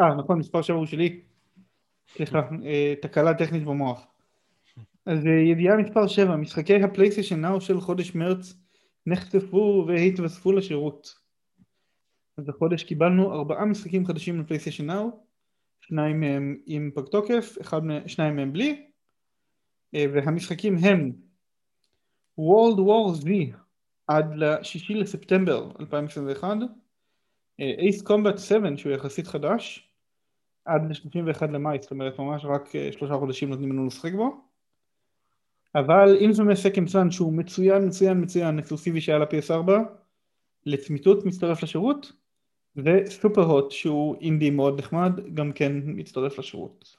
אה, 0.00 0.14
נכון, 0.18 0.38
מספר 0.38 0.62
7 0.62 0.76
הוא 0.76 0.86
שלי. 0.86 1.22
סליחה, 2.08 2.38
אה, 2.64 2.94
תקלה 3.02 3.34
טכנית 3.34 3.64
במוח. 3.64 4.15
אז 5.06 5.26
אה, 5.26 5.32
ידיעה 5.32 5.76
מספר 5.76 6.06
7, 6.06 6.36
משחקי 6.36 6.82
הפלייסטיישן 6.82 7.40
נאו 7.40 7.60
של 7.60 7.80
חודש 7.80 8.14
מרץ 8.14 8.54
נחשפו 9.06 9.84
והתווספו 9.88 10.52
לשירות. 10.52 11.14
אז 12.38 12.48
החודש 12.48 12.84
קיבלנו 12.84 13.32
ארבעה 13.32 13.64
משחקים 13.64 14.06
חדשים 14.06 14.40
לפלייסטיישן 14.40 14.86
נאו, 14.86 15.10
שניים 15.80 16.20
מהם 16.20 16.56
עם 16.66 16.90
פג 16.94 17.04
תוקף, 17.10 17.56
אחד, 17.60 17.80
שניים 18.06 18.36
מהם 18.36 18.52
בלי, 18.52 18.86
אה, 19.94 20.04
והמשחקים 20.14 20.76
הם 20.76 21.12
World 22.40 22.78
War 22.78 23.24
Z 23.24 23.28
עד 24.06 24.34
ל-6 24.34 24.94
לספטמבר 24.94 25.70
2021, 25.80 26.56
Ace 27.60 28.02
Combat 28.08 28.38
7 28.38 28.76
שהוא 28.76 28.92
יחסית 28.92 29.26
חדש, 29.26 29.90
עד 30.64 30.82
ל-31 30.90 31.46
למאי, 31.46 31.78
זאת 31.80 31.90
אומרת 31.90 32.18
ממש 32.18 32.44
רק 32.44 32.68
שלושה 32.90 33.14
חודשים 33.14 33.50
נותנים 33.50 33.72
לנו 33.72 33.86
לשחק 33.86 34.12
בו. 34.12 34.45
אבל 35.78 36.16
אם 36.20 36.32
זה 36.32 36.42
מסקנד 36.42 36.88
סאן 36.88 37.10
שהוא 37.10 37.32
מצוין 37.32 37.86
מצוין 37.86 38.20
מצוין 38.20 38.58
אקסקלוסיבי 38.58 39.00
שהיה 39.00 39.18
ל-PS4 39.18 39.70
לצמיתות 40.66 41.24
מצטרף 41.24 41.62
לשירות 41.62 42.12
וסופר 42.76 43.42
הוט 43.42 43.70
שהוא 43.70 44.16
אינדי 44.20 44.50
מאוד 44.50 44.78
נחמד 44.78 45.12
גם 45.34 45.52
כן 45.52 45.72
מצטרף 45.84 46.38
לשירות. 46.38 46.96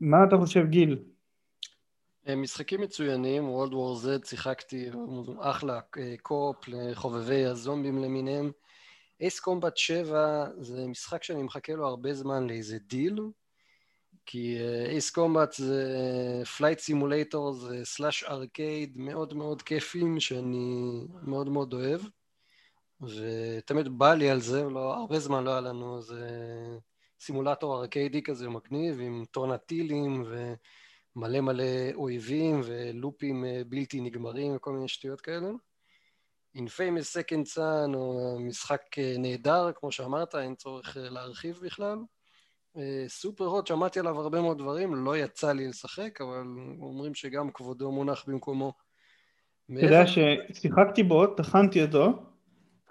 מה 0.00 0.16
אתה 0.28 0.36
חושב 0.36 0.66
גיל? 0.66 0.98
משחקים 2.36 2.80
מצוינים, 2.80 3.48
World 3.48 3.72
War 3.72 4.04
Z 4.04 4.28
שיחקתי 4.28 4.90
אחלה 5.38 5.80
co-op 6.22 6.56
לחובבי 6.68 7.44
הזומבים 7.44 7.98
למיניהם 7.98 8.50
Ace 9.20 9.40
Combat 9.40 9.76
7 9.76 10.46
זה 10.58 10.86
משחק 10.86 11.22
שאני 11.22 11.42
מחכה 11.42 11.72
לו 11.72 11.86
הרבה 11.86 12.14
זמן 12.14 12.46
לאיזה 12.46 12.78
דיל 12.78 13.20
כי 14.26 14.56
Ace 14.88 15.10
uh, 15.10 15.14
Combat 15.14 15.52
זה 15.52 15.84
flight 16.56 16.78
simulator, 16.78 17.52
זה 17.52 17.84
slash 17.84 18.24
arcade 18.24 18.92
מאוד 18.96 19.34
מאוד 19.34 19.62
כיפים 19.62 20.20
שאני 20.20 21.06
מאוד 21.22 21.48
מאוד 21.48 21.74
אוהב 21.74 22.00
ותמיד 23.02 23.88
בא 23.98 24.14
לי 24.14 24.30
על 24.30 24.40
זה, 24.40 24.62
לא, 24.62 24.94
הרבה 24.94 25.18
זמן 25.18 25.44
לא 25.44 25.50
היה 25.50 25.60
לנו 25.60 25.96
איזה 25.96 26.28
סימולטור 27.20 27.80
ארקיידי 27.80 28.22
כזה 28.22 28.48
מגניב 28.48 29.00
עם 29.00 29.24
טורנטילים 29.30 30.24
ומלא 31.16 31.40
מלא 31.40 31.64
אויבים 31.94 32.60
ולופים 32.64 33.44
אה, 33.44 33.62
בלתי 33.66 34.00
נגמרים 34.00 34.56
וכל 34.56 34.72
מיני 34.72 34.88
שטויות 34.88 35.20
כאלה 35.20 35.48
Infamous 36.56 37.16
Second 37.16 37.56
Son 37.56 37.94
הוא 37.94 38.40
משחק 38.40 38.98
אה, 38.98 39.14
נהדר, 39.18 39.72
כמו 39.74 39.92
שאמרת, 39.92 40.34
אין 40.34 40.54
צורך 40.54 40.96
להרחיב 41.00 41.60
בכלל. 41.62 41.98
סופר 43.08 43.44
הוט, 43.44 43.66
שמעתי 43.66 44.00
עליו 44.00 44.20
הרבה 44.20 44.40
מאוד 44.40 44.58
דברים, 44.58 44.94
לא 45.04 45.16
יצא 45.16 45.52
לי 45.52 45.68
לשחק, 45.68 46.20
אבל 46.20 46.42
אומרים 46.80 47.14
שגם 47.14 47.50
כבודו 47.50 47.92
מונח 47.92 48.24
במקומו. 48.28 48.72
אתה 49.66 49.86
יודע 49.86 50.04
ששיחקתי 50.06 51.02
בו, 51.02 51.26
טחנתי 51.26 51.82
אותו, 51.82 52.22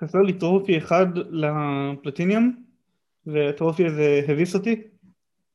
חסר 0.01 0.21
לי 0.21 0.33
טרופי 0.33 0.77
אחד 0.77 1.05
לפלטיניום, 1.15 2.63
והטרופי 3.25 3.85
הזה 3.85 4.21
הביס 4.27 4.55
אותי. 4.55 4.81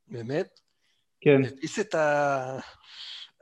באמת? 0.09 0.61
כן. 1.21 1.41
הביס 1.45 1.79
את 1.79 1.95
ה... 1.95 2.59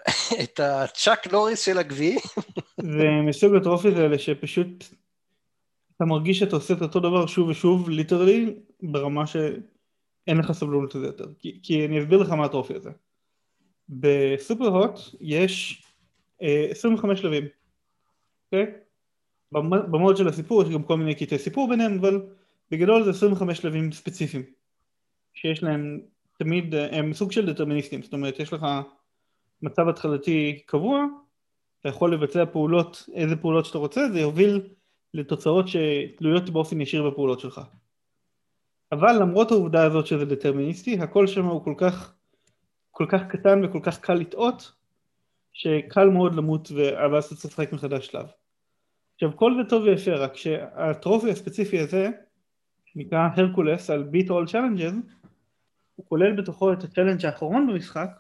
את 0.43 0.61
הצ'אק 0.61 1.33
נוריס 1.33 1.65
של 1.65 1.79
הגביעי? 1.79 2.19
זה 2.97 3.05
מסוג 3.29 3.55
ה 3.55 3.60
trophy 3.60 3.89
האלה 3.89 4.19
שפשוט 4.19 4.85
אתה 5.97 6.05
מרגיש 6.05 6.39
שאתה 6.39 6.57
עושה 6.57 6.75
את 6.75 6.83
אותו 6.83 7.01
דבר 7.01 7.27
שוב 7.27 7.49
ושוב, 7.49 7.91
literally, 7.91 8.55
ברמה 8.83 9.27
ש... 9.27 9.37
אין 10.27 10.39
לך 10.39 10.53
סבלנות 10.53 10.95
לזה 10.95 11.07
יותר, 11.07 11.25
כי, 11.39 11.61
כי 11.63 11.87
אני 11.87 12.01
אסביר 12.01 12.19
לך 12.19 12.31
מה 12.31 12.45
ה 12.45 12.49
trophy 12.49 12.75
הזה. 12.75 12.91
ב 13.89 14.67
Superhot 14.67 15.01
יש 15.21 15.83
אה, 16.43 16.67
25 16.71 17.21
שלבים, 17.21 17.45
אוקיי? 18.47 18.73
ב 19.91 19.96
mode 19.96 20.17
של 20.17 20.29
הסיפור 20.29 20.63
יש 20.63 20.69
גם 20.69 20.83
כל 20.83 20.97
מיני 20.97 21.15
קטעי 21.15 21.39
סיפור 21.39 21.69
ביניהם, 21.69 21.99
אבל 21.99 22.23
בגדול 22.71 23.05
זה 23.05 23.11
25 23.11 23.59
שלבים 23.59 23.93
ספציפיים, 23.93 24.43
שיש 25.35 25.63
להם 25.63 26.01
תמיד, 26.39 26.75
אה, 26.75 26.99
הם 26.99 27.13
סוג 27.13 27.33
של 27.33 27.53
דטרמיניסטים, 27.53 28.03
זאת 28.03 28.13
אומרת 28.13 28.41
יש 28.41 28.53
לך 28.53 28.67
מצב 29.63 29.89
התחלתי 29.89 30.63
קבוע, 30.67 31.05
אתה 31.81 31.89
יכול 31.89 32.15
לבצע 32.15 32.45
פעולות, 32.47 33.09
איזה 33.15 33.37
פעולות 33.37 33.67
שאתה 33.67 33.79
רוצה, 33.79 34.01
זה 34.13 34.21
יוביל 34.21 34.61
לתוצאות 35.15 35.67
שתלויות 35.69 36.51
באופן 36.51 36.81
ישיר 36.81 37.11
בפעולות 37.11 37.41
שלך. 37.41 37.61
אבל 38.93 39.23
למרות 39.23 39.51
העובדה 39.51 39.85
הזאת 39.85 40.07
שזה 40.07 40.25
דטרמיניסטי, 40.25 40.99
הכל 40.99 41.27
שם 41.27 41.45
הוא 41.45 41.65
כל 41.65 41.75
כך, 41.79 42.15
כל 42.91 43.07
כך 43.09 43.21
קטן 43.29 43.65
וכל 43.65 43.81
כך 43.83 44.01
קל 44.01 44.15
לטעות, 44.15 44.73
שקל 45.53 46.09
מאוד 46.09 46.35
למות 46.35 46.73
ואז 46.73 47.25
אתה 47.25 47.35
צריך 47.35 47.59
לשחק 47.59 47.73
מחדש 47.73 48.07
שלב. 48.07 48.27
עכשיו 49.15 49.37
כל 49.37 49.53
זה 49.57 49.71
טוב 49.71 49.83
ויפה, 49.83 50.15
רק 50.15 50.37
שה 50.37 50.68
trophy 50.68 51.31
הספציפי 51.31 51.81
הזה, 51.81 52.11
שנקרא 52.87 53.29
הרקולס 53.37 53.91
על 53.91 54.03
beat 54.03 54.31
all 54.31 54.47
challenges, 54.47 54.95
הוא 55.97 56.07
כולל 56.09 56.37
בתוכו 56.37 56.73
את 56.73 56.85
ה 56.85 56.89
challenge 56.89 57.27
האחרון 57.27 57.67
במשחק, 57.67 58.11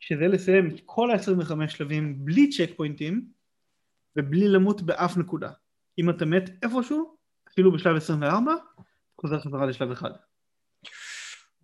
שזה 0.00 0.28
לסיים 0.28 0.70
את 0.70 0.80
כל 0.84 1.10
ה-25 1.10 1.68
שלבים 1.68 2.24
בלי 2.24 2.50
צ'ק 2.50 2.70
פוינטים 2.76 3.26
ובלי 4.16 4.48
למות 4.48 4.82
באף 4.82 5.16
נקודה. 5.16 5.50
אם 5.98 6.10
אתה 6.10 6.24
מת 6.24 6.50
איפשהו, 6.62 7.16
אפילו 7.48 7.72
בשלב 7.72 7.96
24, 7.96 8.54
חוזר 9.22 9.40
חזרה 9.40 9.66
לשלב 9.66 9.90
אחד. 9.90 10.10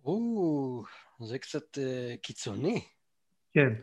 או, 0.05 0.83
זה 1.19 1.39
קצת 1.39 1.77
uh, 1.77 2.17
קיצוני. 2.21 2.81
כן. 3.53 3.73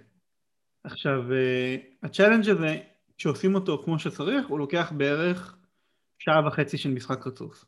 עכשיו, 0.85 1.22
uh, 1.22 2.07
ה 2.07 2.11
challenge 2.11 2.49
הזה, 2.49 2.79
כשעושים 3.18 3.55
אותו 3.55 3.83
כמו 3.85 3.99
שצריך, 3.99 4.47
הוא 4.49 4.59
לוקח 4.59 4.93
בערך 4.97 5.57
שעה 6.18 6.47
וחצי 6.47 6.79
של 6.79 6.91
משחק 6.91 7.27
רצוף. 7.27 7.64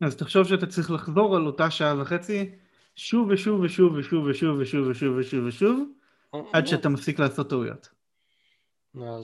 אז 0.00 0.16
תחשוב 0.16 0.48
שאתה 0.48 0.66
צריך 0.66 0.90
לחזור 0.90 1.36
על 1.36 1.46
אותה 1.46 1.70
שעה 1.70 2.00
וחצי 2.00 2.50
שוב 2.96 3.28
ושוב 3.30 3.60
ושוב 3.60 3.94
ושוב 3.94 4.26
ושוב 4.26 4.58
ושוב 4.58 4.88
ושוב 4.88 5.16
ושוב 5.16 5.44
ושוב 5.44 5.88
עד 6.52 6.66
שאתה 6.66 6.88
מפסיק 6.88 7.18
לעשות 7.18 7.50
טעויות. 7.50 7.88
לא, 8.94 9.22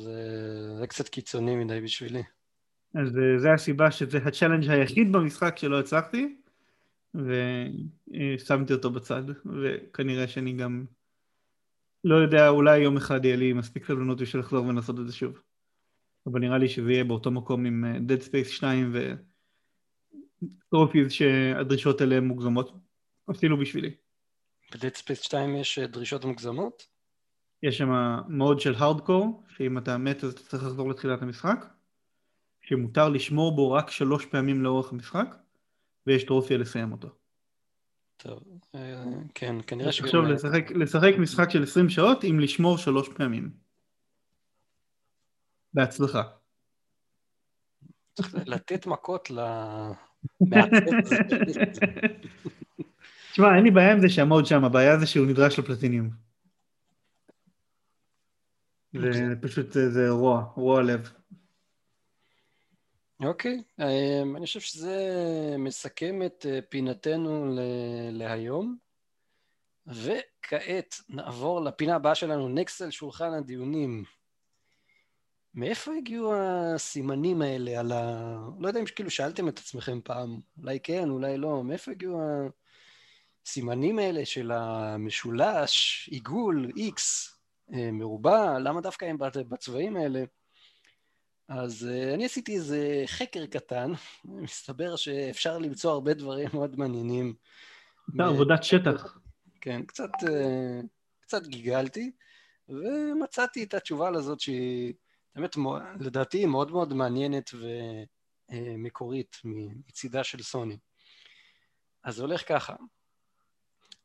זה 0.78 0.87
קצת 0.89 1.09
קיצוני 1.09 1.57
מדי 1.57 1.80
בשבילי. 1.80 2.22
אז 2.95 3.09
זה 3.36 3.53
הסיבה 3.53 3.90
שזה 3.90 4.18
ה 4.18 4.24
challenge 4.24 4.70
היחיד 4.70 5.12
במשחק 5.12 5.59
שלא 5.59 5.80
הצלחתי 5.80 6.36
ושמתי 7.14 8.72
אותו 8.72 8.90
בצד 8.90 9.22
וכנראה 9.47 10.28
שאני 10.28 10.53
גם 10.53 10.84
לא 12.05 12.14
יודע, 12.14 12.49
אולי 12.49 12.78
יום 12.78 12.97
אחד 12.97 13.24
יהיה 13.24 13.36
לי 13.36 13.53
מספיק 13.53 13.84
סבלנות 13.84 14.20
בשביל 14.20 14.42
לחזור 14.42 14.66
ולעשות 14.66 15.01
את 15.01 15.07
זה 15.07 15.12
שוב. 15.12 15.38
אבל 16.26 16.40
נראה 16.40 16.59
לי 16.59 16.68
שזה 16.68 16.92
יהיה 16.92 17.05
באותו 17.05 17.30
מקום 17.30 17.64
עם 17.66 17.84
אה, 17.84 17.97
Dead 17.97 18.22
Space 18.28 18.49
2 18.49 18.97
ו 20.68 20.73
trophies 20.73 21.12
שהדרישות 21.12 22.01
האלה 22.01 22.20
מוגזמות 22.20 22.72
אפילו 23.30 23.59
בשבילי. 23.59 23.90
ב 24.74 24.78
Dead 24.78 24.95
Space 24.95 25.20
2 25.20 25.57
יש 25.57 25.78
אה, 25.78 25.86
דרישות 25.86 26.24
מוגזמות? 26.24 26.86
יש 27.62 27.78
שם 27.78 27.90
mode 28.28 28.61
של 28.61 28.74
הארדקור, 28.74 29.45
שאם 29.49 29.78
אתה 29.78 29.99
מת 29.99 30.24
אז 30.24 30.32
אתה 30.32 30.42
צריך 30.42 30.64
לחזור 30.64 30.90
לתחילת 30.90 31.22
המשחק, 31.22 31.66
שמותר 32.65 33.09
לשמור 33.09 33.57
בו 33.57 33.73
רק 33.73 33.91
שלוש 33.91 34.27
פעמים 34.27 34.62
לאורך 34.62 34.93
המשחק, 34.93 35.37
ויש 36.07 36.25
טרופיה 36.25 36.59
לסיים 36.59 36.93
אותו. 36.93 37.09
טוב, 38.17 38.43
אה, 38.75 39.05
כן, 39.35 39.57
כנראה 39.67 39.93
ש... 39.93 40.01
עכשיו 40.01 40.23
לשחק, 40.23 40.71
לשחק 40.71 41.12
משחק 41.19 41.51
של 41.51 41.62
20 41.62 41.89
שעות 41.89 42.25
עם 42.25 42.41
לשמור 42.41 42.79
שלוש 42.79 43.09
פעמים. 43.09 43.51
בהצלחה. 45.75 46.23
צריך 48.15 48.35
לתת 48.47 48.87
מכות 48.87 49.31
ל... 49.31 49.39
תשמע, 53.33 53.57
אין 53.57 53.65
לי 53.65 53.71
בעיה 53.71 53.93
עם 53.93 54.01
זה 54.01 54.09
שהמוד 54.09 54.47
שם, 54.47 54.65
הבעיה 54.65 54.99
זה 54.99 55.07
שהוא 55.07 55.27
נדרש 55.27 55.59
לפלטיניום. 55.59 56.11
זה 58.93 59.35
פשוט, 59.41 59.73
זה 59.73 60.11
רוע, 60.11 60.53
רוע 60.55 60.83
לב. 60.83 61.12
אוקיי, 63.27 63.62
אמ, 63.81 64.37
אני 64.37 64.47
חושב 64.47 64.61
שזה 64.61 64.97
מסכם 65.59 66.22
את 66.27 66.47
אה, 66.49 66.59
פינתנו 66.68 67.57
להיום. 68.12 68.77
וכעת 69.87 70.95
נעבור 71.09 71.61
לפינה 71.61 71.95
הבאה 71.95 72.14
שלנו, 72.14 72.49
נקסט 72.49 72.83
על 72.83 72.91
שולחן 72.91 73.33
הדיונים. 73.33 74.05
מאיפה 75.55 75.93
הגיעו 75.95 76.35
הסימנים 76.35 77.43
האלה 77.43 77.81
על 77.81 77.93
ה... 77.93 78.37
לא 78.59 78.68
יודע 78.68 78.81
אם 78.81 78.85
כאילו 78.87 79.11
שאלתם 79.11 79.49
את 79.49 79.59
עצמכם 79.59 80.01
פעם, 80.05 80.41
אולי 80.59 80.81
כן, 80.81 81.11
אולי 81.11 81.39
לא, 81.39 81.64
מאיפה 81.64 81.91
הגיעו 81.91 82.20
הסימנים 83.47 83.99
האלה 83.99 84.27
של 84.27 84.51
המשולש, 84.53 86.09
עיגול, 86.12 86.70
איקס, 86.77 87.39
אה, 87.72 87.91
מרובע, 87.93 88.59
למה 88.59 88.81
דווקא 88.81 89.05
הם 89.05 89.18
בצבעים 89.49 89.97
האלה? 89.97 90.25
אז 91.49 91.88
אה, 91.90 92.14
אני 92.14 92.24
עשיתי 92.24 92.55
איזה 92.55 93.03
חקר 93.07 93.47
קטן, 93.47 93.92
מסתבר 94.24 94.97
שאפשר 94.97 95.59
למצוא 95.59 95.92
הרבה 95.92 96.14
דברים 96.14 96.49
מאוד 96.53 96.78
מעניינים 96.78 97.34
עבודת 98.18 98.64
שטח. 98.64 99.18
כן, 99.61 99.82
קצת, 99.82 100.11
אה, 100.28 100.80
קצת 101.20 101.47
גיגלתי, 101.47 102.11
ומצאתי 102.68 103.64
את 103.64 103.74
התשובה 103.74 104.11
לזאת 104.11 104.40
שהיא 104.40 104.95
באמת, 105.34 105.57
לדעתי, 106.01 106.47
מאוד 106.47 106.70
מאוד 106.70 106.95
מעניינת 106.95 107.51
ומקורית 108.51 109.36
מצידה 109.45 110.24
של 110.24 110.42
סוני. 110.42 110.76
אז 112.05 112.16
זה 112.16 112.22
הולך 112.22 112.49
ככה. 112.49 112.74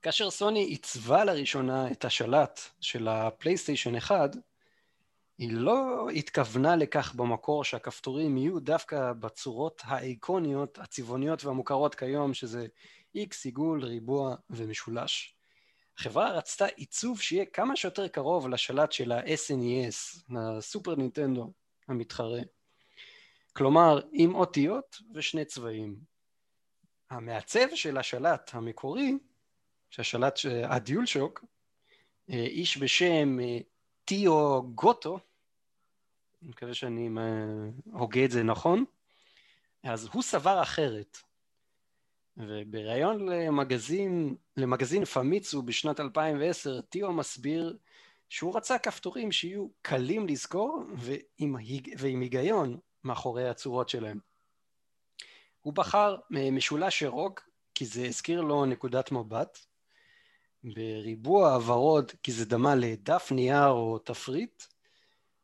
כאשר 0.01 0.29
סוני 0.29 0.63
עיצבה 0.63 1.23
לראשונה 1.23 1.91
את 1.91 2.05
השלט 2.05 2.59
של 2.81 3.07
הפלייסטיישן 3.07 3.95
1, 3.95 4.35
היא 5.39 5.51
לא 5.51 6.09
התכוונה 6.09 6.75
לכך 6.75 7.15
במקור 7.15 7.63
שהכפתורים 7.63 8.37
יהיו 8.37 8.59
דווקא 8.59 9.13
בצורות 9.13 9.81
האיקוניות, 9.85 10.79
הצבעוניות 10.79 11.45
והמוכרות 11.45 11.95
כיום, 11.95 12.33
שזה 12.33 12.67
X, 13.17 13.35
עיגול, 13.45 13.85
ריבוע 13.85 14.35
ומשולש. 14.49 15.35
החברה 15.97 16.31
רצתה 16.31 16.65
עיצוב 16.65 17.21
שיהיה 17.21 17.45
כמה 17.45 17.75
שיותר 17.75 18.07
קרוב 18.07 18.47
לשלט 18.47 18.91
של 18.91 19.11
ה-SNES, 19.11 20.23
הסופר 20.37 20.95
נינטנדו 20.95 21.53
המתחרה. 21.87 22.41
כלומר, 23.53 23.99
עם 24.11 24.35
אותיות 24.35 24.97
ושני 25.13 25.45
צבעים. 25.45 25.99
המעצב 27.09 27.67
של 27.75 27.97
השלט 27.97 28.49
המקורי, 28.53 29.17
שהשלט, 29.89 30.39
הדיול 30.63 31.05
שוק, 31.05 31.45
אה, 32.29 32.43
איש 32.43 32.77
בשם 32.77 33.39
אה, 33.39 33.57
טיו 34.05 34.61
גוטו, 34.63 35.19
אני 36.41 36.49
מקווה 36.49 36.73
שאני 36.73 37.09
אה, 37.17 37.69
הוגה 37.91 38.25
את 38.25 38.31
זה 38.31 38.43
נכון, 38.43 38.85
אז 39.83 40.09
הוא 40.13 40.23
סבר 40.23 40.61
אחרת. 40.61 41.17
ובריאיון 42.37 43.29
למגזין, 43.29 44.35
למגזין 44.57 45.05
פמיצו 45.05 45.61
בשנת 45.61 45.99
2010, 45.99 46.81
טיו 46.81 47.13
מסביר 47.13 47.77
שהוא 48.29 48.57
רצה 48.57 48.77
כפתורים 48.77 49.31
שיהיו 49.31 49.67
קלים 49.81 50.27
לזכור 50.27 50.83
ועם, 50.97 51.55
ועם 51.97 52.21
היגיון 52.21 52.77
מאחורי 53.03 53.49
הצורות 53.49 53.89
שלהם. 53.89 54.19
הוא 55.61 55.73
בחר 55.73 56.15
משולש 56.29 57.01
ירוק 57.01 57.49
כי 57.75 57.85
זה 57.85 58.05
הזכיר 58.05 58.41
לו 58.41 58.65
נקודת 58.65 59.11
מבט, 59.11 59.59
בריבוע 60.63 61.53
הוורוד 61.53 62.11
כי 62.23 62.31
זה 62.31 62.45
דמה 62.45 62.75
לדף 62.75 63.31
נייר 63.31 63.69
או 63.69 63.99
תפריט, 63.99 64.63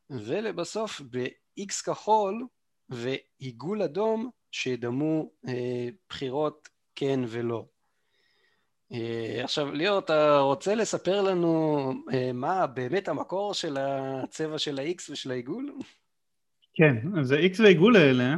ולבסוף 0.09 1.01
ב-X 1.01 1.83
כחול 1.85 2.45
ועיגול 2.89 3.81
אדום 3.81 4.29
שידמו 4.51 5.31
אה, 5.47 5.89
בחירות 6.09 6.69
כן 6.95 7.19
ולא. 7.27 7.65
אה, 8.93 9.41
עכשיו 9.43 9.71
ליאור, 9.71 9.99
אתה 9.99 10.39
רוצה 10.39 10.75
לספר 10.75 11.21
לנו 11.21 11.91
אה, 12.13 12.31
מה 12.33 12.67
באמת 12.67 13.07
המקור 13.07 13.53
של 13.53 13.77
הצבע 13.79 14.57
של 14.57 14.79
ה-X 14.79 15.11
ושל 15.11 15.31
העיגול? 15.31 15.71
כן, 16.73 16.95
אז 17.19 17.31
ה-X 17.31 17.61
והעיגול 17.61 17.95
האלה, 17.95 18.35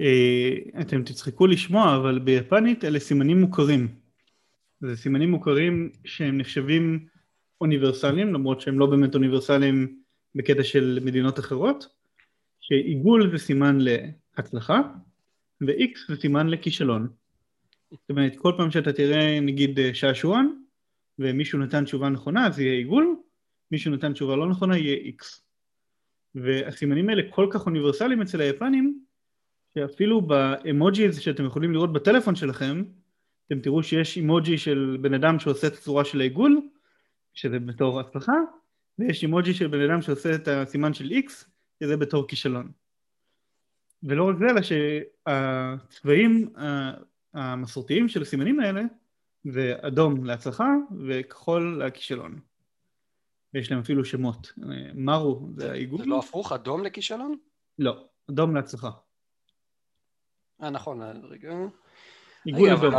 אה, 0.00 0.80
אתם 0.80 1.02
תצחקו 1.02 1.46
לשמוע, 1.46 1.96
אבל 1.96 2.18
ביפנית 2.18 2.84
אלה 2.84 3.00
סימנים 3.00 3.40
מוכרים. 3.40 3.88
זה 4.80 4.96
סימנים 4.96 5.30
מוכרים 5.30 5.90
שהם 6.04 6.38
נחשבים 6.38 7.06
אוניברסליים, 7.60 8.34
למרות 8.34 8.60
שהם 8.60 8.78
לא 8.78 8.86
באמת 8.86 9.14
אוניברסליים 9.14 9.99
בקטע 10.34 10.62
של 10.62 10.98
מדינות 11.04 11.38
אחרות, 11.38 11.86
שעיגול 12.60 13.30
זה 13.30 13.38
סימן 13.38 13.78
להצלחה, 13.80 14.80
ו-X 15.60 15.98
זה 16.08 16.16
סימן 16.20 16.48
לכישלון. 16.48 17.08
זאת 17.90 18.10
אומרת, 18.10 18.36
כל 18.36 18.52
פעם 18.56 18.70
שאתה 18.70 18.92
תראה 18.92 19.40
נגיד 19.40 19.78
שעשועון, 19.92 20.62
ומישהו 21.18 21.58
נתן 21.58 21.84
תשובה 21.84 22.08
נכונה 22.08 22.46
אז 22.46 22.58
יהיה 22.58 22.72
עיגול, 22.72 23.16
מישהו 23.70 23.92
נתן 23.92 24.12
תשובה 24.12 24.36
לא 24.36 24.48
נכונה 24.48 24.78
יהיה 24.78 25.12
X. 25.18 25.24
והסימנים 26.34 27.08
האלה 27.08 27.22
כל 27.30 27.48
כך 27.50 27.66
אוניברסליים 27.66 28.22
אצל 28.22 28.40
היפנים, 28.40 29.04
שאפילו 29.74 30.20
באמוג'י 30.20 31.12
שאתם 31.12 31.44
יכולים 31.44 31.72
לראות 31.72 31.92
בטלפון 31.92 32.36
שלכם, 32.36 32.82
אתם 33.46 33.60
תראו 33.60 33.82
שיש 33.82 34.16
אימוג'י 34.16 34.58
של 34.58 34.98
בן 35.00 35.14
אדם 35.14 35.38
שעושה 35.38 35.66
את 35.66 35.72
הצורה 35.72 36.04
של 36.04 36.20
העיגול, 36.20 36.60
שזה 37.34 37.58
בתור 37.58 38.00
הצלחה, 38.00 38.32
ויש 39.00 39.22
אימוג'י 39.22 39.54
של 39.54 39.66
בן 39.66 39.90
אדם 39.90 40.02
שעושה 40.02 40.34
את 40.34 40.48
הסימן 40.48 40.94
של 40.94 41.10
X, 41.26 41.44
שזה 41.82 41.96
בתור 41.96 42.28
כישלון. 42.28 42.72
ולא 44.02 44.28
רק 44.28 44.36
זה, 44.38 44.44
אלא 44.50 44.60
שהצבעים 44.62 46.52
המסורתיים 47.34 48.08
של 48.08 48.22
הסימנים 48.22 48.60
האלה 48.60 48.82
זה 49.44 49.74
אדום 49.82 50.24
להצלחה 50.24 50.68
וכחול 51.06 51.82
לכישלון. 51.84 52.40
ויש 53.54 53.70
להם 53.70 53.80
אפילו 53.80 54.04
שמות. 54.04 54.52
מרו 54.94 55.48
זה 55.56 55.70
העיגול. 55.70 55.98
זה 55.98 56.06
לא 56.06 56.18
הפוך? 56.18 56.52
אדום 56.52 56.84
לכישלון? 56.84 57.36
לא, 57.78 58.04
אדום 58.30 58.54
להצלחה. 58.56 58.90
אה 60.62 60.70
נכון, 60.70 61.02
רגע. 61.02 61.54
עיגול 62.44 62.70
אדום. 62.70 62.94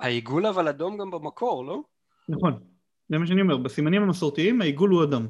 העיגול 0.00 0.46
אבל 0.46 0.68
אדום 0.68 0.98
גם 0.98 1.10
במקור, 1.10 1.64
לא? 1.64 1.82
נכון, 2.28 2.75
זה 3.08 3.18
מה 3.18 3.26
שאני 3.26 3.40
אומר, 3.40 3.56
בסימנים 3.56 4.02
המסורתיים 4.02 4.60
העיגול 4.60 4.90
הוא 4.90 5.04
אדום. 5.04 5.28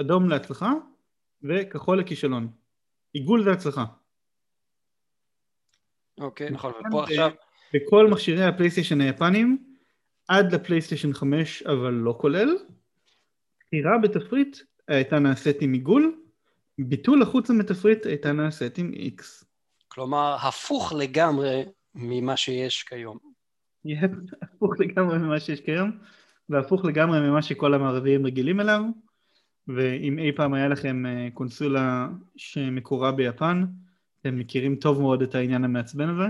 אדום 0.00 0.28
להצלחה 0.28 0.72
וכחול 1.42 1.98
לכישלון. 2.00 2.48
עיגול 3.12 3.44
זה 3.44 3.52
הצלחה. 3.52 3.84
אוקיי, 6.20 6.50
נכון, 6.50 6.72
ופה 6.88 7.02
עכשיו... 7.02 7.30
בכל 7.74 8.06
מכשירי 8.10 8.44
הפלייסטיישן 8.44 9.00
היפנים, 9.00 9.74
עד 10.28 10.54
לפלייסטיישן 10.54 11.12
5 11.12 11.62
אבל 11.62 11.92
לא 11.92 12.18
כולל, 12.20 12.56
בחירה 13.60 13.98
בתפריט 14.02 14.58
הייתה 14.88 15.18
נעשית 15.18 15.56
עם 15.62 15.72
עיגול, 15.72 16.20
ביטול 16.78 17.22
החוצה 17.22 17.52
מתפריט 17.52 18.06
הייתה 18.06 18.32
נעשית 18.32 18.78
עם 18.78 18.92
X. 18.94 19.44
כלומר, 19.88 20.36
הפוך 20.42 20.92
לגמרי 20.92 21.64
ממה 21.94 22.36
שיש 22.36 22.82
כיום. 22.82 23.18
הפוך 24.42 24.72
לגמרי 24.78 25.18
ממה 25.18 25.40
שיש 25.40 25.60
כיום, 25.60 25.98
והפוך 26.48 26.84
לגמרי 26.84 27.20
ממה 27.20 27.42
שכל 27.42 27.74
המערביים 27.74 28.26
רגילים 28.26 28.60
אליו, 28.60 28.82
ואם 29.68 30.18
אי 30.18 30.32
פעם 30.32 30.54
היה 30.54 30.68
לכם 30.68 31.06
אה, 31.06 31.28
קונסולה 31.34 32.08
שמקורה 32.36 33.12
ביפן, 33.12 33.64
אתם 34.20 34.38
מכירים 34.38 34.76
טוב 34.76 35.00
מאוד 35.00 35.22
את 35.22 35.34
העניין 35.34 35.64
המעצבן 35.64 36.08
הזה. 36.08 36.26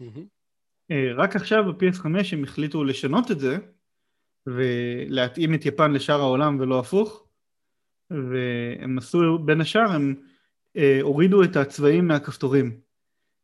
Mm-hmm. 0.00 0.94
רק 1.16 1.36
עכשיו 1.36 1.64
ב-PS5 1.72 2.06
הם 2.32 2.44
החליטו 2.44 2.84
לשנות 2.84 3.30
את 3.30 3.40
זה, 3.40 3.58
ולהתאים 4.46 5.54
את 5.54 5.66
יפן 5.66 5.92
לשאר 5.92 6.20
העולם 6.20 6.60
ולא 6.60 6.78
הפוך, 6.78 7.24
והם 8.10 8.98
עשו, 8.98 9.38
בין 9.38 9.60
השאר 9.60 9.92
הם 9.92 10.14
אה, 10.76 10.98
הורידו 11.02 11.42
את 11.42 11.56
הצבעים 11.56 12.08
מהכפתורים, 12.08 12.80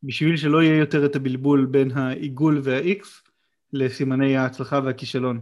בשביל 0.02 0.36
שלא 0.36 0.62
יהיה 0.62 0.76
יותר 0.76 1.06
את 1.06 1.16
הבלבול 1.16 1.66
בין 1.66 1.90
העיגול 1.90 2.60
וה-X 2.62 3.06
לסימני 3.72 4.36
ההצלחה 4.36 4.80
והכישלון. 4.84 5.40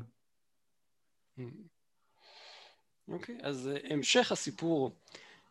אוקיי, 3.08 3.38
okay, 3.38 3.46
אז 3.46 3.70
המשך 3.90 4.32
הסיפור, 4.32 4.90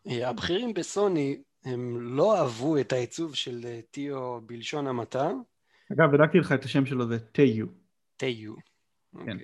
הבכירים 0.06 0.74
בסוני 0.74 1.42
הם 1.64 2.00
לא 2.00 2.38
אהבו 2.38 2.78
את 2.78 2.92
העיצוב 2.92 3.34
של 3.34 3.60
אה, 3.64 3.80
טיו 3.90 4.40
בלשון 4.40 4.86
המעטה. 4.86 5.30
אגב, 5.92 6.04
בדקתי 6.12 6.38
לך 6.38 6.52
את 6.52 6.64
השם 6.64 6.86
שלו, 6.86 7.08
זה 7.08 7.18
טיו. 7.18 7.66
טיו. 8.16 8.54
כן. 9.26 9.36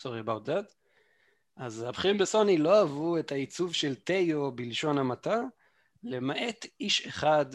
סורי 0.00 0.20
about 0.20 0.48
that. 0.48 0.74
אז 1.56 1.82
הבכירים 1.82 2.18
בסוני 2.18 2.58
לא 2.58 2.80
אהבו 2.80 3.18
את 3.18 3.32
העיצוב 3.32 3.74
של 3.74 3.94
טיו 3.94 4.52
בלשון 4.52 4.98
המעטה, 4.98 5.40
למעט 6.02 6.66
איש 6.80 7.06
אחד 7.06 7.46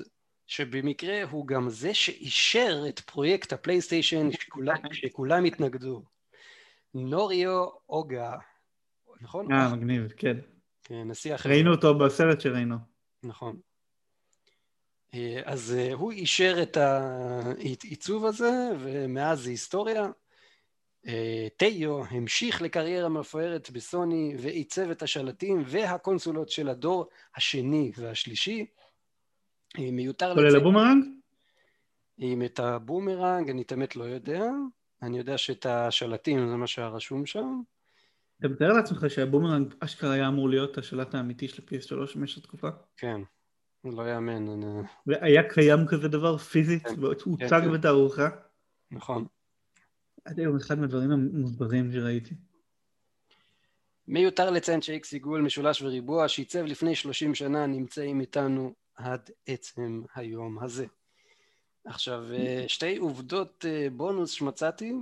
שבמקרה 0.47 1.23
הוא 1.23 1.47
גם 1.47 1.69
זה 1.69 1.93
שאישר 1.93 2.83
את 2.89 2.99
פרויקט 2.99 3.53
הפלייסטיישן 3.53 4.31
שכולם, 4.31 4.75
שכולם 4.91 5.43
התנגדו. 5.43 6.03
נוריו 6.93 7.65
אוגה, 7.89 8.37
נכון? 9.21 9.51
אה, 9.51 9.75
מגניב, 9.75 10.13
כן. 10.17 10.37
כן, 10.83 11.03
נשיא 11.07 11.33
החברה. 11.33 11.53
ראינו 11.53 11.71
אותו 11.71 11.97
בסרט 11.97 12.41
שראינו. 12.41 12.75
נכון. 13.23 13.57
אה, 15.13 15.41
אז 15.45 15.75
אה, 15.77 15.93
הוא 15.93 16.11
אישר 16.11 16.57
את 16.61 16.77
העיצוב 16.77 18.25
הזה, 18.25 18.51
ומאז 18.79 19.39
זה 19.39 19.49
היסטוריה. 19.49 20.07
אה, 21.07 21.47
טיו 21.57 22.03
המשיך 22.05 22.61
לקריירה 22.61 23.09
מפוארת 23.09 23.69
בסוני 23.69 24.35
ועיצב 24.39 24.89
את 24.89 25.01
השלטים 25.01 25.63
והקונסולות 25.65 26.49
של 26.49 26.69
הדור 26.69 27.07
השני 27.35 27.91
והשלישי. 27.97 28.65
מיותר 29.77 30.33
לציין... 30.33 30.47
כולל 30.47 30.61
הבומרנג? 30.61 31.05
אם 32.19 32.41
את 32.45 32.59
הבומרנג, 32.59 33.49
אני 33.49 33.63
באמת 33.71 33.95
לא 33.95 34.03
יודע. 34.03 34.43
אני 35.01 35.17
יודע 35.17 35.37
שאת 35.37 35.65
השלטים 35.65 36.49
זה 36.49 36.55
מה 36.55 36.67
שהיה 36.67 36.87
רשום 36.87 37.25
שם. 37.25 37.61
אתה 38.39 38.47
מתאר 38.47 38.73
לעצמך 38.73 39.05
שהבומרנג 39.09 39.73
אשכרה 39.79 40.13
היה 40.13 40.27
אמור 40.27 40.49
להיות 40.49 40.77
השלט 40.77 41.15
האמיתי 41.15 41.47
של 41.47 41.61
ה-PS3 41.61 42.17
במשך 42.17 42.41
תקופה? 42.41 42.69
כן. 42.97 43.21
לא 43.83 44.09
יאמן. 44.09 44.49
אני... 44.49 44.65
והיה 45.07 45.49
קיים 45.49 45.87
כזה 45.87 46.07
דבר 46.07 46.37
פיזית, 46.37 46.87
כן, 46.87 47.03
והוצג 47.03 47.49
כן, 47.49 47.61
כן. 47.61 47.73
בתערוכה? 47.73 48.29
נכון. 48.91 49.25
עד 50.25 50.39
היום 50.39 50.55
אחד 50.55 50.79
מהדברים 50.79 51.11
המוזרים 51.11 51.91
שראיתי. 51.91 52.35
מיותר 54.07 54.49
לציין 54.49 54.81
שאיקס 54.81 55.13
עיגול 55.13 55.41
משולש 55.41 55.81
וריבוע 55.81 56.27
שעיצב 56.27 56.63
לפני 56.65 56.95
30 56.95 57.35
שנה 57.35 57.65
נמצאים 57.65 58.21
איתנו 58.21 58.73
עד 58.95 59.29
עצם 59.45 60.01
היום 60.15 60.59
הזה. 60.59 60.85
עכשיו 61.85 62.23
שתי 62.67 62.97
עובדות 62.97 63.65
בונוס 63.91 64.31
שמצאתי 64.31 64.93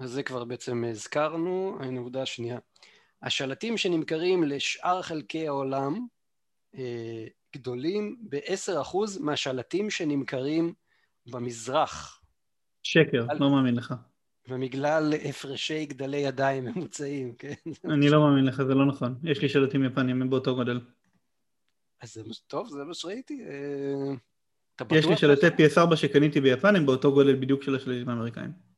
אז 0.00 0.10
זה 0.10 0.22
כבר 0.22 0.44
בעצם 0.44 0.84
הזכרנו, 0.90 1.78
העובדה 1.80 2.22
השנייה. 2.22 2.58
השלטים 3.22 3.76
שנמכרים 3.76 4.44
לשאר 4.44 5.02
חלקי 5.02 5.48
העולם 5.48 6.06
גדולים 7.56 8.16
ב-10% 8.28 8.96
מהשלטים 9.20 9.90
שנמכרים 9.90 10.72
במזרח. 11.26 12.22
שקר, 12.82 13.26
על... 13.28 13.38
לא 13.40 13.50
מאמין 13.50 13.74
לך. 13.74 13.94
ומגלל 14.48 15.12
הפרשי 15.28 15.86
גדלי 15.86 16.16
ידיים 16.16 16.64
ממוצעים, 16.64 17.34
כן? 17.34 17.54
אני 17.84 18.08
לא 18.08 18.20
מאמין 18.20 18.44
לך, 18.44 18.62
זה 18.62 18.74
לא 18.74 18.86
נכון. 18.86 19.14
יש 19.24 19.42
לי 19.42 19.48
שלטים 19.48 19.84
יפניים, 19.84 20.22
הם 20.22 20.30
באותו 20.30 20.54
גודל. 20.54 20.80
אז 22.00 22.14
זה 22.14 22.22
טוב, 22.46 22.68
זה 22.68 22.84
מה 22.84 22.94
שראיתי. 22.94 23.44
אה, 23.44 24.14
יש 24.90 25.06
לי 25.06 25.16
שלטי 25.16 25.46
PS4 25.46 25.96
שקניתי 25.96 26.40
ביפן, 26.40 26.76
הם 26.76 26.86
באותו 26.86 27.12
גודל 27.12 27.36
בדיוק 27.36 27.62
של 27.62 27.74
השלטים 27.74 28.08
האמריקאים. 28.08 28.69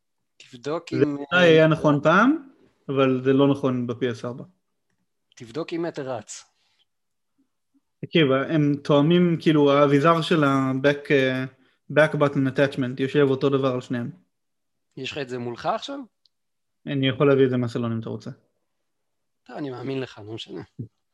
תבדוק 0.51 0.85
אם... 0.93 1.17
זה 1.33 1.39
היה 1.39 1.67
נכון 1.67 2.01
פעם, 2.03 2.49
אבל 2.89 3.23
זה 3.25 3.33
לא 3.33 3.49
נכון 3.49 3.87
ב-PS4. 3.87 4.43
תבדוק 5.37 5.73
אם 5.73 5.87
אתה 5.87 6.03
רץ. 6.03 6.45
תקשיב, 8.05 8.33
הם 8.33 8.75
תואמים, 8.85 9.37
כאילו 9.41 9.73
האביזר 9.73 10.21
של 10.21 10.45
ה-back 10.45 11.11
back 11.93 12.15
button 12.15 12.49
attachment 12.49 12.95
יושב 12.99 13.27
אותו 13.31 13.49
דבר 13.49 13.73
על 13.75 13.81
שניהם. 13.81 14.11
יש 14.97 15.13
לך 15.13 15.19
את 15.19 15.29
זה 15.29 15.39
מולך 15.39 15.67
עכשיו? 15.67 15.99
אני 16.87 17.09
יכול 17.09 17.29
להביא 17.29 17.45
את 17.45 17.51
זה 17.51 17.57
מהסלון 17.57 17.93
אם 17.93 18.01
אתה 18.01 18.11
רוצה. 18.11 18.31
טוב, 19.47 19.57
אני 19.57 19.71
מאמין 19.71 20.01
לך, 20.01 20.21
לא 20.27 20.35
משנה. 20.35 20.63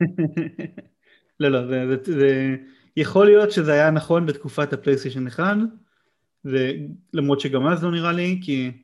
לא, 1.41 1.49
לא, 1.49 1.67
זה, 1.67 1.97
זה, 2.05 2.13
זה... 2.19 2.57
יכול 2.97 3.27
להיות 3.27 3.53
שזה 3.53 3.73
היה 3.73 3.91
נכון 3.91 4.27
בתקופת 4.27 4.73
הפלייסטיישן 4.73 5.27
1, 5.27 5.57
למרות 7.13 7.41
שגם 7.41 7.67
אז 7.67 7.85
לא 7.85 7.91
נראה 7.91 8.13
לי, 8.13 8.41
כי 8.43 8.83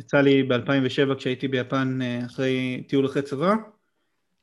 יצא 0.00 0.20
לי 0.20 0.42
ב-2007 0.42 1.14
כשהייתי 1.14 1.48
ביפן 1.48 1.98
אה, 2.02 2.26
אחרי 2.26 2.84
טיול 2.88 3.06
אחרי 3.06 3.22
צבא, 3.22 3.54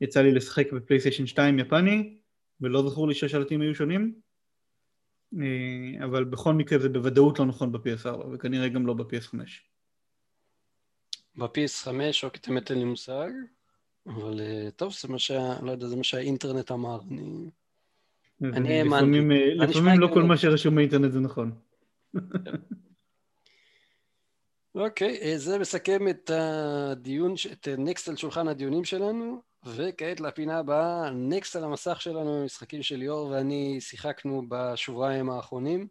יצא 0.02 0.22
לי 0.22 0.32
לשחק 0.32 0.74
בפלייסטיישן 0.74 1.26
2 1.26 1.60
יפני, 1.60 2.18
ולא 2.62 2.90
זכור 2.90 3.08
לי 3.08 3.14
שהשלטים 3.14 3.62
היו 3.62 3.76
שונים, 3.76 4.14
אה, 5.40 6.06
אבל 6.06 6.24
בכל 6.24 6.54
מקרה 6.54 6.80
זה 6.80 6.90
בוודאות 6.90 7.40
לא 7.40 7.46
נכון 7.46 7.72
ב-PS4, 7.72 8.28
וכנראה 8.34 8.70
גם 8.70 8.88
לא 8.88 8.94
ב-PS5. 8.94 9.36
ב-PS5, 11.36 11.88
אוקיי, 12.24 12.42
באמת 12.48 12.72
אין 12.72 12.80
לי 12.80 12.86
מושג, 12.86 13.30
אבל 14.08 14.40
אה, 14.40 14.70
טוב, 14.76 14.94
זה 14.94 15.08
מה 15.08 15.20
שה... 15.20 15.54
לא 15.64 15.72
יודע, 15.72 15.88
זה 15.88 15.96
מה 15.96 16.04
שהאינטרנט 16.04 16.72
אמר, 16.72 17.00
אני... 17.12 17.50
אני 18.42 18.80
האמנתי. 18.80 19.56
לפעמים 19.56 20.00
לא 20.00 20.10
כל 20.14 20.24
מה 20.24 20.38
שרשום 20.38 20.76
באינטרנט 20.76 21.12
זה 21.12 21.20
נכון. 21.20 21.52
אוקיי, 24.78 25.20
אה, 25.22 25.38
זה 25.38 25.60
מסכם 25.60 26.08
את 26.08 26.32
הדיון, 26.34 27.34
את 27.52 27.68
נקסט 27.78 28.10
על 28.10 28.16
שולחן 28.16 28.48
הדיונים 28.48 28.84
שלנו, 28.84 29.42
וכעת 29.66 30.20
לפינה 30.20 30.60
הבאה, 30.60 31.10
נקסט 31.10 31.56
על 31.56 31.64
המסך 31.64 32.02
שלנו, 32.02 32.46
משחקים 32.46 32.84
של 32.84 32.96
ליאור 32.96 33.28
ואני 33.30 33.82
שיחקנו 33.82 34.44
בשבועיים 34.48 35.30
האחרונים. 35.30 35.88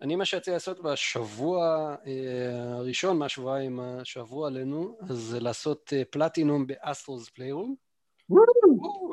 אני 0.00 0.16
מה 0.16 0.24
שיצא 0.24 0.52
לעשות 0.52 0.82
בשבוע 0.82 1.94
אה, 2.06 2.74
הראשון 2.74 3.18
מהשבועיים 3.18 3.80
שעברו 4.04 4.46
עלינו, 4.46 4.98
זה 5.08 5.40
לעשות 5.40 5.92
אה, 5.96 6.02
platinum 6.10 6.66
ב 6.66 6.74
Astro's 6.74 7.28
Playroom. 7.28 7.74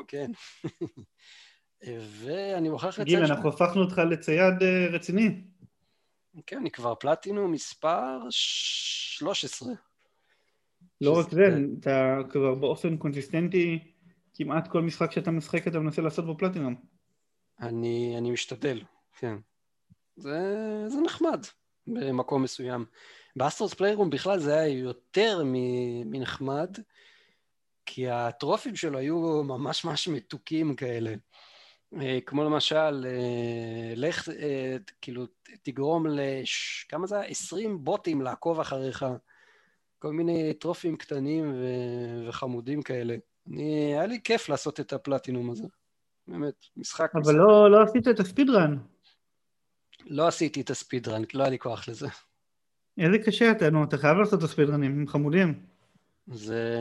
כן. 0.08 0.30
ואני 2.20 2.68
מוכרח 2.68 2.98
לציין... 2.98 3.06
גיל, 3.06 3.32
אנחנו 3.32 3.48
הפכנו 3.48 3.82
אותך 3.82 3.98
לצייד 3.98 4.54
רציני. 4.92 5.49
כן, 6.46 6.56
אני 6.56 6.70
כבר 6.70 6.94
פלטינום 6.94 7.52
מספר 7.52 8.18
13. 8.30 9.72
לא 11.00 11.18
רק 11.18 11.30
זה, 11.30 11.42
אתה 11.80 12.16
כבר 12.30 12.54
באופן 12.54 12.96
קונסיסטנטי, 12.96 13.78
כמעט 14.34 14.68
כל 14.68 14.82
משחק 14.82 15.12
שאתה 15.12 15.30
משחק 15.30 15.68
אתה 15.68 15.78
מנסה 15.78 16.02
לעשות 16.02 16.26
בו 16.26 16.38
פלטינום. 16.38 16.74
אני, 17.60 18.14
אני 18.18 18.30
משתדל, 18.30 18.82
כן. 19.18 19.36
זה, 20.16 20.38
זה 20.88 21.00
נחמד 21.00 21.46
במקום 21.86 22.42
מסוים. 22.42 22.84
באסטרוס 23.36 23.74
פליירום 23.74 24.10
בכלל 24.10 24.38
זה 24.38 24.58
היה 24.58 24.78
יותר 24.78 25.42
מנחמד, 26.04 26.76
כי 27.86 28.08
הטרופים 28.08 28.76
שלו 28.76 28.98
היו 28.98 29.42
ממש 29.44 29.84
ממש 29.84 30.08
מתוקים 30.08 30.76
כאלה. 30.76 31.14
אה, 31.98 32.18
כמו 32.26 32.44
למשל, 32.44 33.06
אה, 33.06 33.92
לך, 33.96 34.28
אה, 34.28 34.76
כאילו, 35.00 35.26
תגרום 35.62 36.06
לש... 36.06 36.86
כמה 36.88 37.06
זה 37.06 37.20
היה? 37.20 37.28
20 37.28 37.84
בוטים 37.84 38.22
לעקוב 38.22 38.60
אחריך. 38.60 39.06
כל 39.98 40.12
מיני 40.12 40.54
טרופים 40.54 40.96
קטנים 40.96 41.52
ו... 41.54 41.64
וחמודים 42.28 42.82
כאלה. 42.82 43.16
אני, 43.48 43.94
היה 43.94 44.06
לי 44.06 44.20
כיף 44.24 44.48
לעשות 44.48 44.80
את 44.80 44.92
הפלטינום 44.92 45.50
הזה. 45.50 45.64
באמת, 46.28 46.54
משחק... 46.76 47.10
אבל 47.14 47.34
לא, 47.34 47.70
לא 47.70 47.82
עשית 47.82 48.08
את 48.08 48.20
הספידרן. 48.20 48.76
לא 50.06 50.28
עשיתי 50.28 50.60
את 50.60 50.70
הספידרן, 50.70 51.22
לא 51.34 51.42
היה 51.42 51.50
לי 51.50 51.58
כוח 51.58 51.88
לזה. 51.88 52.08
איזה 52.98 53.18
קשה 53.18 53.50
אתה, 53.50 53.70
נו, 53.70 53.84
אתה 53.84 53.98
חייב 53.98 54.16
לעשות 54.16 54.38
את 54.38 54.44
הספידרנים, 54.44 54.92
הם 54.92 55.08
חמודים. 55.08 55.62
זה, 56.26 56.74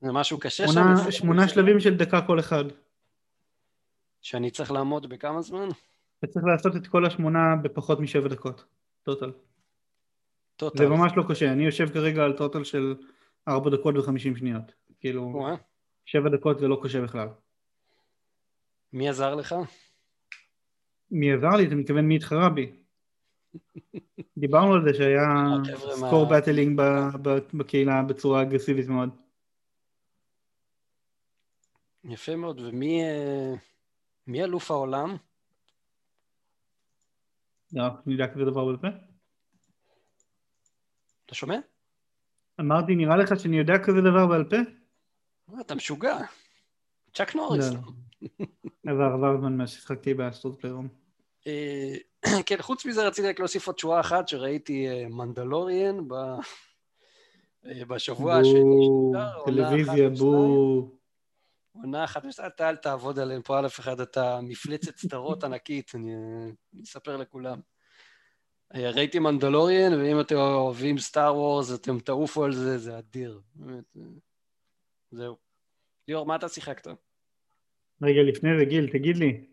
זה 0.00 0.12
משהו 0.12 0.38
קשה 0.38 0.68
שמונה, 0.68 1.04
שם. 1.04 1.10
שמונה 1.10 1.48
שלבים 1.48 1.80
של 1.80 1.96
דקה 1.96 2.20
כל 2.26 2.40
אחד. 2.40 2.64
שאני 4.24 4.50
צריך 4.50 4.70
לעמוד 4.70 5.08
בכמה 5.08 5.42
זמן? 5.42 5.68
אתה 6.18 6.26
צריך 6.26 6.44
לעשות 6.44 6.76
את 6.76 6.86
כל 6.86 7.06
השמונה 7.06 7.56
בפחות 7.62 8.00
משבע 8.00 8.28
דקות, 8.28 8.64
טוטל. 9.02 9.32
טוטל. 10.56 10.78
זה 10.78 10.88
ממש 10.88 11.12
לא 11.16 11.24
קשה, 11.28 11.52
אני 11.52 11.64
יושב 11.64 11.88
כרגע 11.92 12.24
על 12.24 12.32
טוטל 12.32 12.64
של 12.64 12.94
ארבע 13.48 13.70
דקות 13.70 13.96
וחמישים 13.96 14.36
שניות. 14.36 14.72
כאילו, 15.00 15.46
שבע 16.04 16.28
דקות 16.28 16.58
זה 16.58 16.68
לא 16.68 16.80
קשה 16.82 17.00
בכלל. 17.02 17.28
מי 18.92 19.08
עזר 19.08 19.34
לך? 19.34 19.54
מי 21.10 21.32
עזר 21.32 21.56
לי? 21.56 21.66
אתה 21.66 21.74
מתכוון 21.74 22.04
מי 22.04 22.16
התחרה 22.16 22.48
בי? 22.48 22.72
דיברנו 24.38 24.74
על 24.74 24.84
זה 24.84 24.94
שהיה 24.94 25.26
סקור 25.90 26.26
באטלינג 26.26 26.80
בקהילה 27.54 28.02
בצורה 28.02 28.42
אגרסיבית 28.42 28.88
מאוד. 28.88 29.10
יפה 32.04 32.36
מאוד, 32.36 32.60
ומי 32.60 33.02
מי 34.26 34.44
אלוף 34.44 34.70
העולם? 34.70 35.16
לא, 37.72 37.82
אני 38.06 38.12
יודע 38.12 38.26
כזה 38.34 38.44
דבר 38.44 38.64
בעל 38.64 38.76
אתה 41.26 41.34
שומע? 41.34 41.58
אמרתי, 42.60 42.94
נראה 42.94 43.16
לך 43.16 43.40
שאני 43.40 43.58
יודע 43.58 43.74
כזה 43.84 44.00
דבר 44.00 44.26
בעל 44.26 44.44
פה? 44.44 44.56
אתה 45.60 45.74
משוגע. 45.74 46.18
צ'אק 47.14 47.34
נוריס. 47.34 47.70
לא. 47.70 47.78
עבר, 48.86 49.12
עבר 49.14 49.38
זמן 49.38 49.56
מאז 49.56 49.70
ששחקתי 49.70 50.14
באסטרוט 50.14 50.60
פליירום. 50.60 50.88
אה, 51.46 51.94
כן, 52.46 52.56
חוץ 52.60 52.86
מזה 52.86 53.06
רציתי 53.06 53.28
רק 53.28 53.38
להוסיף 53.38 53.66
עוד 53.66 53.78
שורה 53.78 54.00
אחת 54.00 54.28
שראיתי 54.28 54.88
אה, 54.88 55.06
מנדלוריאן 55.08 55.98
אה, 57.66 57.84
בשבוע 57.84 58.34
השני. 58.34 58.88
טלוויזיה, 59.46 60.08
בואו. 60.08 61.03
עונה 61.74 62.04
אחת, 62.04 62.22
אתה 62.46 62.68
אל 62.68 62.76
תעבוד 62.76 63.18
עליהם 63.18 63.42
פה 63.42 63.58
על 63.58 63.66
אף 63.66 63.80
אחד, 63.80 64.00
אתה 64.00 64.40
מפלצת 64.42 64.96
סדרות 64.96 65.44
ענקית, 65.44 65.92
אני 65.94 66.12
אספר 66.82 67.16
לכולם. 67.16 67.60
ראיתי 68.74 69.18
מנדלוריאן, 69.18 69.92
ואם 69.94 70.20
אתם 70.20 70.36
אוהבים 70.36 70.98
סטאר 70.98 71.36
וורס, 71.36 71.74
אתם 71.74 71.98
תעופו 71.98 72.44
על 72.44 72.52
זה, 72.52 72.78
זה 72.78 72.98
אדיר. 72.98 73.40
באמת, 73.54 73.96
זהו. 75.10 75.36
ליאור, 76.08 76.26
מה 76.26 76.36
אתה 76.36 76.48
שיחקת? 76.48 76.86
רגע, 78.02 78.22
לפני 78.22 78.50
זה, 78.58 78.64
גיל, 78.64 78.90
תגיד 78.92 79.16
לי. 79.16 79.44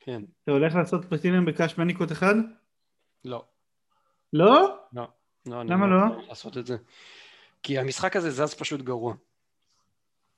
כן. 0.00 0.22
אתה 0.42 0.52
הולך 0.52 0.74
לעשות 0.74 1.04
פלטינום 1.04 1.44
בקאש 1.44 1.78
מניקוט 1.78 2.12
אחד? 2.12 2.34
לא. 3.24 3.44
לא? 4.32 4.76
לא. 4.92 5.08
לא 5.46 5.62
למה 5.62 5.86
לא? 5.86 5.96
לא? 5.96 6.26
לעשות 6.28 6.58
את 6.58 6.66
זה. 6.66 6.76
כי 7.62 7.78
המשחק 7.78 8.16
הזה 8.16 8.30
זז 8.30 8.54
פשוט 8.54 8.80
גרוע. 8.80 9.14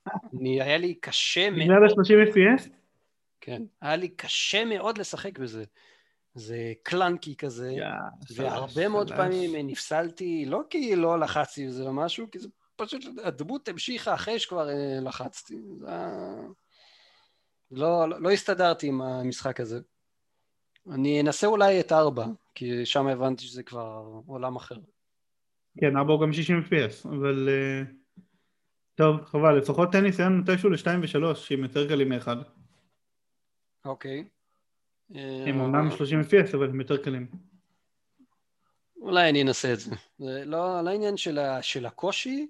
אני, 0.07 0.61
היה 0.61 0.77
לי 0.77 0.93
קשה 0.93 1.49
מאוד... 1.49 1.61
בגלל 1.63 1.83
ה-30 1.83 2.33
FPS? 2.33 2.69
כן, 3.41 3.61
היה 3.81 3.95
לי 3.95 4.07
קשה 4.07 4.65
מאוד 4.65 4.97
לשחק 4.97 5.39
בזה. 5.39 5.63
זה 6.35 6.73
קלנקי 6.83 7.35
כזה, 7.35 7.75
והרבה 8.35 8.87
מאוד 8.87 9.11
פעמים 9.11 9.67
נפסלתי, 9.67 10.45
לא 10.45 10.61
כי 10.69 10.95
לא 10.95 11.19
לחצתי 11.19 11.67
וזה 11.67 11.83
או 11.83 11.93
משהו, 11.93 12.31
כי 12.31 12.39
זה 12.39 12.47
פשוט, 12.75 13.05
הדמות 13.23 13.67
המשיכה 13.67 14.13
אחרי 14.13 14.39
שכבר 14.39 14.69
אה, 14.69 14.99
לחצתי. 15.01 15.55
זה... 15.79 15.87
לא, 17.71 18.09
לא, 18.09 18.21
לא 18.21 18.31
הסתדרתי 18.31 18.87
עם 18.87 19.01
המשחק 19.01 19.59
הזה. 19.59 19.79
אני 20.91 21.21
אנסה 21.21 21.47
אולי 21.47 21.79
את 21.79 21.91
ארבע, 21.91 22.25
כי 22.55 22.85
שם 22.85 23.07
הבנתי 23.07 23.43
שזה 23.43 23.63
כבר 23.63 24.03
עולם 24.27 24.55
אחר. 24.55 24.75
כן, 25.77 25.97
4 25.97 26.13
הוא 26.13 26.21
גם 26.21 26.33
60 26.33 26.61
FPS, 26.69 27.09
אבל... 27.09 27.49
Uh, 27.49 28.02
טוב, 28.95 29.25
חבל, 29.25 29.57
לפחות 29.57 29.91
תן 29.91 30.03
ניסיון 30.03 30.39
מתישהו 30.39 30.69
ל-2 30.69 30.87
ו-3, 31.01 31.35
שהם 31.35 31.63
יותר 31.63 31.87
קלים 31.87 32.09
מאחד. 32.09 32.35
אוקיי. 33.85 34.23
הם 35.15 35.59
אומנם 35.59 35.91
30 35.91 36.21
FPS, 36.21 36.55
אבל 36.55 36.69
הם 36.69 36.79
יותר 36.79 36.97
קלים. 36.97 37.27
אולי 39.01 39.29
אני 39.29 39.41
אנסה 39.41 39.73
את 39.73 39.79
זה. 39.79 39.95
זה 40.17 40.43
לא 40.45 40.79
על 40.79 40.87
העניין 40.87 41.17
של, 41.17 41.39
ה, 41.39 41.61
של 41.61 41.85
הקושי, 41.85 42.47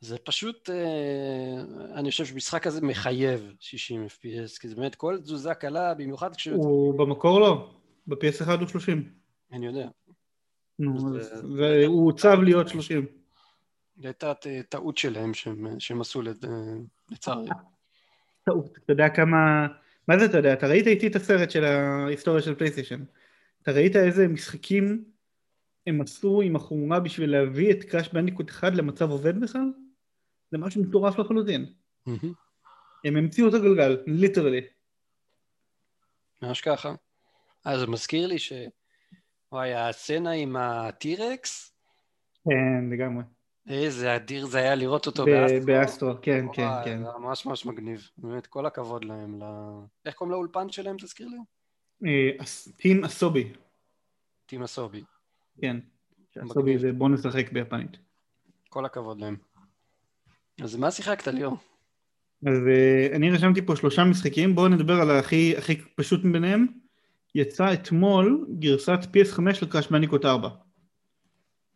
זה 0.00 0.18
פשוט, 0.18 0.70
אה, 0.70 1.60
אני 1.94 2.10
חושב 2.10 2.24
שמשחק 2.24 2.66
הזה 2.66 2.80
מחייב 2.80 3.54
60 3.60 4.06
FPS, 4.06 4.60
כי 4.60 4.68
זה 4.68 4.74
באמת 4.76 4.94
כל 4.94 5.18
תזוזה 5.22 5.54
קלה, 5.54 5.94
במיוחד 5.94 6.36
כש... 6.36 6.48
הוא 6.48 6.98
במקור 6.98 7.40
לא, 7.40 7.70
ב-PS1 8.06 8.50
הוא 8.60 8.68
30. 8.68 9.12
אני 9.52 9.66
יודע. 9.66 9.88
נו, 10.78 11.16
והוא 11.56 12.04
הוצב 12.04 12.38
להיות 12.42 12.68
30. 12.68 13.23
זו 13.96 14.08
הייתה 14.08 14.32
טעות 14.68 14.98
שלהם 14.98 15.34
שהם, 15.34 15.80
שהם 15.80 16.00
עשו 16.00 16.22
לצערי. 17.10 17.48
טעות, 18.44 18.78
אתה 18.84 18.92
יודע 18.92 19.08
כמה... 19.08 19.66
מה 20.08 20.18
זה 20.18 20.24
אתה 20.24 20.36
יודע? 20.36 20.52
אתה 20.52 20.66
ראית 20.66 20.86
איתי 20.86 21.06
את 21.06 21.16
הסרט 21.16 21.50
של 21.50 21.64
ההיסטוריה 21.64 22.42
של 22.42 22.54
פלייסטיישן. 22.54 23.04
אתה 23.62 23.72
ראית 23.72 23.96
איזה 23.96 24.28
משחקים 24.28 25.04
הם 25.86 26.00
עשו 26.00 26.42
עם 26.42 26.56
החומרה 26.56 27.00
בשביל 27.00 27.30
להביא 27.30 27.72
את 27.72 27.84
Crash 27.84 28.08
Bandicoot 28.08 28.50
אחד 28.50 28.74
למצב 28.74 29.10
עובד 29.10 29.40
בכלל? 29.40 29.72
זה 30.50 30.58
משהו 30.58 30.82
מטורף 30.82 31.18
לחלוטין. 31.18 31.72
הם 33.04 33.16
המציאו 33.16 33.48
את 33.48 33.54
הגלגל, 33.54 34.02
literally. 34.06 34.60
ממש 36.42 36.60
ככה. 36.60 36.94
אז 37.64 37.80
זה 37.80 37.86
מזכיר 37.86 38.26
לי 38.26 38.38
ש... 38.38 38.52
וואי, 39.52 39.74
הסצנה 39.74 40.30
עם 40.30 40.56
הטירקס? 40.56 41.76
כן, 42.44 42.90
לגמרי. 42.92 43.22
איזה 43.68 44.16
אדיר 44.16 44.46
זה 44.46 44.58
היה 44.58 44.74
לראות 44.74 45.06
אותו 45.06 45.24
באסטרו. 45.24 45.66
באסטרו, 45.66 46.12
כן, 46.22 46.46
כן, 46.52 46.68
כן. 46.84 46.98
זה 47.04 47.10
ממש 47.18 47.46
ממש 47.46 47.66
מגניב. 47.66 48.08
באמת, 48.18 48.46
כל 48.46 48.66
הכבוד 48.66 49.04
להם. 49.04 49.40
איך 50.06 50.14
קוראים 50.14 50.32
לאולפן 50.32 50.68
שלהם, 50.68 50.96
תזכיר 50.96 51.28
לי? 51.28 51.36
אה, 52.06 52.44
טים 52.76 53.04
אסובי. 53.04 53.52
טים 54.46 54.62
אסובי. 54.62 55.02
כן. 55.60 55.76
אסובי 56.44 56.78
זה 56.78 56.92
בוא 56.92 57.08
נשחק 57.08 57.52
ביפנית. 57.52 57.96
כל 58.68 58.84
הכבוד 58.84 59.20
להם. 59.20 59.36
אז 60.62 60.76
מה 60.76 60.90
שיחקת, 60.90 61.28
ליאור? 61.28 61.56
אז 62.46 62.56
uh, 62.56 63.16
אני 63.16 63.30
רשמתי 63.30 63.62
פה 63.62 63.76
שלושה 63.76 64.04
משחקים, 64.04 64.54
בואו 64.54 64.68
נדבר 64.68 64.94
על 64.94 65.10
הכי, 65.10 65.54
פשוט 65.96 66.24
מביניהם. 66.24 66.66
יצא 67.34 67.72
אתמול 67.72 68.46
גרסת 68.58 68.98
PS5 69.02 69.40
ל 69.62 69.66
Crash 69.66 69.88
Bandicoot 69.88 70.24
4. 70.24 70.48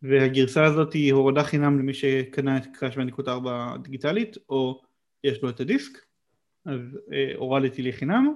והגרסה 0.01 0.65
הזאת 0.65 0.93
היא 0.93 1.13
הורדה 1.13 1.43
חינם 1.43 1.79
למי 1.79 1.93
שקנה 1.93 2.57
את 2.57 2.65
Crash 2.73 2.95
Bandicoot 2.95 3.27
4 3.27 3.77
דיגיטלית, 3.83 4.37
או 4.49 4.81
יש 5.23 5.43
לו 5.43 5.49
את 5.49 5.59
הדיסק, 5.59 5.97
אז 6.65 6.79
uh, 6.95 7.37
הורדתי 7.37 7.81
לי 7.81 7.93
חינם, 7.93 8.33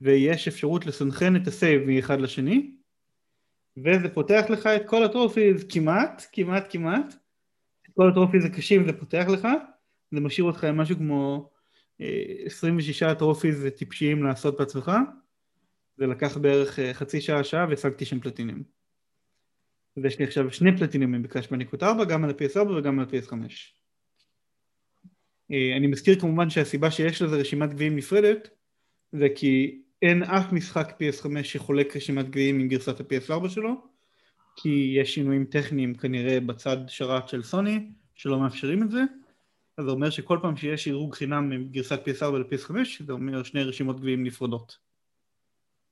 ויש 0.00 0.48
אפשרות 0.48 0.86
לסנכרן 0.86 1.36
את 1.36 1.46
ה 1.46 1.53
save 1.53 1.82
מאחד 1.86 2.20
לשני, 2.20 2.76
וזה 3.76 4.08
פותח 4.14 4.44
לך 4.48 4.66
את 4.66 4.88
כל 4.88 5.04
ה 5.04 5.11
trophies 5.11 5.64
כמעט, 5.68 6.26
כמעט, 6.32 6.66
כמעט, 6.70 7.14
כל 7.94 8.08
הטרופיז 8.08 8.44
הקשים 8.44 8.86
זה 8.86 8.92
פותח 8.92 9.26
לך, 9.32 9.48
זה 10.10 10.20
משאיר 10.20 10.46
אותך 10.46 10.64
עם 10.64 10.76
משהו 10.76 10.96
כמו 10.96 11.50
26 12.44 13.02
אה, 13.02 13.14
טרופיז 13.14 13.66
טיפשיים 13.76 14.22
לעשות 14.22 14.58
בעצמך, 14.58 14.92
זה 15.96 16.06
לקח 16.06 16.36
בערך 16.36 16.78
אה, 16.78 16.94
חצי 16.94 17.20
שעה, 17.20 17.44
שעה 17.44 17.66
והשגתי 17.68 18.04
שם 18.04 18.20
פלטינים. 18.20 18.62
ויש 19.96 20.18
לי 20.18 20.24
עכשיו 20.24 20.52
שני 20.52 20.76
פלטינים 20.76 21.22
בקראש 21.22 21.48
בניקות 21.48 21.82
4, 21.82 22.04
גם 22.04 22.24
על 22.24 22.30
ה-PS4 22.30 22.70
וגם 22.70 22.98
על 22.98 23.06
ה-PS5. 23.06 23.34
אה, 25.52 25.76
אני 25.76 25.86
מזכיר 25.86 26.20
כמובן 26.20 26.50
שהסיבה 26.50 26.90
שיש 26.90 27.22
לזה 27.22 27.36
רשימת 27.36 27.70
גביעים 27.70 27.96
נפרדת, 27.96 28.48
זה 29.12 29.26
כי 29.36 29.82
אין 30.02 30.22
אף 30.22 30.52
משחק 30.52 30.88
PS5 31.00 31.42
שחולק 31.42 31.96
רשימת 31.96 32.30
גביעים 32.30 32.60
עם 32.60 32.68
גרסת 32.68 33.00
ה-PS4 33.00 33.48
שלו, 33.48 33.86
כי 34.56 34.94
יש 34.98 35.14
שינויים 35.14 35.44
טכניים 35.44 35.94
כנראה 35.94 36.40
בצד 36.40 36.76
שרת 36.88 37.28
של 37.28 37.42
סוני 37.42 37.86
שלא 38.14 38.40
מאפשרים 38.40 38.82
את 38.82 38.90
זה. 38.90 39.02
אז 39.78 39.84
זה 39.84 39.90
אומר 39.90 40.10
שכל 40.10 40.38
פעם 40.42 40.56
שיש 40.56 40.86
עירוג 40.86 41.14
חינם 41.14 41.50
מגרסת 41.50 42.00
PS4 42.08 42.24
ל-PS5 42.24 42.74
זה 43.06 43.12
אומר 43.12 43.42
שני 43.42 43.62
רשימות 43.62 44.00
גביעים 44.00 44.24
נפרדות. 44.24 44.78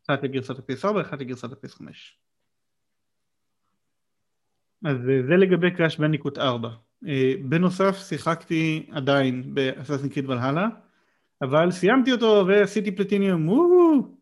אחת 0.07 0.23
לגרסת 0.23 0.59
ה-PS4 0.59 0.87
ואחת 0.87 1.21
לגרסת 1.21 1.53
ה-PS5 1.53 1.83
אז 4.85 4.97
זה 5.28 5.37
לגבי 5.37 5.70
קראש 5.70 5.97
בניקוט 5.97 6.39
4 6.39 6.68
בנוסף 7.49 7.97
שיחקתי 8.09 8.87
עדיין 8.93 9.55
באססן 9.55 10.09
קריד 10.09 10.30
ולהלה 10.30 10.68
אבל 11.43 11.70
סיימתי 11.70 12.12
אותו 12.12 12.45
ועשיתי 12.49 12.97
פלטיניום 12.97 13.49
וואו 13.49 14.16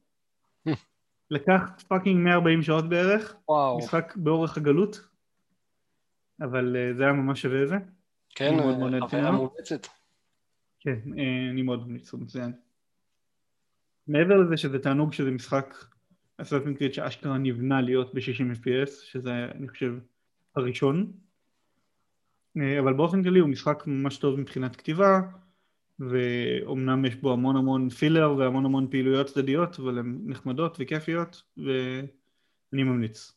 לקח 1.31 1.71
fucking 1.89 2.25
140 2.25 2.63
שעות 2.63 2.89
בערך, 2.89 3.37
וואו. 3.49 3.79
משחק 3.79 4.13
באורך 4.17 4.57
הגלות, 4.57 5.09
אבל 6.41 6.77
uh, 6.77 6.97
זה 6.97 7.03
היה 7.03 7.13
ממש 7.13 7.43
שווה 7.43 7.67
זה. 7.67 7.77
כן, 8.35 8.57
חוויה 9.01 9.31
מומלצת. 9.31 9.87
כן, 10.81 10.99
אני 11.51 11.63
מאוד 11.63 11.89
ממליץ, 11.89 12.13
הוא 12.13 12.21
מצוין. 12.21 12.53
מעבר 14.07 14.37
לזה 14.37 14.57
שזה 14.57 14.79
תענוג 14.79 15.13
שזה 15.13 15.31
משחק 15.31 15.75
Assassin's 16.37 16.75
Creed 16.75 16.95
שאשכרה 16.95 17.39
נבנה 17.39 17.81
להיות 17.81 18.15
ב-60 18.15 18.57
FPS, 18.57 18.91
שזה 19.05 19.47
אני 19.55 19.69
חושב 19.69 19.95
הראשון, 20.57 21.13
uh, 22.59 22.61
אבל 22.81 22.93
באופן 22.93 23.23
כללי 23.23 23.41
הוא 23.41 23.49
משחק 23.49 23.83
ממש 23.87 24.19
טוב 24.19 24.41
מבחינת 24.41 24.77
כתיבה, 24.77 25.21
ואומנם 25.99 27.05
יש 27.05 27.15
בו 27.15 27.33
המון 27.33 27.57
המון 27.57 27.91
פילר 27.91 28.35
והמון 28.39 28.65
המון 28.65 28.91
פעילויות 28.91 29.27
צדדיות, 29.27 29.79
אבל 29.79 29.99
הן 29.99 30.19
נחמדות 30.25 30.77
וכיפיות, 30.81 31.43
ואני 31.57 32.83
ממליץ. 32.83 33.33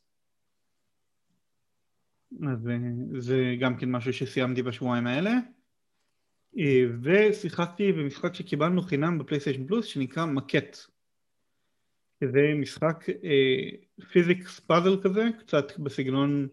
אז 2.51 2.69
זה 3.17 3.55
גם 3.59 3.77
כן 3.77 3.91
משהו 3.91 4.13
שסיימתי 4.13 4.63
בשבועיים 4.63 5.07
האלה. 5.07 5.31
ושיחקתי 7.01 7.91
במשחק 7.91 8.33
שקיבלנו 8.33 8.81
חינם 8.81 9.17
בפלייסטיישן 9.17 9.67
פלוס 9.67 9.85
שנקרא 9.85 10.25
מקט. 10.25 10.77
זה 12.23 12.53
משחק 12.55 13.05
פיזיקס 14.11 14.59
אה, 14.59 14.65
פאזל 14.67 15.01
כזה, 15.01 15.29
קצת 15.39 15.79
בסגנון 15.79 16.47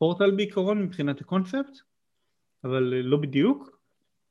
פורטל 0.00 0.30
בעיקרון 0.30 0.82
מבחינת 0.82 1.20
הקונספט, 1.20 1.78
אבל 2.64 2.82
לא 2.82 3.16
בדיוק. 3.16 3.80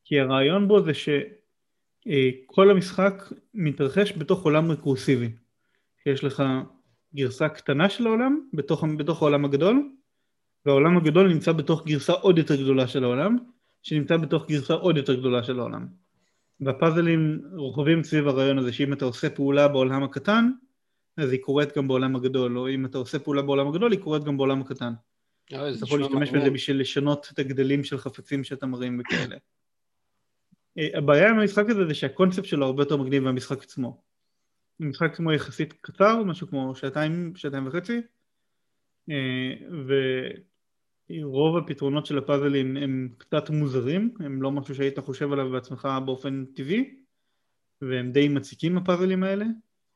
כי 0.05 0.20
הרעיון 0.20 0.67
בו 0.67 0.82
זה 0.84 0.91
שכל 0.93 2.70
המשחק 2.72 3.24
מתרחש 3.53 4.17
בתוך 4.17 4.43
עולם 4.43 4.72
רקורסיבי. 4.72 5.32
יש 6.05 6.24
לך 6.24 6.43
גרסה 7.15 7.49
קטנה 7.49 7.89
של 7.89 8.07
העולם 8.07 8.39
בתוך, 8.53 8.84
בתוך 8.97 9.22
העולם 9.22 9.45
הגדול, 9.45 9.89
והעולם 10.65 10.97
הגדול 10.97 11.28
נמצא 11.28 11.51
בתוך 11.51 11.86
גרסה 11.86 12.13
עוד 12.13 12.38
יותר 12.38 12.55
גדולה 12.55 12.88
של 12.88 13.03
העולם, 13.03 13.38
שנמצא 13.84 14.17
בתוך 14.17 14.47
גרסה 14.47 14.74
עוד 14.74 14.97
יותר 14.97 15.15
גדולה 15.15 15.43
של 15.43 15.59
העולם. 15.59 15.88
והפאזלים 16.61 17.41
רוכבים 17.53 18.03
סביב 18.03 18.28
הרעיון 18.28 18.57
הזה 18.57 18.74
שאם 18.74 18.93
אתה 18.93 19.05
עושה 19.05 19.30
פעולה 19.30 19.67
בעולם 19.67 20.03
הקטן, 20.03 20.51
אז 21.17 21.32
היא 21.32 21.41
קורית 21.41 21.78
גם 21.78 21.88
בעולם 21.88 22.15
הגדול, 22.15 22.57
או 22.57 22.70
אם 22.70 22.86
אתה 22.86 22.97
עושה 22.97 23.20
פעולה 23.20 23.41
בעולם 23.41 23.67
הגדול, 23.67 23.91
היא 23.91 23.99
קורית 23.99 24.24
גם 24.24 24.38
בעולם 24.38 24.61
הקטן. 24.61 24.93
אתה 25.50 25.86
יכול 25.86 26.00
להשתמש 26.00 26.30
בזה 26.30 26.50
בשביל 26.50 26.82
לשנות 26.82 27.30
את 27.34 27.39
הגדלים 27.39 27.84
של 27.84 27.97
חפצים 27.97 28.43
שאתה 28.43 28.66
מרים 28.66 29.00
וכאלה. 29.00 29.38
אה, 30.78 30.97
הבעיה 30.97 31.30
עם 31.30 31.39
המשחק 31.39 31.66
הזה 31.70 31.86
זה 31.88 31.93
שהקונספט 31.93 32.45
שלו 32.45 32.66
הרבה 32.66 32.82
יותר 32.82 32.97
מגניב 32.97 33.24
מהמשחק 33.24 33.64
עצמו. 33.64 34.02
המשחק 34.80 35.12
עצמו 35.14 35.32
יחסית 35.32 35.74
קצר, 35.74 36.24
משהו 36.24 36.47
כמו 36.47 36.76
שעתיים, 36.76 37.36
שעתיים 37.36 37.68
וחצי, 37.68 38.02
אה, 39.10 39.54
ורוב 41.10 41.58
הפתרונות 41.58 42.06
של 42.06 42.18
הפאזלים 42.18 42.78
הם 42.78 43.10
קצת 43.18 43.50
מוזרים, 43.50 44.14
הם 44.20 44.41
לא 44.41 44.52
משהו 44.52 44.76
שהיית 44.76 45.00
חושב 45.00 45.32
עליו 45.32 45.50
בעצמך 45.52 45.88
באופן 46.06 46.45
טבעי, 46.45 46.95
והם 47.82 48.12
די 48.12 48.28
מציקים 48.28 48.78
הפאזלים 48.78 49.24
האלה. 49.24 49.45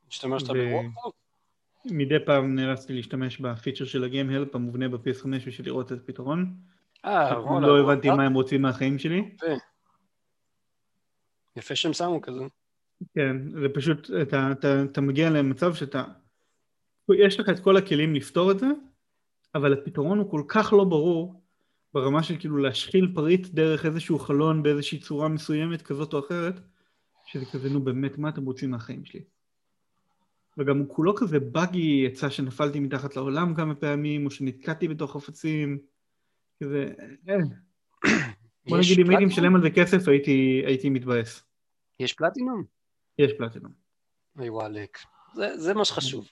השתמשת 0.08 0.46
ברובו? 0.46 1.23
מדי 1.84 2.18
פעם 2.26 2.54
נאלצתי 2.54 2.92
להשתמש 2.92 3.40
בפיצ'ר 3.40 3.84
של 3.84 4.04
הגיים 4.04 4.30
הלפ 4.30 4.54
המובנה 4.54 4.88
ב-PS5 4.88 5.26
בשביל 5.46 5.66
לראות 5.66 5.92
את 5.92 5.98
הפתרון. 5.98 6.56
אה, 7.04 7.40
וואלה. 7.40 7.66
לא 7.66 7.80
הבנתי 7.80 8.10
מה 8.10 8.24
הם 8.24 8.34
רוצים 8.34 8.62
מהחיים 8.62 8.98
שלי. 8.98 9.36
יפה 11.56 11.76
שהם 11.76 11.92
שמו 11.92 12.20
כזה. 12.22 12.44
כן, 13.14 13.36
זה 13.60 13.68
פשוט, 13.74 14.10
אתה, 14.22 14.52
אתה, 14.52 14.82
אתה 14.82 15.00
מגיע 15.00 15.30
למצב 15.30 15.74
שאתה, 15.74 16.04
יש 17.18 17.40
לך 17.40 17.48
את 17.48 17.60
כל 17.60 17.76
הכלים 17.76 18.14
לפתור 18.14 18.50
את 18.50 18.58
זה, 18.58 18.66
אבל 19.54 19.72
הפתרון 19.72 20.18
הוא 20.18 20.30
כל 20.30 20.42
כך 20.48 20.72
לא 20.72 20.84
ברור, 20.84 21.42
ברמה 21.94 22.22
של 22.22 22.38
כאילו 22.38 22.56
להשחיל 22.56 23.12
פריט 23.14 23.46
דרך 23.46 23.86
איזשהו 23.86 24.18
חלון 24.18 24.62
באיזושהי 24.62 24.98
צורה 24.98 25.28
מסוימת 25.28 25.82
כזאת 25.82 26.14
או 26.14 26.18
אחרת, 26.18 26.60
שזה 27.26 27.44
כזה, 27.52 27.70
נו 27.70 27.80
באמת, 27.80 28.18
מה 28.18 28.28
אתם 28.28 28.44
רוצים 28.44 28.70
מהחיים 28.70 29.04
שלי? 29.04 29.24
וגם 30.58 30.78
הוא 30.78 30.86
כולו 30.88 31.14
כזה 31.14 31.40
באגי, 31.40 32.04
יצא 32.06 32.30
שנפלתי 32.30 32.80
מתחת 32.80 33.16
לעולם 33.16 33.54
כמה 33.54 33.74
פעמים, 33.74 34.26
או 34.26 34.30
שנתקעתי 34.30 34.88
בתוך 34.88 35.12
חפצים, 35.12 35.78
כזה, 36.62 36.92
אה. 37.28 37.34
בוא 38.68 38.78
נגיד 38.78 38.98
אם 38.98 39.10
הייתי 39.10 39.24
משלם 39.24 39.54
על 39.54 39.62
זה 39.62 39.70
כסף 39.70 40.08
הייתי, 40.08 40.62
הייתי 40.66 40.90
מתבאס. 40.90 41.44
יש 42.00 42.12
פלטינום? 42.12 42.64
יש 43.18 43.32
פלטינום. 43.38 43.72
אוי 44.38 44.50
וואלק, 44.50 44.98
זה, 45.34 45.58
זה 45.58 45.74
מה 45.74 45.84
שחשוב. 45.84 46.28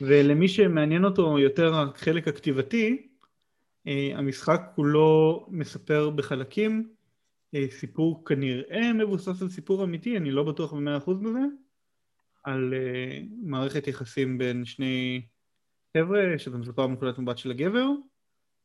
ולמי 0.00 0.48
שמעניין 0.48 1.04
אותו 1.04 1.38
יותר 1.38 1.74
החלק 1.74 2.28
הכתיבתי, 2.28 3.08
אה, 3.86 4.10
המשחק 4.14 4.60
כולו 4.74 5.46
מספר 5.50 6.10
בחלקים 6.10 6.88
אה, 7.54 7.66
סיפור 7.70 8.24
כנראה 8.24 8.92
מבוסס 8.92 9.42
על 9.42 9.48
סיפור 9.48 9.84
אמיתי, 9.84 10.16
אני 10.16 10.30
לא 10.30 10.42
בטוח 10.42 10.72
במאה 10.72 10.96
אחוז 10.96 11.20
בזה, 11.20 11.40
על 12.44 12.74
אה, 12.74 13.20
מערכת 13.42 13.86
יחסים 13.86 14.38
בין 14.38 14.64
שני 14.64 15.26
חבר'ה, 15.96 16.38
שזה 16.38 16.58
מסופר 16.58 16.86
מנקודת 16.86 17.18
מבט 17.18 17.38
של 17.38 17.50
הגבר, 17.50 17.86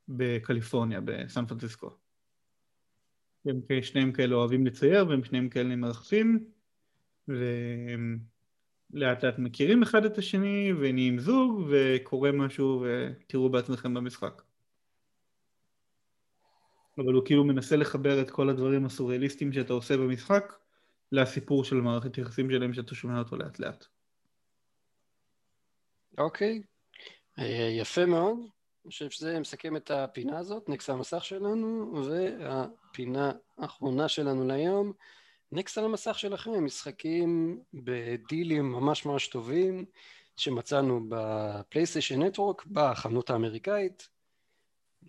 בקליפורניה, 0.08 1.02
בסן 1.02 1.46
פרנסיסקו. 1.46 1.90
הם 3.46 3.62
שניהם 3.82 4.12
כאלה 4.12 4.36
אוהבים 4.36 4.66
לצייר 4.66 5.08
והם 5.08 5.24
שניהם 5.24 5.50
כאלה 5.50 5.76
מרחפים 5.76 6.46
והם 7.28 8.20
לאט 8.94 9.24
לאט 9.24 9.40
מכירים 9.40 9.84
אחד 9.84 10.06
את 10.06 10.18
השני 10.18 10.74
ונהיים 10.80 11.20
זוג 11.20 11.70
וקורה 11.70 12.32
משהו 12.32 12.86
ותראו 12.86 13.50
בעצמכם 13.50 13.94
במשחק. 13.94 14.42
אבל 16.98 17.14
הוא 17.14 17.26
כאילו 17.26 17.44
מנסה 17.44 17.76
לחבר 17.76 18.22
את 18.22 18.30
כל 18.30 18.50
הדברים 18.50 18.86
הסוריאליסטיים 18.86 19.54
שאתה 19.54 19.74
עושה 19.74 19.98
במשחק 19.98 20.54
לסיפור 21.12 21.64
של 21.64 21.76
מערכת 21.76 22.18
יחסים 22.18 22.52
שלהם 22.52 22.74
שאתה 22.74 22.96
שומע 22.96 23.20
אותו 23.20 23.38
לאט 23.38 23.60
לאט. 23.60 23.86
אוקיי, 26.18 26.62
okay. 26.62 27.42
אה, 27.42 27.70
יפה 27.80 28.06
מאוד. 28.06 28.38
אני 28.86 28.92
חושב 28.92 29.10
שזה 29.10 29.40
מסכם 29.40 29.76
את 29.76 29.92
הפינה 29.92 30.40
הזאת, 30.40 30.70
נקסט 30.70 30.90
המסך 30.90 31.26
שלנו, 31.26 31.94
והפינה 32.06 33.32
האחרונה 33.58 34.08
שלנו 34.08 34.48
להיום, 34.48 34.94
נקסט 35.52 35.78
על 35.78 35.86
המסך 35.86 36.20
שלכם, 36.20 36.66
משחקים 36.66 37.60
בדילים 37.74 38.72
ממש 38.72 39.06
ממש 39.06 39.28
טובים 39.28 39.86
שמצאנו 40.38 41.06
בפלייסטיישן 41.10 42.24
נטוורק, 42.24 42.66
בחנות 42.66 43.30
האמריקאית. 43.30 44.08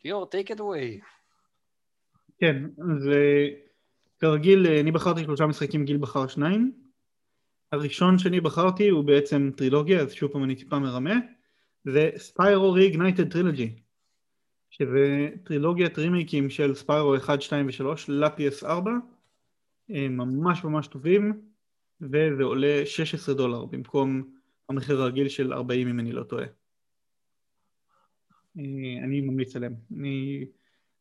ליאור, 0.04 0.24
take 0.24 0.48
it 0.48 0.58
away. 0.58 1.04
כן, 2.38 2.64
אז 2.64 3.08
כרגיל 4.20 4.66
אני 4.66 4.92
בחרתי 4.92 5.24
שלושה 5.24 5.46
משחקים, 5.46 5.84
גיל 5.84 5.96
בחר 5.96 6.26
שניים. 6.26 6.72
הראשון 7.72 8.18
שאני 8.18 8.40
בחרתי 8.40 8.88
הוא 8.88 9.04
בעצם 9.04 9.50
טרילוגיה, 9.56 10.00
אז 10.00 10.12
שוב 10.12 10.32
פעם 10.32 10.44
אני 10.44 10.54
טיפה 10.54 10.78
מרמה. 10.78 11.14
זה 11.84 12.10
ספיירו 12.16 12.72
ריגנייטד 12.72 13.32
טרילוגי 13.32 13.74
שזה 14.70 15.28
טרילוגיית 15.44 15.98
רימייקים 15.98 16.50
של 16.50 16.74
ספיירו 16.74 17.16
1, 17.16 17.42
2 17.42 17.66
ו-3 17.66 17.84
ל-PS4 18.08 18.88
הם 19.88 20.16
ממש 20.16 20.64
ממש 20.64 20.86
טובים 20.86 21.40
וזה 22.00 22.42
עולה 22.42 22.82
16 22.84 23.34
דולר 23.34 23.64
במקום 23.64 24.34
המחיר 24.68 25.02
הרגיל 25.02 25.28
של 25.28 25.52
40 25.52 25.88
אם 25.88 26.00
אני 26.00 26.12
לא 26.12 26.22
טועה 26.22 26.44
אה, 28.58 29.04
אני 29.04 29.20
ממליץ 29.20 29.56
עליהם 29.56 29.74
אני 29.96 30.44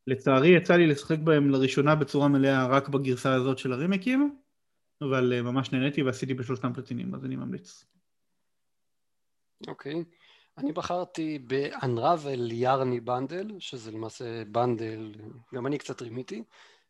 לצערי 0.10 0.50
יצא 0.50 0.76
לי 0.76 0.88
לשחק 0.88 1.20
בהם 1.20 1.50
לראשונה 1.50 1.96
בצורה 1.96 2.28
מלאה 2.28 2.68
רק 2.68 2.90
בגרסה 2.90 3.34
הזאת 3.34 3.58
של 3.58 3.74
הרימייקים 3.74 4.36
אבל 5.02 5.34
אה, 5.34 5.42
ממש 5.42 5.72
נהניתי 5.72 6.04
ועשיתי 6.04 6.34
בשלושתם 6.34 6.74
פלטינים 6.74 7.16
אז 7.16 7.26
אני 7.26 7.36
ממליץ 7.36 7.86
אוקיי 9.68 9.94
okay. 9.94 10.20
אני 10.60 10.72
בחרתי 10.72 11.40
ב-Unravel 11.48 12.54
Yarny 12.54 13.00
Bundle, 13.00 13.48
שזה 13.60 13.92
למעשה 13.92 14.46
bundle, 14.46 15.12
גם 15.54 15.68
אני 15.68 15.78
קצת 15.78 16.02
רימיתי, 16.02 16.44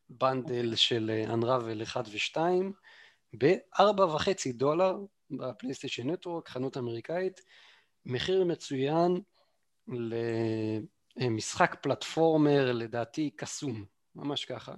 bundle 0.09 0.76
של 0.76 1.24
Unravel 1.28 1.84
1 1.84 2.05
ו-2, 2.07 2.38
ב-4.5 3.38 4.28
דולר 4.53 4.97
ב 5.32 5.38
PlayStation 5.38 6.09
Network, 6.09 6.49
חנות 6.49 6.78
אמריקאית, 6.78 7.41
מחיר 8.05 8.45
מצוין 8.45 9.22
למשחק 11.20 11.76
פלטפורמר, 11.82 12.72
לדעתי 12.72 13.30
קסום, 13.36 13.86
ממש 14.15 14.45
ככה. 14.45 14.74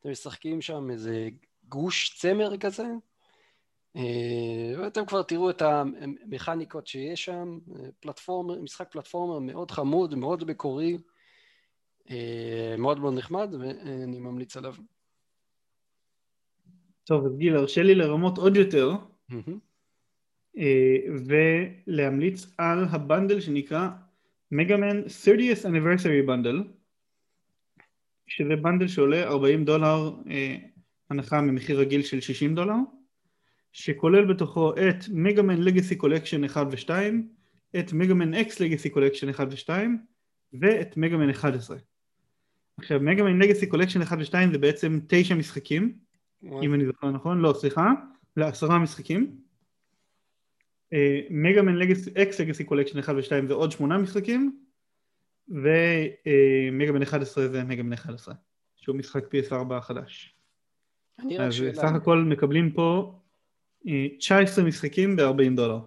אתם 0.00 0.10
משחקים 0.10 0.60
שם 0.60 0.90
איזה 0.90 1.28
גוש 1.68 2.18
צמר 2.18 2.56
כזה, 2.56 2.86
אה, 3.96 4.72
ואתם 4.78 5.06
כבר 5.06 5.22
תראו 5.22 5.50
את 5.50 5.62
המכניקות 5.62 6.86
שיש 6.86 7.24
שם, 7.24 7.58
פלטפורמר, 8.00 8.60
משחק 8.60 8.92
פלטפורמר 8.92 9.38
מאוד 9.38 9.70
חמוד, 9.70 10.14
מאוד 10.14 10.44
מקורי, 10.44 10.98
אה, 12.10 12.74
מאוד 12.78 12.98
מאוד 12.98 13.14
נחמד, 13.14 13.54
ואני 13.60 14.20
ממליץ 14.20 14.56
עליו. 14.56 14.74
טוב, 17.04 17.26
אז 17.26 17.36
גיל, 17.36 17.56
הרשה 17.56 17.82
לי 17.82 17.94
לרמות 17.94 18.38
עוד 18.38 18.56
יותר, 18.56 18.92
אה, 20.58 20.96
ולהמליץ 21.86 22.46
על 22.58 22.84
ה 22.90 22.97
bundle 22.97 23.40
שנקרא 23.40 23.88
Mega 24.56 24.82
Man 24.82 25.02
30th 25.24 25.64
Anniversary 25.64 26.28
Bundle, 26.28 26.62
שזה 28.26 28.56
bundle 28.62 28.88
שעולה 28.88 29.24
40 29.24 29.64
דולר 29.64 30.10
הנחה 31.10 31.40
ממחיר 31.40 31.80
רגיל 31.80 32.02
של 32.02 32.20
60 32.20 32.54
דולר. 32.54 32.74
שכולל 33.72 34.34
בתוכו 34.34 34.72
את 34.72 35.04
Mega 35.12 35.39
Man 35.39 35.60
Legacy 35.60 35.96
Collection 35.96 36.44
1 36.44 36.66
ו-2, 36.70 36.90
את 37.78 37.92
Mega 37.92 38.16
Man 38.16 38.34
X 38.34 38.60
Legacy 38.60 38.90
Collection 38.90 39.28
1 39.28 39.48
ו-2 39.50 39.70
ואת 40.60 40.96
Mega 40.96 41.15
Man 41.15 41.30
11. 41.30 41.76
עכשיו 42.78 43.00
Mega 43.00 43.22
Man 43.22 43.38
Legacy 43.38 43.66
Collection 43.66 44.02
1 44.02 44.18
ו-2 44.18 44.52
זה 44.52 44.58
בעצם 44.58 45.00
תשע 45.08 45.34
משחקים, 45.34 45.98
אם 46.62 46.74
אני 46.74 46.86
זוכר 46.86 47.10
נכון, 47.10 47.40
לא 47.40 47.52
סליחה, 47.52 47.92
לעשרה 48.36 48.78
משחקים. 48.78 49.36
Mega 51.30 51.60
Man 51.60 51.82
X 52.22 52.40
Legacy 52.40 52.64
Collection 52.64 52.98
1 52.98 53.14
ו-2 53.14 53.46
זה 53.48 53.54
עוד 53.54 53.72
שמונה 53.72 53.98
משחקים, 53.98 54.58
ו 55.48 55.67
Mega 55.67 56.44
Man 56.44 57.02
11 57.02 57.48
זה 57.48 57.64
Mega 57.64 57.80
Man 57.80 57.92
11, 57.92 58.34
שהוא 58.76 58.96
משחק 58.96 59.24
PS4 59.24 59.74
החדש. 59.74 60.34
אז 61.18 61.62
סך 61.74 61.90
הכל 61.94 62.18
מקבלים 62.18 62.72
פה 62.72 63.18
19 64.18 64.64
משחקים 64.64 65.16
ב-40 65.16 65.56
דולר. 65.56 65.78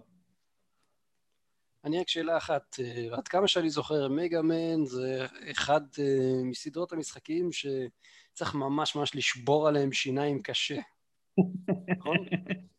אני 1.85 1.99
רק 1.99 2.07
שאלה 2.09 2.37
אחת, 2.37 2.75
אה, 2.79 3.17
עד 3.17 3.27
כמה 3.27 3.47
שאני 3.47 3.69
זוכר, 3.69 4.07
Mega 4.07 4.52
Man 4.52 4.85
זה 4.85 5.25
אחד 5.51 5.81
אה, 5.99 6.43
מסדרות 6.43 6.93
המשחקים 6.93 7.49
שצריך 7.51 8.55
ממש 8.55 8.95
ממש 8.95 9.15
לשבור 9.15 9.67
עליהם 9.67 9.91
שיניים 9.91 10.41
קשה, 10.41 10.79
נכון? 11.97 12.17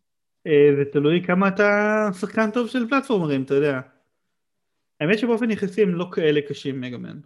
אה, 0.48 0.76
זה 0.76 0.84
תלוי 0.92 1.22
כמה 1.26 1.48
אתה 1.48 2.10
שחקן 2.20 2.50
טוב 2.50 2.68
של 2.68 2.88
פלטפורמרים, 2.88 3.42
אתה 3.42 3.54
יודע. 3.54 3.80
האמת 5.00 5.18
שבאופן 5.18 5.50
יחסי 5.50 5.82
הם 5.82 5.94
לא 5.94 6.08
כאלה 6.12 6.40
קשים 6.48 6.80
Mega 6.80 7.00
Man. 7.00 7.20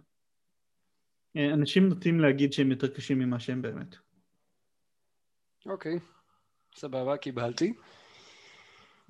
אנשים 1.37 1.89
נוטים 1.89 2.19
להגיד 2.19 2.53
שהם 2.53 2.71
יותר 2.71 2.87
קשים 2.87 3.19
ממה 3.19 3.39
שהם 3.39 3.61
באמת. 3.61 3.95
אוקיי. 5.65 5.95
Okay. 5.95 5.99
סבבה, 6.75 7.17
קיבלתי. 7.17 7.73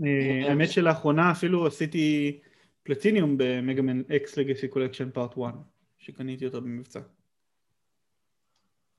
אה, 0.04 0.50
האמת 0.50 0.72
שלאחרונה 0.72 1.32
אפילו 1.32 1.68
עשיתי 1.68 2.40
platinum 2.84 3.36
ב 3.38 3.46
Mega 3.46 3.78
Man 3.78 4.02
X 4.16 4.38
Legacy 4.38 4.68
Collection 4.68 5.10
part 5.12 5.38
1, 5.38 5.54
שקניתי 5.98 6.46
אותו 6.46 6.62
במבצע. 6.62 7.00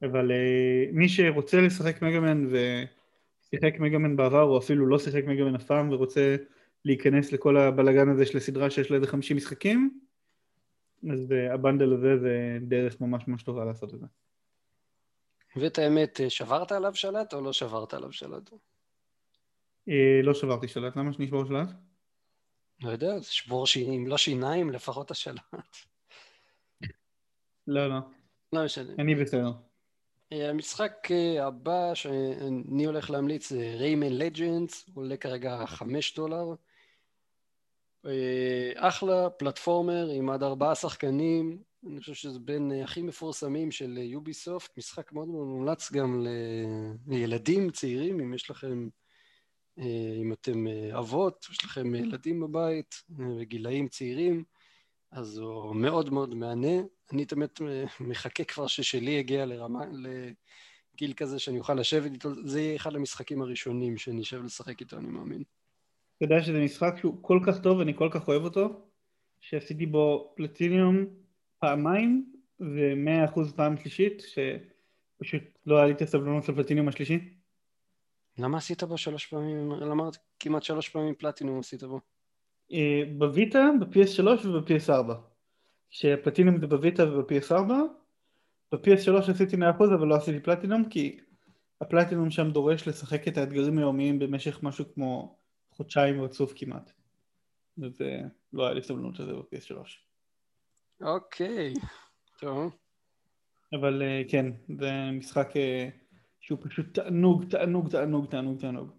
אבל 0.02 0.32
אה, 0.32 0.84
מי 0.92 1.08
שרוצה 1.08 1.60
לשחק 1.60 2.02
מגאמן 2.02 2.46
ושיחק 3.54 3.80
מגאמן 3.80 4.16
בעבר, 4.16 4.42
או 4.42 4.58
אפילו 4.58 4.86
לא 4.86 4.98
שיחק 4.98 5.24
מגאמן 5.24 5.54
אף 5.54 5.64
פעם 5.64 5.92
ורוצה 5.92 6.36
להיכנס 6.84 7.32
לכל 7.32 7.56
הבלגן 7.56 8.08
הזה 8.08 8.26
של 8.26 8.38
הסדרה 8.38 8.70
שיש 8.70 8.90
לה 8.90 8.96
איזה 8.96 9.06
50 9.06 9.36
משחקים, 9.36 10.00
אז 11.12 11.32
אה, 11.32 11.54
הבנדל 11.54 11.92
הזה 11.92 12.18
זה 12.18 12.58
דרך 12.62 13.00
ממש 13.00 13.28
ממש 13.28 13.42
טובה 13.42 13.64
לעשות 13.64 13.94
את 13.94 14.00
זה. 14.00 14.06
ואת 15.56 15.78
האמת, 15.78 16.20
אה, 16.20 16.30
שברת 16.30 16.72
עליו 16.72 16.94
שלט 16.94 17.34
או 17.34 17.40
לא 17.40 17.52
שברת 17.52 17.94
עליו 17.94 18.12
שלט? 18.12 18.50
אה, 19.88 20.20
לא 20.22 20.34
שברתי 20.34 20.68
שלט, 20.68 20.96
למה 20.96 21.12
שנשבור 21.12 21.44
שלט? 21.44 21.68
לא 22.82 22.90
יודע, 22.90 23.18
זה 23.18 23.32
שבור 23.32 23.66
שיניים, 23.66 24.06
לא 24.06 24.16
שיניים, 24.16 24.70
לפחות 24.70 25.10
השלט. 25.10 25.40
לא, 27.66 27.86
לא. 27.88 27.98
לא 28.52 28.64
משנה. 28.64 28.92
אני 28.98 29.14
בסדר. 29.14 29.52
אה, 30.34 30.50
המשחק 30.50 31.08
הבא 31.40 31.94
שאני 31.94 32.84
הולך 32.84 33.10
להמליץ 33.10 33.48
זה 33.48 33.74
ריימן 33.78 34.12
לג'נדס, 34.12 34.90
עולה 34.94 35.16
כרגע 35.16 35.66
חמש 35.66 36.14
דולר. 36.14 36.54
אחלה, 38.76 39.30
פלטפורמר 39.30 40.08
עם 40.08 40.30
עד 40.30 40.42
ארבעה 40.42 40.74
שחקנים, 40.74 41.62
אני 41.86 42.00
חושב 42.00 42.14
שזה 42.14 42.38
בין 42.38 42.72
אה, 42.72 42.84
הכי 42.84 43.02
מפורסמים 43.02 43.70
של 43.70 43.98
יוביסופט, 43.98 44.78
משחק 44.78 45.12
מאוד 45.12 45.28
מאוד 45.28 45.46
מומלץ 45.46 45.92
גם 45.92 46.26
לילדים 47.06 47.70
צעירים, 47.70 48.20
אם 48.20 48.34
יש 48.34 48.50
לכם 48.50 48.88
אם 50.22 50.32
אתם 50.32 50.66
אבות, 50.98 51.46
יש 51.50 51.64
לכם 51.64 51.94
ילדים 51.94 52.40
בבית, 52.40 52.94
וגילאים 53.18 53.88
צעירים, 53.88 54.44
אז 55.10 55.38
הוא 55.38 55.76
מאוד 55.76 56.10
מאוד 56.10 56.34
מהנה. 56.34 56.82
אני 57.12 57.24
תמיד 57.24 57.50
מחכה 58.00 58.44
כבר 58.44 58.66
ששלי 58.66 59.10
יגיע 59.10 59.46
לרמה, 59.46 59.84
לגיל 59.92 61.12
כזה 61.16 61.38
שאני 61.38 61.58
אוכל 61.58 61.74
לשבת 61.74 62.12
איתו, 62.12 62.30
זה 62.44 62.60
יהיה 62.60 62.76
אחד 62.76 62.94
המשחקים 62.94 63.42
הראשונים 63.42 63.96
שאני 63.96 64.22
אשב 64.22 64.44
לשחק 64.44 64.80
איתו, 64.80 64.96
אני 64.98 65.08
מאמין. 65.08 65.42
אתה 66.16 66.24
יודע 66.24 66.42
שזה 66.42 66.60
משחק 66.60 66.94
שהוא 66.98 67.14
כל 67.20 67.40
כך 67.46 67.60
טוב, 67.60 67.80
אני 67.80 67.94
כל 67.96 68.08
כך 68.12 68.28
אוהב 68.28 68.42
אותו, 68.42 68.86
שעשיתי 69.40 69.86
בו 69.86 70.32
פלטיניום 70.36 71.06
פעמיים 71.58 72.32
ומאה 72.60 73.24
אחוז 73.24 73.52
פעם 73.52 73.76
שלישית, 73.76 74.22
שפשוט 74.22 75.42
לא 75.66 75.76
היה 75.76 75.86
לי 75.86 75.92
את 75.92 76.02
הסבלנות 76.02 76.48
לפלטיניום 76.48 76.88
השלישי. 76.88 77.18
למה 78.38 78.58
עשית 78.58 78.82
בו 78.82 78.98
שלוש 78.98 79.26
פעמים, 79.26 79.72
למה 79.72 80.08
כמעט 80.40 80.62
שלוש 80.62 80.88
פעמים 80.88 81.14
פלטינום 81.14 81.58
עשית 81.58 81.82
בו? 81.82 82.00
אה, 82.72 83.02
בוויטה, 83.18 83.70
ב-PS3 83.80 84.46
וב-PS4. 84.48 85.33
שפלטינום 85.94 86.60
זה 86.60 86.66
בוויטה 86.66 87.04
וב-PS4, 87.12 87.72
ב-PS3 88.72 89.30
עשיתי 89.30 89.56
100% 89.56 89.60
אבל 89.94 90.06
לא 90.06 90.14
עשיתי 90.14 90.40
פלטינום 90.40 90.88
כי 90.88 91.18
הפלטינום 91.80 92.30
שם 92.30 92.50
דורש 92.50 92.88
לשחק 92.88 93.28
את 93.28 93.36
האתגרים 93.38 93.78
היומיים 93.78 94.18
במשך 94.18 94.62
משהו 94.62 94.84
כמו 94.94 95.36
חודשיים 95.70 96.22
רצוף 96.22 96.52
כמעט. 96.56 96.92
וזה 97.78 98.20
לא 98.52 98.64
היה 98.64 98.74
לי 98.74 98.82
סבלנות 98.82 99.18
לזה 99.18 99.32
ב-PS3. 99.32 99.76
אוקיי, 101.00 101.74
טוב. 102.38 102.76
אבל 103.72 104.02
אה, 104.02 104.22
כן, 104.28 104.46
זה 104.78 104.90
משחק 105.12 105.56
אה, 105.56 105.88
שהוא 106.40 106.58
פשוט 106.62 106.94
תענוג, 106.94 107.44
תענוג, 107.44 107.90
תענוג, 107.90 108.30
תענוג, 108.30 108.60
תענוג. 108.60 108.90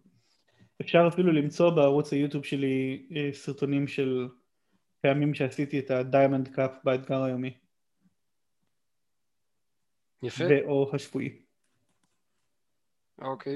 אפשר 0.81 1.07
אפילו 1.07 1.31
למצוא 1.31 1.69
בערוץ 1.69 2.13
היוטיוב 2.13 2.45
שלי 2.45 3.05
אה, 3.15 3.29
סרטונים 3.33 3.87
של 3.87 4.27
פעמים 5.05 5.33
שעשיתי 5.33 5.79
את 5.79 5.91
ה 5.91 5.98
Diamond 5.98 6.47
Cup 6.47 6.71
באתגר 6.83 7.23
היומי. 7.23 7.53
יפה. 10.23 10.43
או 10.49 10.95
השבועי. 10.95 11.41
אוקיי. 13.21 13.55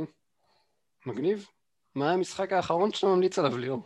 מגניב. 1.05 1.45
מה 1.95 2.11
המשחק 2.11 2.53
האחרון 2.53 2.91
שאתה 2.91 3.07
ממליץ 3.07 3.39
עליו, 3.39 3.57
ליאור? 3.57 3.81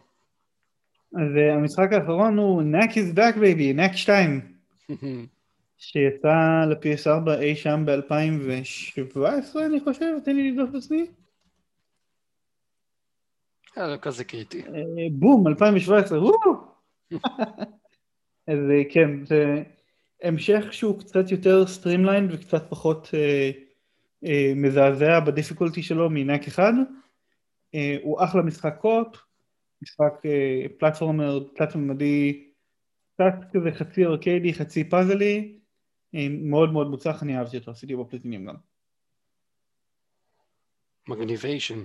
אז 1.13 1.37
אה, 1.37 1.53
המשחק 1.53 1.87
האחרון 1.91 2.37
הוא 2.37 2.63
Knack 2.63 2.89
is 2.89 3.17
back 3.17 3.35
baby, 3.35 3.75
Knack 3.75 3.93
2. 3.93 4.57
שיצא 5.77 6.65
ל-PS4 6.69 7.41
אי 7.41 7.55
שם 7.55 7.83
ב-2017 7.85 9.59
אני 9.65 9.79
חושב, 9.79 10.19
תן 10.25 10.35
לי 10.35 10.51
לבדוק 10.51 10.69
את 10.69 10.75
עצמי. 10.75 11.05
היה 13.75 13.87
לא 13.87 13.97
כזה 13.97 14.23
קריטי. 14.23 14.61
אה, 14.61 14.83
בום, 15.11 15.47
2017, 15.47 16.19
אז 18.47 18.59
אה, 18.71 18.81
כן, 18.93 19.25
זה 19.25 19.63
המשך 20.23 20.73
שהוא 20.73 20.99
קצת 20.99 21.31
יותר 21.31 21.67
streamlined 21.67 22.33
וקצת 22.33 22.63
פחות 22.69 23.09
אה, 23.13 23.51
אה, 24.25 24.53
מזעזע 24.55 25.19
ב 25.19 25.25
difficulty 25.25 25.83
שלו 25.83 26.09
מ 26.09 26.16
Knack 26.16 26.47
אחד. 26.47 26.73
אה, 27.75 27.97
הוא 28.03 28.23
אחלה 28.23 28.41
משחק 28.41 28.75
co-op, 28.81 29.17
משחק 29.81 30.25
אה, 30.25 30.65
פלטפורמר 30.79 31.39
תלת-ממדי, 31.55 32.49
קצת 33.13 33.33
כזה 33.53 33.71
חצי 33.71 34.05
ארקיידי, 34.05 34.53
חצי 34.53 34.89
פאזלי, 34.89 35.59
אה, 36.15 36.27
מאוד 36.29 36.73
מאוד 36.73 36.87
מוצלח, 36.87 37.23
אני 37.23 37.37
אהבתי 37.37 37.57
אותו, 37.57 37.71
עשיתי 37.71 37.95
בו 37.95 38.07
גם. 38.47 38.55
מגניביישן. 41.07 41.79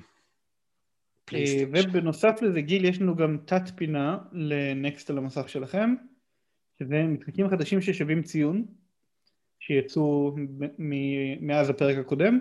אה, 1.34 1.64
ובנוסף 1.72 2.42
לזה 2.42 2.60
גיל 2.60 2.84
יש 2.84 3.00
לנו 3.00 3.16
גם 3.16 3.38
תת 3.44 3.62
פינה 3.76 4.18
לנקסט 4.32 5.10
על 5.10 5.18
המסך 5.18 5.48
שלכם 5.48 5.94
שזה 6.78 7.02
משחקים 7.02 7.50
חדשים 7.50 7.80
ששווים 7.82 8.22
ציון 8.22 8.64
שיצאו 9.60 10.36
מאז 11.40 11.70
הפרק 11.70 11.98
הקודם. 11.98 12.40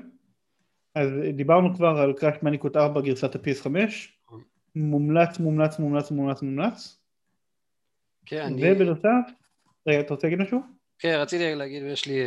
אז 0.95 1.09
דיברנו 1.33 1.75
כבר 1.75 1.87
על 1.87 2.13
קראש 2.13 2.35
מניקוט 2.43 2.75
4 2.75 3.01
גרסת 3.01 3.35
ה-PS5 3.35 3.69
מומלץ 4.75 5.39
מומלץ 5.39 5.79
מומלץ 5.79 6.11
מומלץ 6.11 6.41
מומלץ. 6.41 6.97
כן, 8.25 8.41
אני... 8.41 8.71
ובנוסף 8.71 9.31
רגע 9.87 9.99
אתה 9.99 10.13
רוצה 10.13 10.27
להגיד 10.27 10.39
משהו? 10.39 10.61
כן 10.99 11.17
רציתי 11.21 11.55
להגיד 11.55 11.83
יש 11.83 12.05
לי 12.05 12.19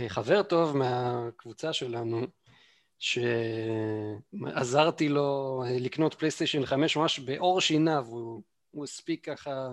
אה, 0.00 0.08
חבר 0.08 0.42
טוב 0.42 0.76
מהקבוצה 0.76 1.72
שלנו 1.72 2.26
שעזרתי 2.98 5.08
לו 5.08 5.62
לקנות 5.80 6.14
פלייסטיישן 6.14 6.66
5 6.66 6.96
ממש 6.96 7.18
בעור 7.18 7.60
שיניו, 7.60 8.04
הוא, 8.08 8.42
הוא 8.70 8.84
הספיק 8.84 9.30
ככה 9.30 9.68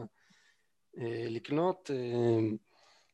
אה, 0.98 1.26
לקנות 1.28 1.92
אה, 1.94 2.40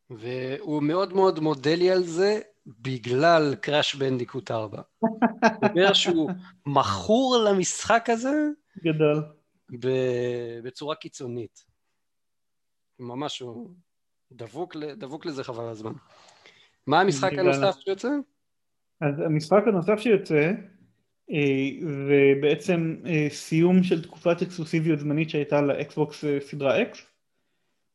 והוא 0.10 0.84
מאוד 0.84 1.14
מאוד 1.14 1.40
מודה 1.40 1.76
לי 1.76 1.92
על 1.92 2.04
זה 2.04 2.40
בגלל 2.68 3.56
קראש 3.56 3.96
בנדיקוט 3.96 4.52
4. 4.52 4.82
הוא 5.00 5.20
אומר 5.70 5.94
שהוא 5.94 6.32
מכור 6.66 7.38
למשחק 7.46 8.10
הזה 8.10 8.50
גדול 8.84 9.24
בצורה 10.64 10.96
קיצונית. 10.96 11.66
ממש 13.00 13.40
הוא 13.40 13.70
דבוק, 14.32 14.76
דבוק 14.76 15.26
לזה 15.26 15.44
חבל 15.44 15.70
הזמן. 15.70 15.94
מה 16.88 17.02
המשחק 17.02 17.32
הנוסף 17.38 17.80
שיוצא? 17.80 18.10
אז 19.02 19.20
המשחק 19.20 19.64
הנוסף 19.68 20.00
שיוצא 20.00 20.52
אה, 21.32 21.70
זה 21.80 22.34
בעצם 22.42 22.96
אה, 23.06 23.28
סיום 23.30 23.84
של 23.84 24.04
תקופת 24.04 24.42
אקסקלוסיביות 24.42 25.00
זמנית 25.00 25.30
שהייתה 25.30 25.62
לאקסבוקס 25.62 26.26
אה, 26.26 26.40
סדרה 26.42 26.82
X 26.82 26.98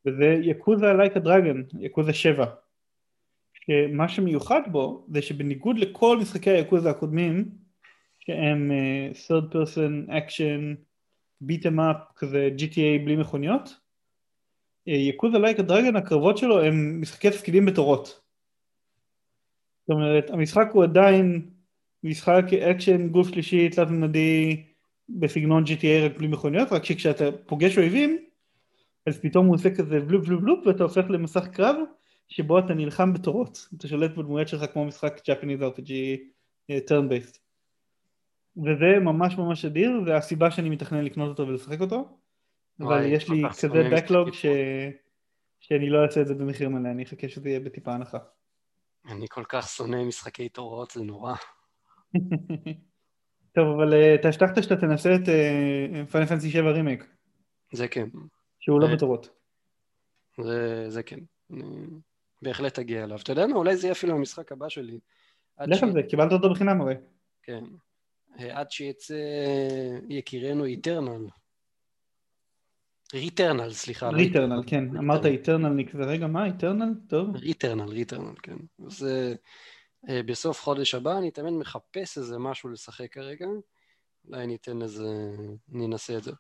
וזה 0.07 0.39
יקוזה 0.43 0.93
לייק 0.93 1.17
הדרגן, 1.17 1.63
יקוזה 1.81 2.13
7 2.13 2.47
שמה 3.55 4.09
שמיוחד 4.09 4.61
בו 4.67 5.07
זה 5.09 5.23
שבניגוד 5.23 5.79
לכל 5.79 6.19
משחקי 6.19 6.51
ה 6.51 6.57
Yakuza 6.57 6.91
הקודמים 6.91 7.49
שהם 8.21 8.71
third 9.13 9.53
person 9.53 10.11
action 10.11 10.77
beat 11.45 11.63
em 11.63 11.79
up 11.79 12.15
כזה 12.17 12.51
GTA 12.59 13.05
בלי 13.05 13.17
מכוניות 13.17 13.77
Yakuza 14.87 15.39
Like 15.39 15.59
a 15.61 15.66
Dragon 15.66 15.97
הקרבות 15.97 16.39
שלו 16.39 16.63
הם 16.63 17.01
משחקי 17.01 17.31
תפקידים 17.31 17.67
בתורות 17.67 18.22
זאת 19.83 19.91
אומרת, 19.91 20.31
המשחק 20.31 20.69
הוא 20.73 20.85
עדיין 20.85 21.51
משחק 22.05 22.45
אקשן 22.71 23.09
גוף 23.09 23.29
שלישי 23.29 23.69
תלת 23.69 23.89
ממדי 23.89 24.63
בסגנון 25.09 25.65
GTA 25.65 26.05
רק 26.05 26.19
בלי 26.19 26.27
מכוניות, 26.27 26.73
רק 26.73 26.85
שכשאתה 26.85 27.25
פוגש 27.47 27.79
אויבים, 27.79 28.19
אז 29.07 29.19
פתאום 29.19 29.47
הוא 29.47 29.55
עושה 29.55 29.75
כזה 29.75 30.01
בלופ 30.01 30.27
בלופ 30.27 30.41
בלופ 30.41 30.67
ואתה 30.67 30.83
הופך 30.83 31.05
למסך 31.09 31.49
קרב 31.49 31.77
שבו 32.29 32.59
אתה 32.59 32.75
נלחם 32.75 33.13
בתורות, 33.13 33.69
אתה 33.77 33.89
שולט 33.89 34.11
בדמויות 34.11 34.49
שלך 34.49 34.73
כמו 34.73 34.85
משחק 34.85 35.19
Japanese 35.19 35.61
RPG 35.61 35.91
uh, 36.71 36.91
turn 36.91 37.11
based. 37.11 37.39
וזה 38.57 38.99
ממש 39.01 39.39
ממש 39.39 39.65
אדיר, 39.65 40.03
זה 40.05 40.17
הסיבה 40.17 40.51
שאני 40.51 40.69
מתכנן 40.69 41.05
לקנות 41.05 41.29
אותו 41.29 41.49
ולשחק 41.49 41.81
אותו, 41.81 42.19
אבל 42.81 43.07
יש 43.07 43.31
לי 43.31 43.43
כזה 43.61 43.91
backlog 43.97 44.33
ש... 44.33 44.47
שאני 45.61 45.91
לא 45.91 46.05
אעשה 46.05 46.21
את 46.21 46.27
זה 46.27 46.35
במחיר 46.35 46.69
מלא, 46.69 46.89
אני 46.89 47.03
אחכה 47.03 47.29
שזה 47.29 47.49
יהיה 47.49 47.61
בטיפה 47.61 47.93
הנחה. 47.93 48.19
אני 49.11 49.27
כל 49.29 49.45
כך 49.49 49.69
שונא 49.69 50.05
משחקי 50.05 50.49
תורות, 50.49 50.91
זה 50.91 51.03
נורא. 51.03 51.35
טוב, 53.55 53.67
אבל 53.77 53.95
אה, 53.95 54.15
אתה 54.15 54.29
הבטחת 54.29 54.63
שאתה 54.63 54.77
תנסה 54.77 55.15
את 55.15 55.29
Final 56.11 56.27
Fantasy 56.27 56.51
7 56.51 56.71
רימייק. 56.71 57.05
זה 57.73 57.89
כן. 57.89 58.09
שהוא 58.61 58.81
לא 58.81 58.87
בתורות. 58.95 59.29
זה, 60.43 60.85
זה 60.89 61.03
כן. 61.03 61.19
אני 61.53 61.87
בהחלט 62.43 62.79
אגיע 62.79 63.05
אליו. 63.05 63.19
אתה 63.23 63.33
יודע 63.33 63.47
מה? 63.47 63.57
אולי 63.57 63.77
זה 63.77 63.87
יהיה 63.87 63.93
אפילו 63.93 64.15
המשחק 64.15 64.53
הבא 64.53 64.69
שלי. 64.69 64.99
לך 65.61 65.83
על 65.83 65.93
זה, 65.93 66.03
קיבלת 66.09 66.33
אותו 66.33 66.51
בחינם 66.51 66.81
הרי. 66.81 66.95
כן. 67.43 67.65
אה, 68.39 68.59
עד 68.59 68.71
שיצא 68.71 69.15
יקירנו 70.09 70.65
Eternal. 70.65 71.27
Returnal, 73.15 73.73
סליחה. 73.73 74.09
Returnal, 74.09 74.63
כן. 74.67 74.97
אמרת 74.97 75.27
Eternal 75.27 75.69
נקווה. 75.69 76.07
רגע, 76.07 76.27
מה 76.27 76.47
Eternal? 76.47 76.95
טוב. 77.09 77.37
Returnal, 77.37 77.89
Returnal, 77.89 78.35
כן. 78.43 78.57
אז 78.87 79.07
אה, 80.09 80.23
בסוף 80.23 80.61
חודש 80.61 80.95
הבא 80.95 81.19
אני 81.19 81.31
תמיד 81.31 81.53
מחפש 81.53 82.19
איזה 82.19 82.39
משהו 82.39 82.69
לשחק 82.69 83.13
כרגע. 83.13 83.47
אולי 84.29 84.45
אני 84.45 84.55
אתן 84.55 84.83
איזה... 84.83 85.07
אני 85.75 85.87
אנסה 85.87 86.17
את 86.17 86.23
זה. 86.23 86.33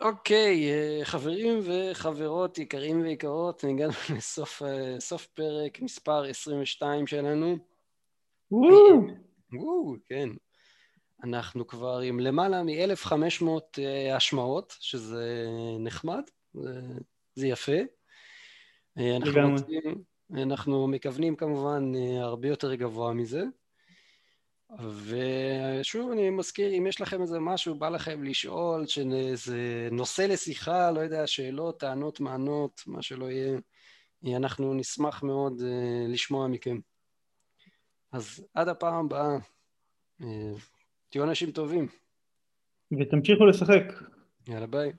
אוקיי, 0.00 0.70
אה, 0.70 1.04
חברים 1.04 1.60
וחברות 1.62 2.58
יקרים 2.58 3.02
ויקרות, 3.02 3.64
הגענו 3.64 3.92
לסוף 4.16 4.62
אה, 4.62 5.18
פרק 5.34 5.80
מספר 5.80 6.24
22 6.24 7.06
שלנו. 7.06 7.58
וואו! 8.50 9.96
כן. 10.06 10.28
אנחנו 11.24 11.66
כבר 11.66 11.98
עם 11.98 12.20
למעלה 12.20 12.62
מ-1500 12.62 13.46
אה, 13.78 14.16
השמעות, 14.16 14.76
שזה 14.80 15.46
נחמד, 15.78 16.22
זה, 16.54 16.80
זה 17.34 17.46
יפה. 17.46 17.78
אה, 18.98 19.16
אנחנו, 19.16 19.50
רוצים, 19.50 20.02
אנחנו 20.34 20.88
מכוונים 20.88 21.36
כמובן 21.36 21.92
אה, 21.96 22.22
הרבה 22.22 22.48
יותר 22.48 22.74
גבוה 22.74 23.12
מזה. 23.12 23.42
ושוב 25.04 26.10
אני 26.10 26.30
מזכיר, 26.30 26.78
אם 26.78 26.86
יש 26.86 27.00
לכם 27.00 27.22
איזה 27.22 27.40
משהו, 27.40 27.74
בא 27.74 27.88
לכם 27.88 28.24
לשאול, 28.24 28.84
איזה 29.12 29.88
נושא 29.92 30.22
לשיחה, 30.22 30.90
לא 30.90 31.00
יודע, 31.00 31.26
שאלות, 31.26 31.80
טענות, 31.80 32.20
מענות, 32.20 32.82
מה 32.86 33.02
שלא 33.02 33.26
יהיה, 33.30 33.58
אנחנו 34.36 34.74
נשמח 34.74 35.22
מאוד 35.22 35.62
לשמוע 36.08 36.48
מכם. 36.48 36.78
אז 38.12 38.46
עד 38.54 38.68
הפעם 38.68 39.04
הבאה, 39.04 39.38
תהיו 41.10 41.24
אנשים 41.24 41.50
טובים. 41.50 41.88
ותמשיכו 43.00 43.46
לשחק. 43.46 43.82
יאללה 44.48 44.66
ביי. 44.66 44.92